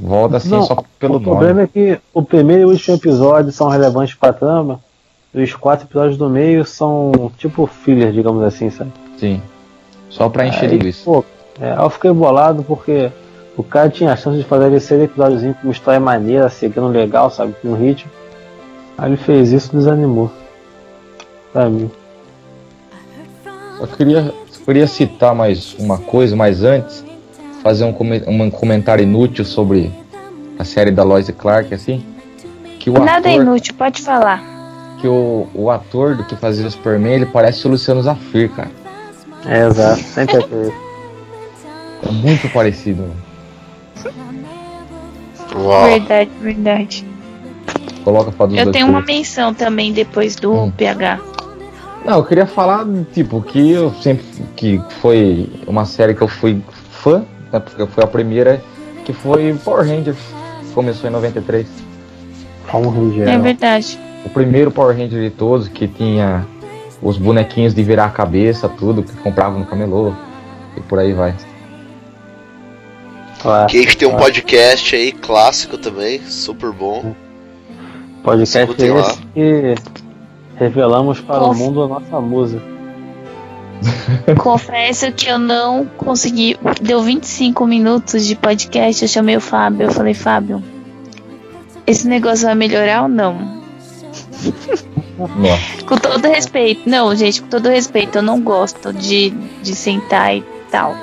[0.00, 1.24] volta assim Não, só pelo o nome.
[1.30, 4.80] problema é que o primeiro e o último episódio são relevantes pra trama,
[5.34, 8.90] e os quatro episódios do meio são tipo filler, digamos assim, sabe?
[9.18, 9.42] Sim.
[10.08, 11.02] Só pra encher Aí, linguiça.
[11.04, 11.24] pô,
[11.60, 13.10] é, eu fiquei bolado porque
[13.56, 17.30] o cara tinha a chance de fazer esse episódiozinho com uma história maneira, seguindo legal,
[17.30, 17.54] sabe?
[17.60, 18.10] Com um ritmo.
[18.96, 20.30] Aí ele fez isso e desanimou.
[21.52, 21.90] Pra mim.
[23.78, 24.32] Só queria,
[24.64, 27.04] queria citar mais uma coisa, mas antes,
[27.62, 27.94] fazer um,
[28.44, 29.92] um comentário inútil sobre
[30.58, 32.04] a série da Lois Clark, assim.
[32.78, 34.42] Que o Nada é ator, inútil, pode falar.
[35.00, 38.70] que o, o ator do que fazia o Superman, ele parece o Luciano Zafir, cara.
[39.46, 40.00] É, exato.
[40.02, 40.72] Sempre é.
[42.06, 43.10] É muito parecido.
[45.54, 45.84] Uau.
[45.86, 47.06] Verdade, verdade.
[48.04, 50.70] Coloca pra dos Eu tenho uma menção também depois do Hum.
[50.70, 51.18] PH.
[52.04, 54.24] Não, eu queria falar, tipo, que eu sempre.
[54.54, 58.62] que foi uma série que eu fui fã, né, porque foi a primeira,
[59.06, 60.18] que foi Power Rangers.
[60.74, 61.66] Começou em 93.
[62.70, 63.98] Como um É verdade.
[64.24, 66.46] O primeiro Power Ranger de todos, que tinha
[67.00, 70.12] os bonequinhos de virar a cabeça, tudo, que comprava no camelô.
[70.76, 71.34] E por aí vai.
[73.40, 73.66] Claro.
[73.68, 77.14] Que a gente tem um podcast aí, clássico também, super bom.
[78.24, 79.00] Podcast lá.
[79.00, 79.74] esse que
[80.56, 82.62] revelamos para o Conf- mundo a nossa música.
[84.42, 86.56] Confesso que eu não consegui.
[86.80, 89.02] Deu 25 minutos de podcast.
[89.02, 89.84] Eu chamei o Fábio.
[89.84, 90.62] Eu falei, Fábio,
[91.86, 93.62] esse negócio vai melhorar ou não?
[95.86, 96.88] Com todo respeito.
[96.88, 99.30] Não, gente, com todo respeito, eu não gosto de,
[99.62, 100.96] de sentar e tal.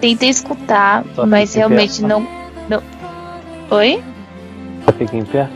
[0.00, 2.26] Tentei escutar, Só mas realmente não,
[2.68, 2.82] não.
[3.70, 4.02] Oi?
[4.84, 5.48] Só fica em pé.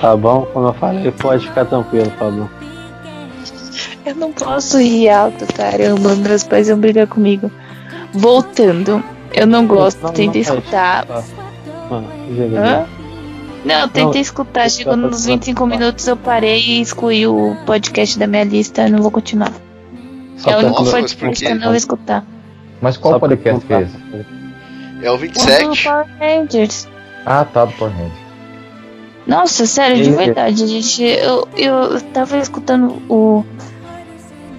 [0.00, 0.46] Tá bom?
[0.52, 2.48] Como eu falei, pode ficar tranquilo, Fabão.
[4.04, 6.14] Eu não posso rir alto, caramba.
[6.16, 7.50] Meus pais vão brigar comigo.
[8.12, 9.02] Voltando,
[9.32, 10.02] eu não gosto.
[10.02, 10.58] Não, Tentei não faz.
[10.58, 11.06] escutar.
[11.90, 12.86] Mano, diga, Hã?
[13.64, 14.70] Não, tentei Não, escutar.
[14.70, 15.66] Chegou tá, nos tá, 25 tá.
[15.66, 18.88] minutos, eu parei e excluí o podcast da minha lista.
[18.88, 19.52] Não vou continuar.
[20.38, 22.24] Só é o único podcast que eu não vou escutar.
[22.80, 23.96] Mas qual só podcast que é esse?
[25.02, 25.84] É o O 27.
[25.84, 26.88] Power Rangers.
[27.26, 28.19] Ah, tá, do Power Ranger.
[29.26, 31.02] Nossa, sério, de verdade, gente.
[31.02, 33.44] Eu, eu tava escutando o.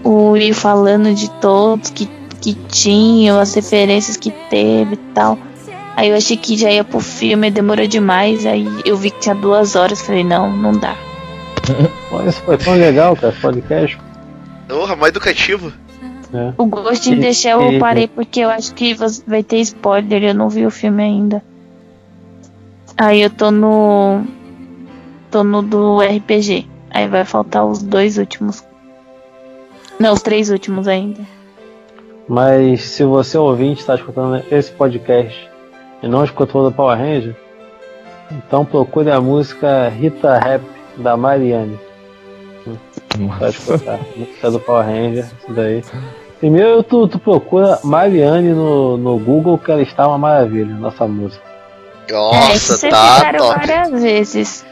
[0.04, 2.10] O Will falando de todos que,
[2.40, 5.38] que tinham, as referências que teve e tal.
[5.96, 8.46] Aí eu achei que já ia pro filme, demorou demais.
[8.46, 10.02] Aí eu vi que tinha duas horas.
[10.02, 10.96] Falei, não, não dá.
[12.28, 14.00] Isso foi tão legal, cara, esse podcast.
[14.68, 15.72] Porra, mais educativo.
[16.32, 16.54] né?
[16.58, 18.96] O Ghost in the Shell eu parei porque eu acho que
[19.28, 20.24] vai ter spoiler.
[20.24, 21.44] Eu não vi o filme ainda.
[22.98, 24.24] Aí eu tô no.
[25.32, 26.68] Tô no do RPG.
[26.90, 28.64] Aí vai faltar os dois últimos.
[29.98, 31.22] Não, os três últimos ainda.
[32.28, 35.50] Mas se você ouvinte está escutando esse podcast
[36.04, 37.36] e não escutou do Power Ranger,
[38.32, 40.64] então procure a música Rita Rap
[40.98, 41.80] da Mariane.
[43.38, 43.96] Pra escutar.
[43.96, 45.84] A música do Power Ranger, isso daí.
[46.40, 51.44] Primeiro tu, tu procura Mariane no, no Google que ela está uma maravilha, nossa música.
[52.10, 53.60] é, Nossa, vocês tá top.
[53.68, 54.66] várias vezes.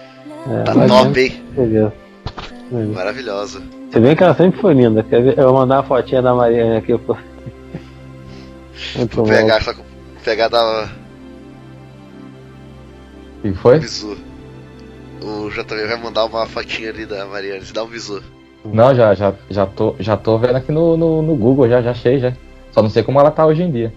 [0.47, 2.91] É, Tá top, hein?
[2.93, 3.61] Maravilhosa.
[3.89, 5.03] Você vê que ela sempre foi linda.
[5.03, 5.37] Quer ver?
[5.37, 6.97] Eu vou mandar uma fotinha da Mariane aqui.
[6.97, 7.17] Pô.
[8.95, 9.73] Muito Vou pegar, só
[10.23, 10.89] pegar da
[13.39, 13.79] O que foi?
[13.79, 14.15] bizu.
[15.21, 17.63] O JV vai mandar uma fotinha ali da Mariana.
[17.73, 18.21] Dá um bizu.
[18.63, 21.91] Não, já, já, já, tô, já tô vendo aqui no, no, no Google, já, já
[21.91, 22.33] achei, já.
[22.71, 23.93] Só não sei como ela tá hoje em dia.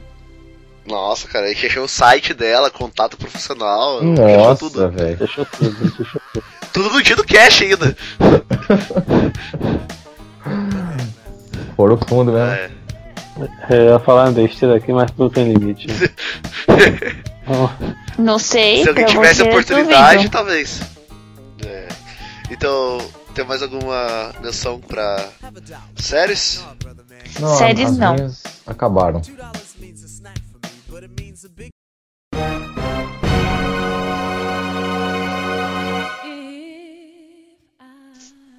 [0.87, 3.99] Nossa, cara, a gente achou o site dela, contato profissional.
[3.99, 4.81] achou tudo.
[4.83, 5.17] Nossa, velho.
[5.17, 6.45] Deixou tudo, deixou tudo.
[6.73, 7.97] Tudo no dia do cash ainda.
[11.77, 12.47] Foram fundo mesmo.
[12.51, 12.71] É.
[13.71, 15.87] É, Eu ia falar uma besteira aqui, mas tudo tem limite.
[15.89, 16.09] né?
[18.19, 18.83] Não sei.
[18.83, 20.33] Se alguém tivesse você, oportunidade, duvido.
[20.33, 20.81] talvez.
[21.65, 21.89] É.
[22.51, 22.99] Então,
[23.35, 25.29] tem mais alguma menção pra
[25.97, 26.63] séries?
[27.41, 27.97] Não, Séries
[31.03, 31.17] as não.
[31.19, 31.71] minhas acabaram.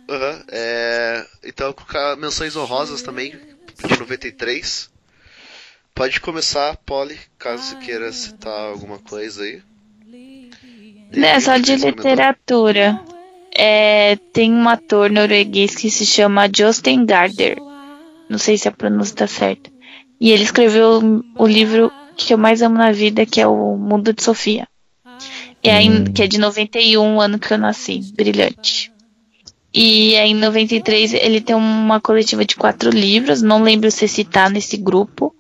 [0.10, 0.44] Aham.
[0.50, 1.26] É...
[1.44, 3.32] Então, eu vou colocar menções honrosas também,
[3.88, 4.92] de 93.
[5.96, 9.62] Pode começar, Polly, caso você queira citar alguma coisa aí.
[11.12, 13.00] É, só de literatura.
[13.56, 17.58] É, tem um ator norueguês que se chama Jostein Garder.
[18.28, 19.72] Não sei se a pronúncia tá certa.
[20.20, 24.14] E ele escreveu o livro que eu mais amo na vida, que é o Mundo
[24.14, 24.68] de Sofia.
[25.64, 26.04] E aí, Hum.
[26.06, 28.00] que é de 91, ano que eu nasci.
[28.14, 28.92] Brilhante.
[29.74, 33.42] E aí, em 93, ele tem uma coletiva de quatro livros.
[33.42, 35.34] Não lembro se citar nesse grupo,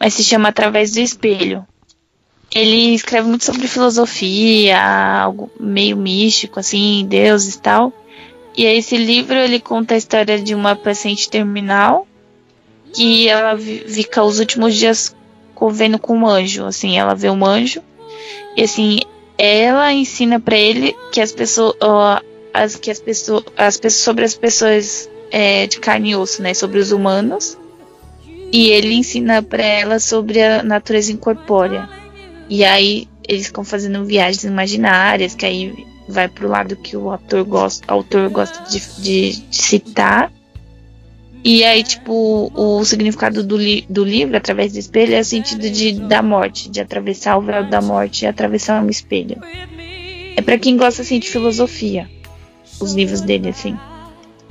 [0.00, 1.66] mas se chama Através do Espelho.
[2.54, 4.80] Ele escreve muito sobre filosofia,
[5.22, 7.92] algo meio místico, assim, deuses e tal.
[8.56, 12.06] E aí esse livro ele conta a história de uma paciente terminal
[12.94, 15.14] que ela fica os últimos dias
[15.64, 17.80] convendo com um anjo, assim, ela vê um anjo
[18.54, 19.00] e assim,
[19.38, 21.74] ela ensina pra ele que as pessoas
[22.52, 26.52] as que as pessoas as pessoas sobre as pessoas é, de carne e osso, né,
[26.52, 27.56] sobre os humanos.
[28.52, 31.88] E ele ensina pra ela sobre a natureza incorpórea.
[32.48, 37.42] E aí eles ficam fazendo viagens imaginárias, que aí vai pro lado que o autor
[37.44, 40.30] gosta, autor gosta de, de- de citar.
[41.46, 45.68] E aí, tipo, o significado do, li do livro, através do espelho, é o sentido
[45.68, 49.36] de, da morte, de atravessar o véu da morte e atravessar um espelho.
[50.36, 52.08] É pra quem gosta, assim, de filosofia,
[52.80, 53.76] os livros dele, assim.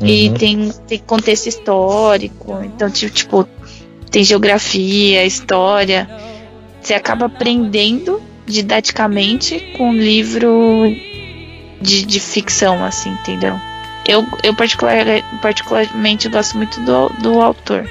[0.04, 0.34] E Uhum.
[0.36, 3.48] tem, tem contexto histórico, então, ti- tipo,
[4.12, 6.08] tem geografia, história.
[6.80, 10.86] Você acaba aprendendo didaticamente com um livro
[11.82, 13.56] de, de ficção, assim, entendeu?
[14.08, 14.98] Eu, eu particular,
[15.42, 17.90] particularmente gosto muito do, do autor.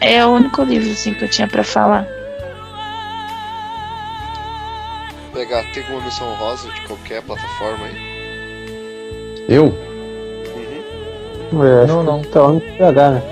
[0.00, 2.06] É o único livro, assim, que eu tinha pra falar.
[5.32, 9.44] Pegar, tem alguma menção rosa de qualquer plataforma aí?
[9.48, 9.66] Eu?
[11.52, 11.64] Uhum.
[11.64, 12.22] É, Não, não.
[12.22, 13.22] Tá onde pegar, né?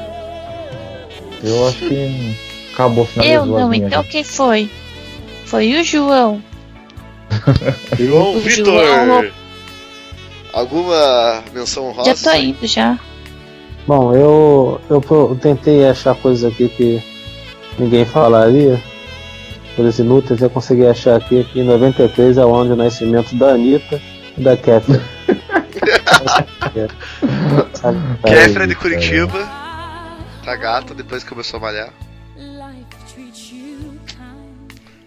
[1.43, 2.37] Eu acho que
[2.73, 4.71] acabou eu não, então quem foi?
[5.47, 6.43] Foi o João.
[7.99, 8.85] João O Vitor!
[8.85, 9.40] João-
[10.53, 12.15] Alguma menção rosa?
[12.15, 12.99] Já tô indo, já.
[13.87, 17.03] Bom, eu, eu, tentei achar coisas aqui que
[17.79, 18.81] ninguém falaria,
[19.75, 23.51] coisas inúteis, eu consegui achar aqui que em 93 é o ano de nascimento da
[23.51, 24.01] Anitta
[24.37, 25.03] e da Catherine.
[27.75, 27.99] Sabe?
[28.25, 29.39] Kéfera de Curitiba.
[30.45, 31.93] Tá gata depois que começou a malhar.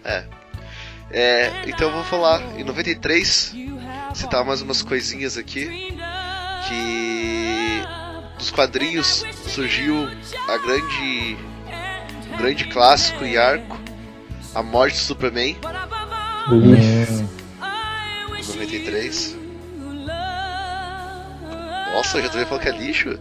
[0.04, 0.24] É.
[1.10, 2.42] É, então eu vou falar.
[2.58, 3.54] Em 93,
[4.14, 5.96] citar mais umas coisinhas aqui.
[6.68, 7.82] Que
[8.38, 10.08] dos quadrinhos surgiu
[10.48, 11.36] a grande.
[12.32, 13.78] O grande clássico e arco.
[14.54, 15.56] A morte do Superman.
[16.50, 17.28] Lixo.
[18.36, 19.36] Em 93.
[21.94, 23.18] Nossa, já também falou que é lixo?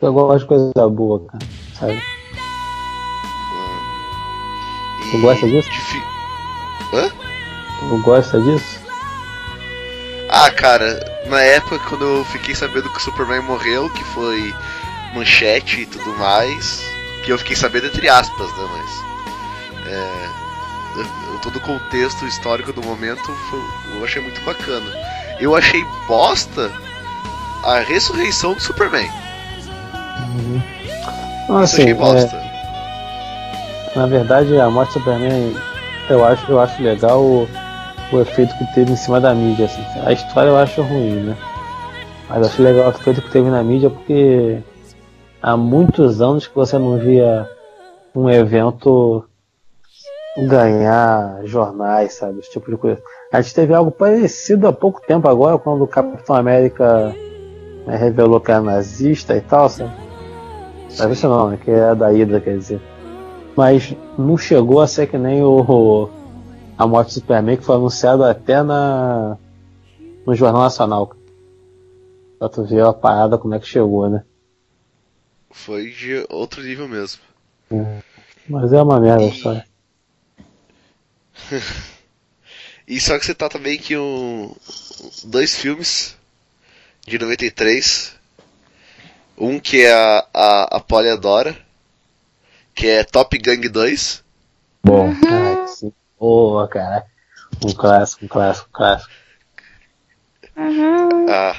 [0.00, 1.44] Eu gosto de coisa boa, cara.
[1.78, 2.02] Sabe?
[5.10, 5.68] Tu gosta disso?
[6.94, 7.21] Hã?
[8.04, 8.80] Gosta disso?
[10.30, 14.54] Ah, cara, na época quando eu fiquei sabendo que o Superman morreu, que foi
[15.14, 16.82] manchete e tudo mais,
[17.22, 23.22] que eu fiquei sabendo entre aspas, né, mas é, todo o contexto histórico do momento
[23.50, 24.86] foi- eu achei muito bacana.
[25.38, 26.72] Eu achei bosta
[27.64, 29.10] a ressurreição do Superman.
[31.52, 32.36] Isso assim, achei bosta.
[32.36, 35.54] é, na verdade, a morte do Superman,
[36.08, 37.46] eu acho, eu acho legal
[38.12, 39.66] o, efeito que teve em cima da mídia.
[39.66, 39.82] Assim.
[40.04, 41.36] A história eu acho ruim, né?
[42.28, 44.58] Mas acho legal o efeito que teve na mídia porque
[45.42, 47.48] há muitos anos que você não via
[48.14, 49.24] um evento
[50.36, 52.40] ganhar jornais, sabe?
[52.40, 53.02] Esse tipo de coisa.
[53.32, 57.14] A gente teve algo parecido há pouco tempo agora, quando o Capitão América
[57.86, 59.92] né, revelou que era nazista e tal, sabe?
[60.98, 61.58] Nazista não, né?
[61.62, 62.80] Que é da Hydra, quer dizer.
[63.56, 66.08] Mas não chegou a ser que nem o,
[66.82, 69.38] a morte do Superman, que foi anunciado até na,
[70.26, 71.14] no Jornal Nacional.
[72.38, 74.24] Pra tu ver a parada como é que chegou, né?
[75.50, 77.22] Foi de outro nível mesmo.
[78.48, 79.66] Mas é uma merda a história.
[82.86, 84.54] E só que você tá também que um,
[85.24, 86.16] dois filmes
[87.06, 88.14] de 93.
[89.38, 91.56] Um que é a, a, a Polly adora,
[92.74, 94.22] que é Top Gang 2.
[94.84, 95.92] Bom, Ai, sim.
[96.26, 97.04] Boa, cara.
[97.66, 99.12] Um clássico, um clássico, um clássico.
[100.56, 101.56] Ah,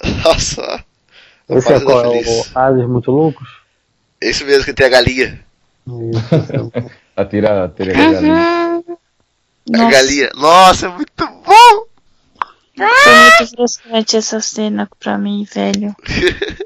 [0.24, 0.84] nossa.
[1.48, 2.14] Esse é qual?
[2.14, 3.48] É o Ases muito loucos?
[4.20, 5.44] Esse mesmo que tem a galinha.
[5.84, 6.72] Isso.
[7.16, 8.34] atira, atira a galinha.
[8.36, 8.82] A
[9.68, 10.30] Nossa, galinha.
[10.36, 11.86] Nossa, é muito bom!
[12.76, 15.94] foi muito frustrante essa cena pra mim, velho.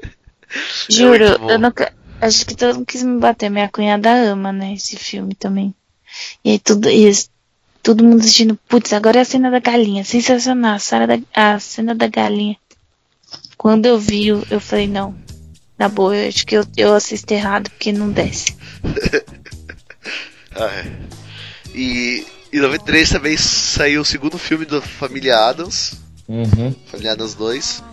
[0.87, 1.49] Juro, É muito bom.
[1.49, 1.91] eu nunca.
[2.21, 3.49] Acho que todo mundo quis me bater.
[3.49, 4.73] Minha cunhada ama, né?
[4.73, 5.73] Esse filme também.
[6.45, 7.27] E aí tudo isso.
[7.81, 10.03] Todo mundo assistindo, putz, agora é a cena da galinha.
[10.03, 12.57] Sensacional, a cena da, a cena da galinha.
[13.57, 15.15] Quando eu vi, eu, falei, não.
[15.77, 18.55] Na boa, eu acho que eu, eu assisto errado porque não desce.
[20.51, 20.91] Ah, é.
[21.73, 25.93] E em 93 também saiu o segundo filme da família Adams.
[26.27, 26.75] Uhum.
[26.87, 27.83] Família Adams 2.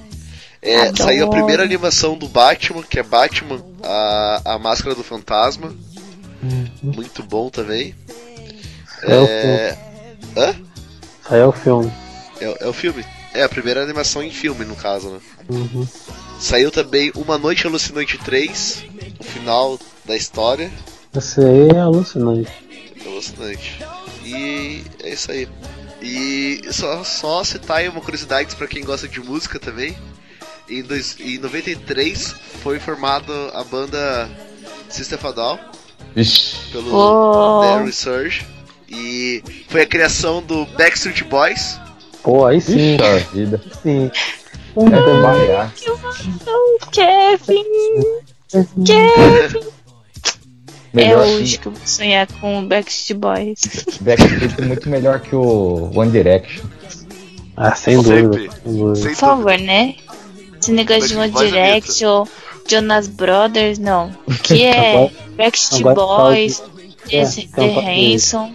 [0.63, 5.73] É, saiu a primeira animação do Batman, que é Batman, a, a Máscara do Fantasma.
[6.83, 7.95] Muito bom também.
[9.07, 9.79] É o É,
[10.37, 10.55] Hã?
[11.31, 11.93] Aí é o filme.
[12.41, 13.05] É, é o filme?
[13.33, 15.19] É, a primeira animação em filme, no caso, né?
[15.49, 15.87] Uhum.
[16.39, 18.85] Saiu também Uma Noite Alucinante 3,
[19.21, 20.71] o final da história.
[21.15, 22.51] Esse aí é alucinante.
[23.05, 23.79] Alucinante.
[24.25, 25.49] E é isso aí.
[26.03, 29.97] E só, só citar aí uma curiosidade pra quem gosta de música também.
[30.69, 34.29] Em, dois, em 93 foi formada a banda
[34.89, 35.59] System Down
[36.17, 36.71] Ixi.
[36.73, 37.61] pelo Oh.
[37.61, 38.47] The Resurge.
[38.89, 41.79] E foi a criação do Backstreet Boys.
[42.23, 42.97] Pô, aí sim.
[42.97, 43.63] Puxa vida.
[43.83, 44.11] Sim.
[44.77, 45.73] É trabalhar.
[46.93, 47.65] Kevin!
[48.85, 49.67] Kevin!
[50.93, 53.61] É Melhor hoje que eu vou sonhar com o Backstreet Boys.
[54.01, 56.65] Backstreet é muito melhor que o One Direction.
[57.57, 58.23] Ah, sem Sempre.
[58.23, 58.53] dúvida.
[58.65, 59.09] Sem dúvida.
[59.09, 59.95] Por favor, né?
[60.61, 62.25] Esse negócio de One é Direction,
[62.69, 64.11] Jonas Brothers, não.
[64.43, 66.63] Que é Backstreet Boys,
[67.11, 68.53] É, esse The Hanson.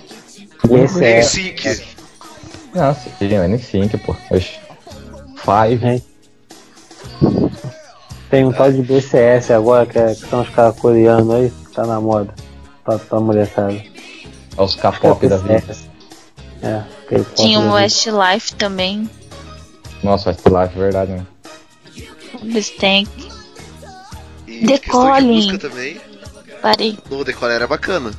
[0.70, 1.20] Esse é.
[1.20, 1.92] NSYNC.
[2.74, 4.16] Nossa, sim, é N5, pô.
[5.36, 5.86] Five.
[5.86, 6.02] É.
[8.30, 11.72] Tem um tal de BCS agora, que, é, que são os caras coreanos aí, que
[11.74, 12.34] tá na moda.
[12.84, 13.74] Pra, pra molecada.
[13.74, 15.76] É os K-pop da vida.
[16.62, 16.84] É,
[17.36, 17.74] Tinha o vida.
[17.74, 19.10] Westlife também.
[20.02, 21.26] Nossa, Westlife, verdade, né?
[22.42, 23.10] O Stank.
[24.48, 26.02] E The questão de também.
[26.62, 26.98] Parei.
[27.10, 28.12] No Decola era bacana.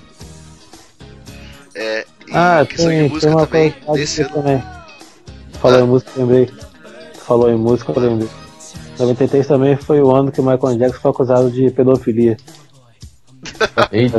[1.75, 3.71] É, Ah, questão tem, de tem música uma também.
[3.73, 4.43] coisa Desse disso ano.
[4.43, 4.65] também.
[5.61, 5.83] Falou Ah.
[5.83, 6.47] em música, lembrei.
[6.47, 8.29] Tu Falou em música, eu lembrei.
[8.99, 12.37] 93 também foi o ano que o Michael Jackson foi acusado de pedofilia.
[13.93, 14.19] Eita.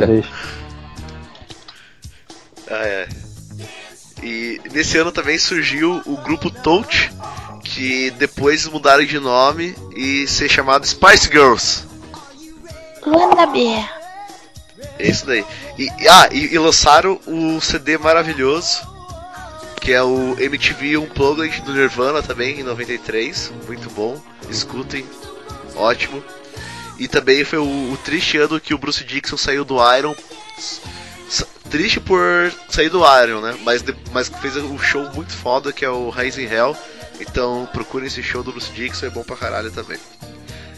[2.70, 3.08] Ah, é.
[4.22, 7.10] E nesse ano também surgiu o grupo Touch,
[7.62, 11.84] que depois mudaram de nome e ser chamado Spice Girls.
[13.06, 13.84] Wannabe.
[14.98, 15.44] É isso daí.
[15.78, 18.82] E, ah, e, e lançaram o CD maravilhoso,
[19.80, 23.52] que é o MTV Unplugged do Nirvana também, em 93.
[23.66, 25.04] Muito bom, escutem,
[25.74, 26.22] ótimo.
[26.98, 30.14] E também foi o, o triste ano que o Bruce Dixon saiu do Iron.
[31.70, 33.58] Triste por sair do Iron, né?
[33.64, 33.82] Mas,
[34.12, 36.76] mas fez um show muito foda que é o Rising Hell.
[37.20, 39.98] Então procurem esse show do Bruce Dixon, é bom pra caralho também.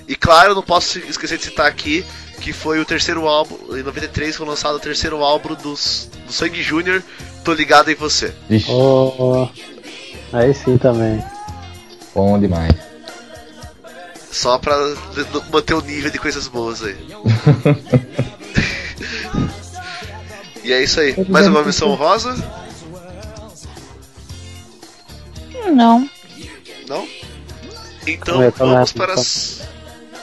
[0.09, 2.05] E claro, não posso esquecer de citar aqui
[2.41, 6.63] que foi o terceiro álbum, em 93 foi lançado o terceiro álbum dos, do Sangue
[6.63, 7.03] Júnior,
[7.43, 8.33] Tô Ligado em Você.
[8.51, 9.49] Ixi, Oh,
[10.33, 11.25] aí sim também.
[12.15, 12.73] bom demais.
[14.31, 14.77] Só pra
[15.51, 16.95] manter o nível de coisas boas aí.
[20.63, 21.17] e é isso aí.
[21.29, 22.35] Mais alguma missão rosa?
[25.73, 26.09] Não.
[26.87, 27.09] Não?
[28.07, 29.21] Então vamos calma para aí.
[29.21, 29.63] as.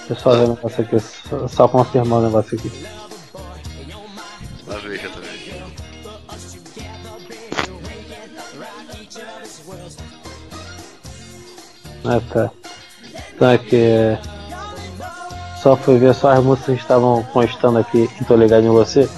[0.07, 0.99] Deixa eu só ver o negócio aqui.
[0.99, 2.71] Só, só confirmar o negócio aqui.
[4.67, 5.34] Lá veja também.
[12.05, 12.51] Ah, tá.
[13.34, 14.17] Então é que.
[15.61, 19.09] Só fui ver só as músicas que estavam constando aqui e tô ligado em você.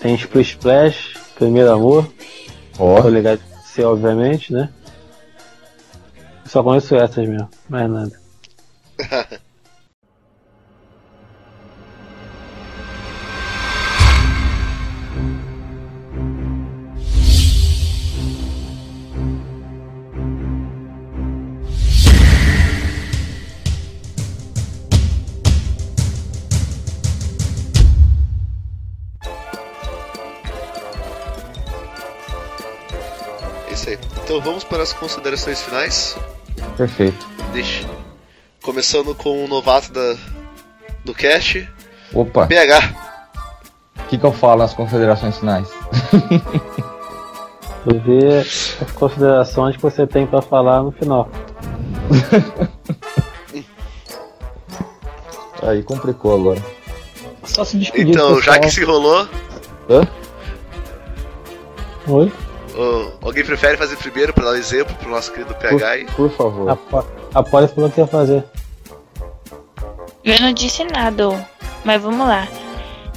[0.00, 2.06] Tem Splish Splash, Primeiro Amor,
[2.78, 4.68] Ó, tô ligado em você, obviamente, né?
[6.44, 8.20] Só conheço essas mesmo, mais nada.
[34.24, 36.16] Então vamos para as considerações finais.
[36.76, 37.26] perfeito.
[37.52, 37.84] Deixa.
[38.62, 40.16] Começando com o novato da,
[41.04, 41.68] do cast,
[42.12, 42.94] Opa, PH.
[43.98, 45.68] o que, que eu falo nas considerações finais?
[47.84, 51.28] Tu vê as considerações que você tem pra falar no final.
[55.62, 56.62] Aí complicou agora.
[57.44, 58.14] Só se despedir.
[58.14, 59.28] Então, já que se rolou,
[59.90, 60.08] Hã?
[62.06, 62.32] Oi?
[63.22, 66.06] Alguém prefere fazer primeiro para dar um exemplo pro nosso querido PH?
[66.14, 66.70] Por, por favor.
[66.70, 68.44] Apo- Após falou que ia fazer.
[70.24, 71.46] Eu não disse nada,
[71.84, 72.48] mas vamos lá.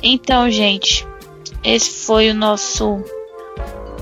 [0.04, 1.08] Então, gente,
[1.64, 3.02] esse foi o nosso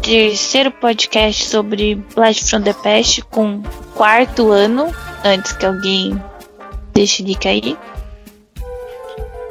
[0.02, 3.62] terceiro podcast sobre Blast from the Past com
[3.96, 4.92] quarto ano,
[5.24, 6.22] antes que alguém
[6.94, 7.78] deixe de cair.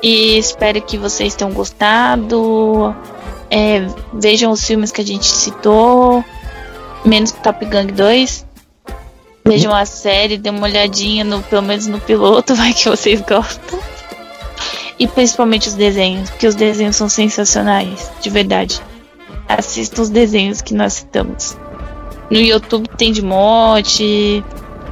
[0.03, 2.95] E espero que vocês tenham gostado.
[3.57, 6.25] É, vejam os filmes que a gente citou,
[7.05, 8.45] menos Top Gang 2.
[9.47, 13.79] Vejam a série, dê uma olhadinha no, pelo menos no piloto, vai que vocês gostam.
[14.99, 18.83] E principalmente os desenhos, porque os desenhos são sensacionais, de verdade.
[19.49, 21.57] Assistam os desenhos que nós citamos.
[22.33, 24.43] No YouTube tem de monte,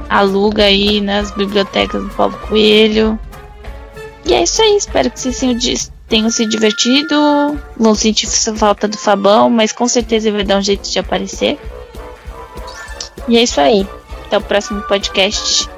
[0.09, 3.19] aluga aí nas bibliotecas do Paulo Coelho.
[4.25, 5.57] E é isso aí, espero que vocês tenham,
[6.07, 7.15] tenham se divertido,
[7.77, 11.59] vão sentir falta do Fabão, mas com certeza ele vai dar um jeito de aparecer.
[13.27, 13.87] E é isso aí.
[14.25, 15.69] Até o próximo podcast.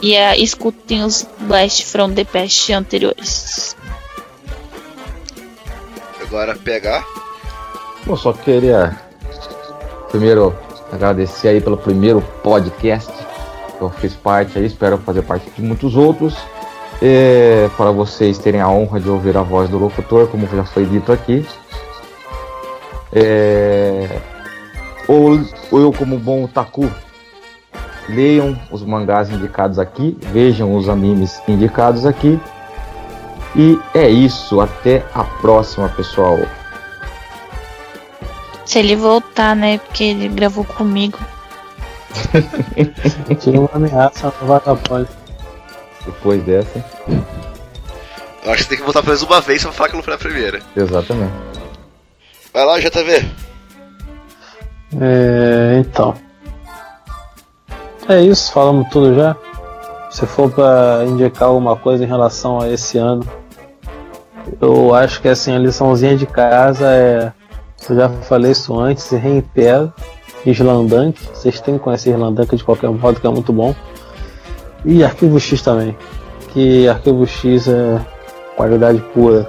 [0.00, 3.76] E uh, escutem os Blast from the Past anteriores.
[6.20, 7.06] Agora pegar.
[8.06, 8.98] Eu só queria
[10.10, 10.56] primeiro
[10.90, 13.12] agradecer aí pelo primeiro podcast
[13.78, 16.34] que eu fiz parte aí, espero fazer parte de muitos outros.
[17.04, 20.86] E para vocês terem a honra de ouvir a voz do locutor, como já foi
[20.86, 21.44] dito aqui.
[23.12, 24.20] É...
[25.08, 25.40] Ou,
[25.72, 26.88] ou eu, como bom taku,
[28.08, 32.38] leiam os mangás indicados aqui, vejam os animes indicados aqui.
[33.56, 36.38] E é isso, até a próxima, pessoal.
[38.64, 39.78] Se ele voltar, né?
[39.78, 41.18] Porque ele gravou comigo.
[43.40, 45.21] Tinha uma ameaça no Vatapós.
[46.06, 46.84] Depois dessa.
[48.44, 50.14] Eu acho que tem que voltar pelo menos uma vez pra falar que não foi
[50.14, 50.60] a primeira.
[50.76, 51.32] Exatamente.
[52.52, 53.24] Vai lá, JV.
[55.00, 56.14] É, então.
[58.08, 59.36] É isso, falamos tudo já.
[60.10, 63.26] Se for para indicar alguma coisa em relação a esse ano,
[64.60, 67.32] eu acho que assim, a liçãozinha de casa é.
[67.88, 69.92] Eu já falei isso antes e reitero.
[70.44, 73.74] Islandank, vocês têm que conhecer Islandank de qualquer modo, que é muito bom.
[74.84, 75.96] E Arquivo X também,
[76.52, 78.00] que Arquivo X é
[78.56, 79.48] qualidade pura,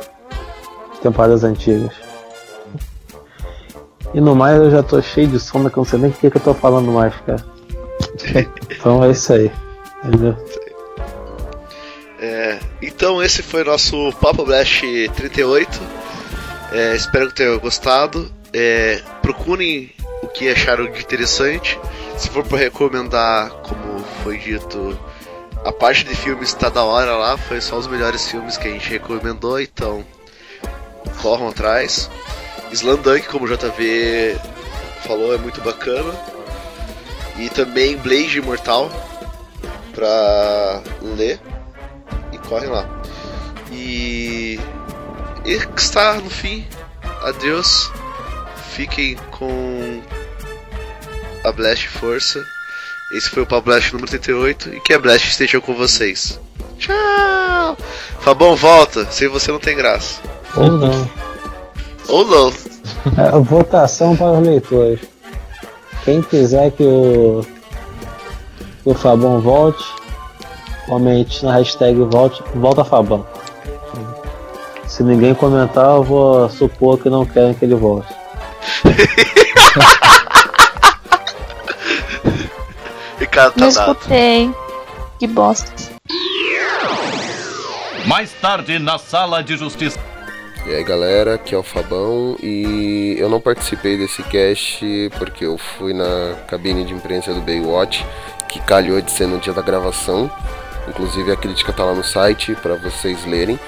[1.02, 1.92] temporadas antigas.
[4.14, 6.14] E no mais eu já tô cheio de sono, que eu não sei nem o
[6.14, 7.44] que, que eu tô falando mais, cara.
[8.70, 9.52] então é isso aí,
[10.04, 10.36] entendeu?
[12.20, 14.82] É, então esse foi nosso Papo Blast
[15.16, 15.82] 38.
[16.72, 18.32] É, espero que tenham gostado.
[18.54, 19.92] É, procurem
[20.22, 21.80] o que acharam de interessante.
[22.18, 24.98] Se for para recomendar, como foi dito,
[25.65, 27.38] a parte de filmes está da hora lá.
[27.38, 30.06] Foi só os melhores filmes que a gente recomendou, então
[31.22, 32.10] corram atrás.
[32.72, 34.38] Slandunk, como o JV
[35.06, 36.14] falou, é muito bacana.
[37.38, 38.90] E também Blade Imortal
[39.94, 41.40] pra ler.
[42.31, 42.88] E correm lá.
[43.72, 44.60] E.
[45.45, 46.68] E está no fim.
[47.22, 47.91] Adeus.
[48.72, 50.02] Fiquem com
[51.44, 52.44] a Blast Força.
[53.14, 56.40] Esse foi o Pau Blast número 38 e que a Blast esteja com vocês.
[56.80, 57.77] Tchau!
[58.19, 59.06] Fabão, volta.
[59.11, 60.19] Sem você não tem graça.
[60.56, 61.10] Ou não.
[62.07, 62.53] Ou não.
[63.18, 64.99] É, votação para os leitores.
[66.03, 67.45] Quem quiser que o,
[68.84, 69.85] que o Fabão volte,
[70.88, 73.26] comente na hashtag volte, volta Fabão.
[74.88, 78.11] Se ninguém comentar, eu vou supor que não querem que ele volte.
[83.34, 83.92] Ricardo tá Não dado.
[83.92, 84.52] escutei.
[85.18, 85.74] Que bosta.
[88.06, 90.00] Mais tarde na sala de justiça.
[90.68, 94.86] E aí galera, aqui é o Fabão e eu não participei desse cast
[95.18, 98.06] porque eu fui na cabine de imprensa do Baywatch,
[98.48, 100.32] que calhou de ser no dia da gravação.
[100.88, 103.60] Inclusive a crítica tá lá no site para vocês lerem.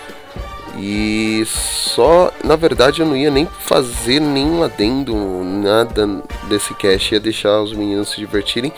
[0.78, 6.06] E só, na verdade, eu não ia nem fazer nenhum adendo, nada
[6.50, 8.72] desse cast, ia deixar os meninos se divertirem.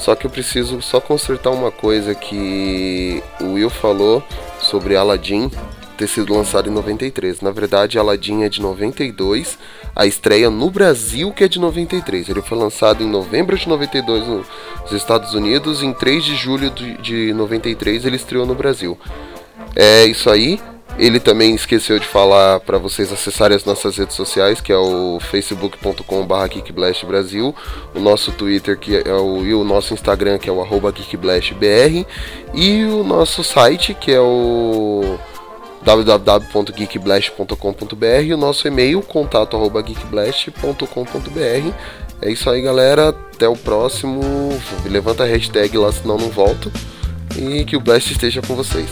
[0.00, 4.22] Só que eu preciso só consertar uma coisa que o Will falou
[4.58, 5.50] sobre Aladdin
[5.98, 7.42] ter sido lançado em 93.
[7.42, 9.58] Na verdade, Aladdin é de 92,
[9.94, 12.30] a estreia no Brasil que é de 93.
[12.30, 17.34] Ele foi lançado em novembro de 92 nos Estados Unidos, em 3 de julho de
[17.34, 18.98] 93 ele estreou no Brasil.
[19.76, 20.58] É isso aí.
[20.98, 25.18] Ele também esqueceu de falar para vocês acessarem as nossas redes sociais, que é o
[25.18, 27.54] facebook.com.br geekblastbrasil,
[27.94, 32.04] o nosso Twitter que é o, e o nosso Instagram, que é o arroba geekblastbr,
[32.54, 35.18] e o nosso site, que é o
[35.82, 41.72] www.geekblast.com.br e o nosso e-mail, contato arroba geekblast.com.br.
[42.22, 43.08] É isso aí, galera.
[43.08, 44.20] Até o próximo.
[44.84, 46.70] Levanta a hashtag lá, senão não volto.
[47.36, 48.90] E que o Blast esteja com vocês.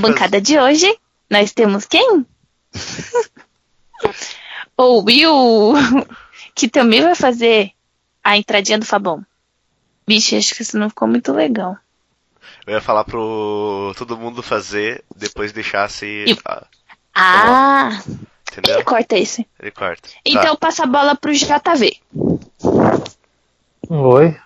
[0.00, 0.98] Bancada de hoje,
[1.30, 2.26] nós temos quem?
[4.76, 5.74] o Will,
[6.54, 7.72] que também vai fazer
[8.24, 9.24] a entradinha do Fabão.
[10.06, 11.76] Bicho, acho que isso não ficou muito legal.
[12.66, 16.06] Eu ia falar pro todo mundo fazer, depois deixasse.
[16.06, 16.66] E- a-
[17.14, 17.90] Ah,
[18.50, 18.76] entendeu?
[18.76, 19.46] ele corta esse.
[19.58, 20.08] Ele corta.
[20.24, 20.56] Então Tá.
[20.56, 21.96] passa a bola pro JV.
[23.88, 24.36] Oi.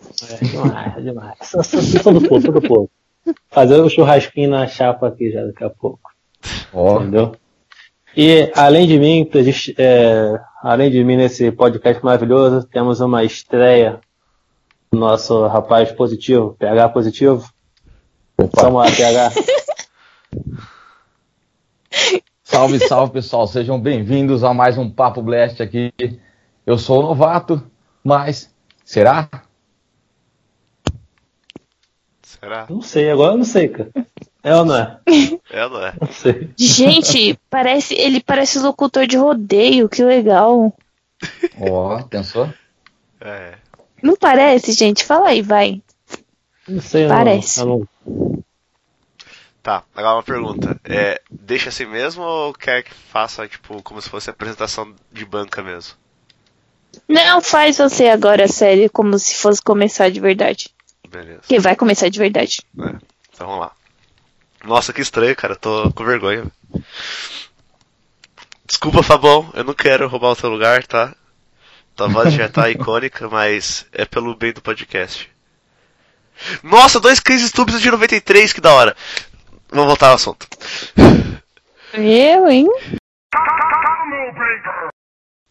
[0.00, 1.38] É demais, é demais.
[1.42, 2.90] Só, só, do pouco, só do pouco.
[3.50, 6.10] Fazer o churrasquinho na chapa aqui já daqui a pouco.
[6.72, 7.34] Ó, Entendeu?
[8.16, 9.28] E além de mim,
[9.76, 14.00] é, além de mim nesse podcast maravilhoso, temos uma estreia
[14.90, 17.48] do nosso rapaz positivo, PH positivo.
[18.36, 19.30] Vamos lá, PH.
[22.42, 25.92] salve, salve pessoal, sejam bem-vindos a mais um Papo Blast aqui.
[26.64, 27.62] Eu sou o novato,
[28.02, 28.52] mas
[28.84, 29.28] será?
[32.40, 32.66] Será?
[32.70, 33.90] Não sei, agora eu não sei, cara.
[34.42, 34.98] É ou não é?
[35.50, 35.94] É ou não é?
[36.00, 36.50] Não sei.
[36.56, 40.72] Gente, parece, ele parece locutor de rodeio, que legal.
[41.60, 42.52] Ó, pensou?
[43.20, 43.54] É.
[44.02, 45.04] Não parece, gente?
[45.04, 45.82] Fala aí, vai.
[46.68, 47.60] Não sei, Parece.
[47.60, 48.44] Não, não-
[49.62, 50.80] Tá, agora uma pergunta.
[50.84, 55.62] É, deixa assim mesmo ou quer que faça, tipo, como se fosse apresentação de banca
[55.62, 55.94] mesmo?
[57.08, 60.70] Não, faz você agora, sério, como se fosse começar de verdade.
[61.10, 61.40] Beleza.
[61.46, 62.62] Que vai começar de verdade.
[62.78, 62.96] É,
[63.32, 63.72] então vamos lá.
[64.64, 65.54] Nossa, que estranho, cara.
[65.54, 66.46] eu Tô com vergonha.
[68.66, 69.50] Desculpa, Fabão.
[69.54, 71.14] Eu não quero roubar o teu lugar, tá?
[71.96, 75.30] Tua voz já tá icônica, mas é pelo bem do podcast.
[76.62, 78.96] Nossa, dois cães estúpidos de 93, que da hora.
[79.70, 80.46] Vamos voltar ao assunto.
[81.94, 82.68] Eu, hein?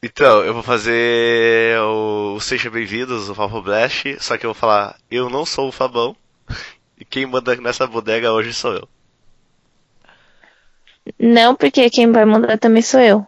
[0.02, 4.96] Então, eu vou fazer o Seja Bem-vindos, o Papo Blast, só que eu vou falar,
[5.10, 6.16] eu não sou o Fabão,
[7.00, 8.88] e quem manda nessa bodega hoje sou eu.
[11.18, 13.26] Não, porque quem vai mandar também sou eu.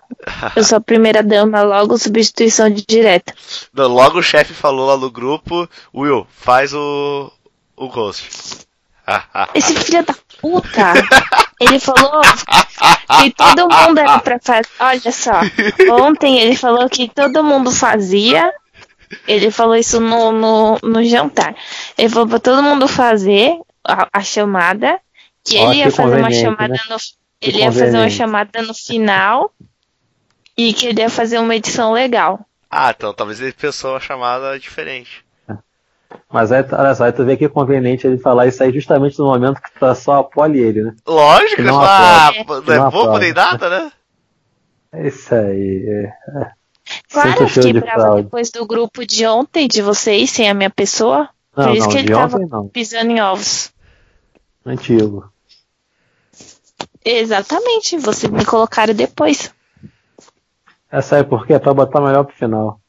[0.56, 3.34] Eu sou a primeira dama, logo substituição de direta.
[3.74, 7.32] Não, logo o chefe falou lá no grupo, Will, faz o,
[7.76, 8.68] o host.
[9.56, 10.94] Esse filho da puta,
[11.60, 12.22] ele falou
[13.22, 14.68] que todo mundo era pra fazer.
[14.80, 15.42] Olha só,
[15.92, 18.54] ontem ele falou que todo mundo fazia.
[19.28, 21.56] Ele falou isso no, no, no jantar.
[21.98, 25.00] Ele falou pra todo mundo fazer a, a chamada.
[25.44, 26.80] Que Ó, ele ia que fazer uma chamada né?
[26.90, 26.98] no.
[27.42, 29.52] Que Ele ia fazer uma chamada no final.
[30.56, 32.46] E que ele ia fazer uma edição legal.
[32.70, 35.24] ah, então talvez ele pensou uma chamada diferente.
[36.32, 39.18] Mas aí, olha só, aí tu vê que é conveniente ele falar isso aí justamente
[39.20, 40.96] no momento que tá só a Poli e ele, né?
[41.08, 43.92] Lógico, Que não ah, pô, Que não é bobo nem nada, né?
[44.92, 45.86] É isso aí.
[45.88, 46.42] É.
[46.42, 46.52] É.
[47.12, 48.24] Claro, Sinto eu fiquei de brava fraude.
[48.24, 51.30] depois do grupo de ontem, de vocês, sem a minha pessoa.
[51.56, 53.72] Não, Por isso não, que ele tava ontem pisando em ovos.
[54.66, 55.32] Antigo.
[57.04, 59.54] Exatamente, vocês me colocaram depois.
[60.92, 62.80] Essa aí porque é pra botar melhor pro final.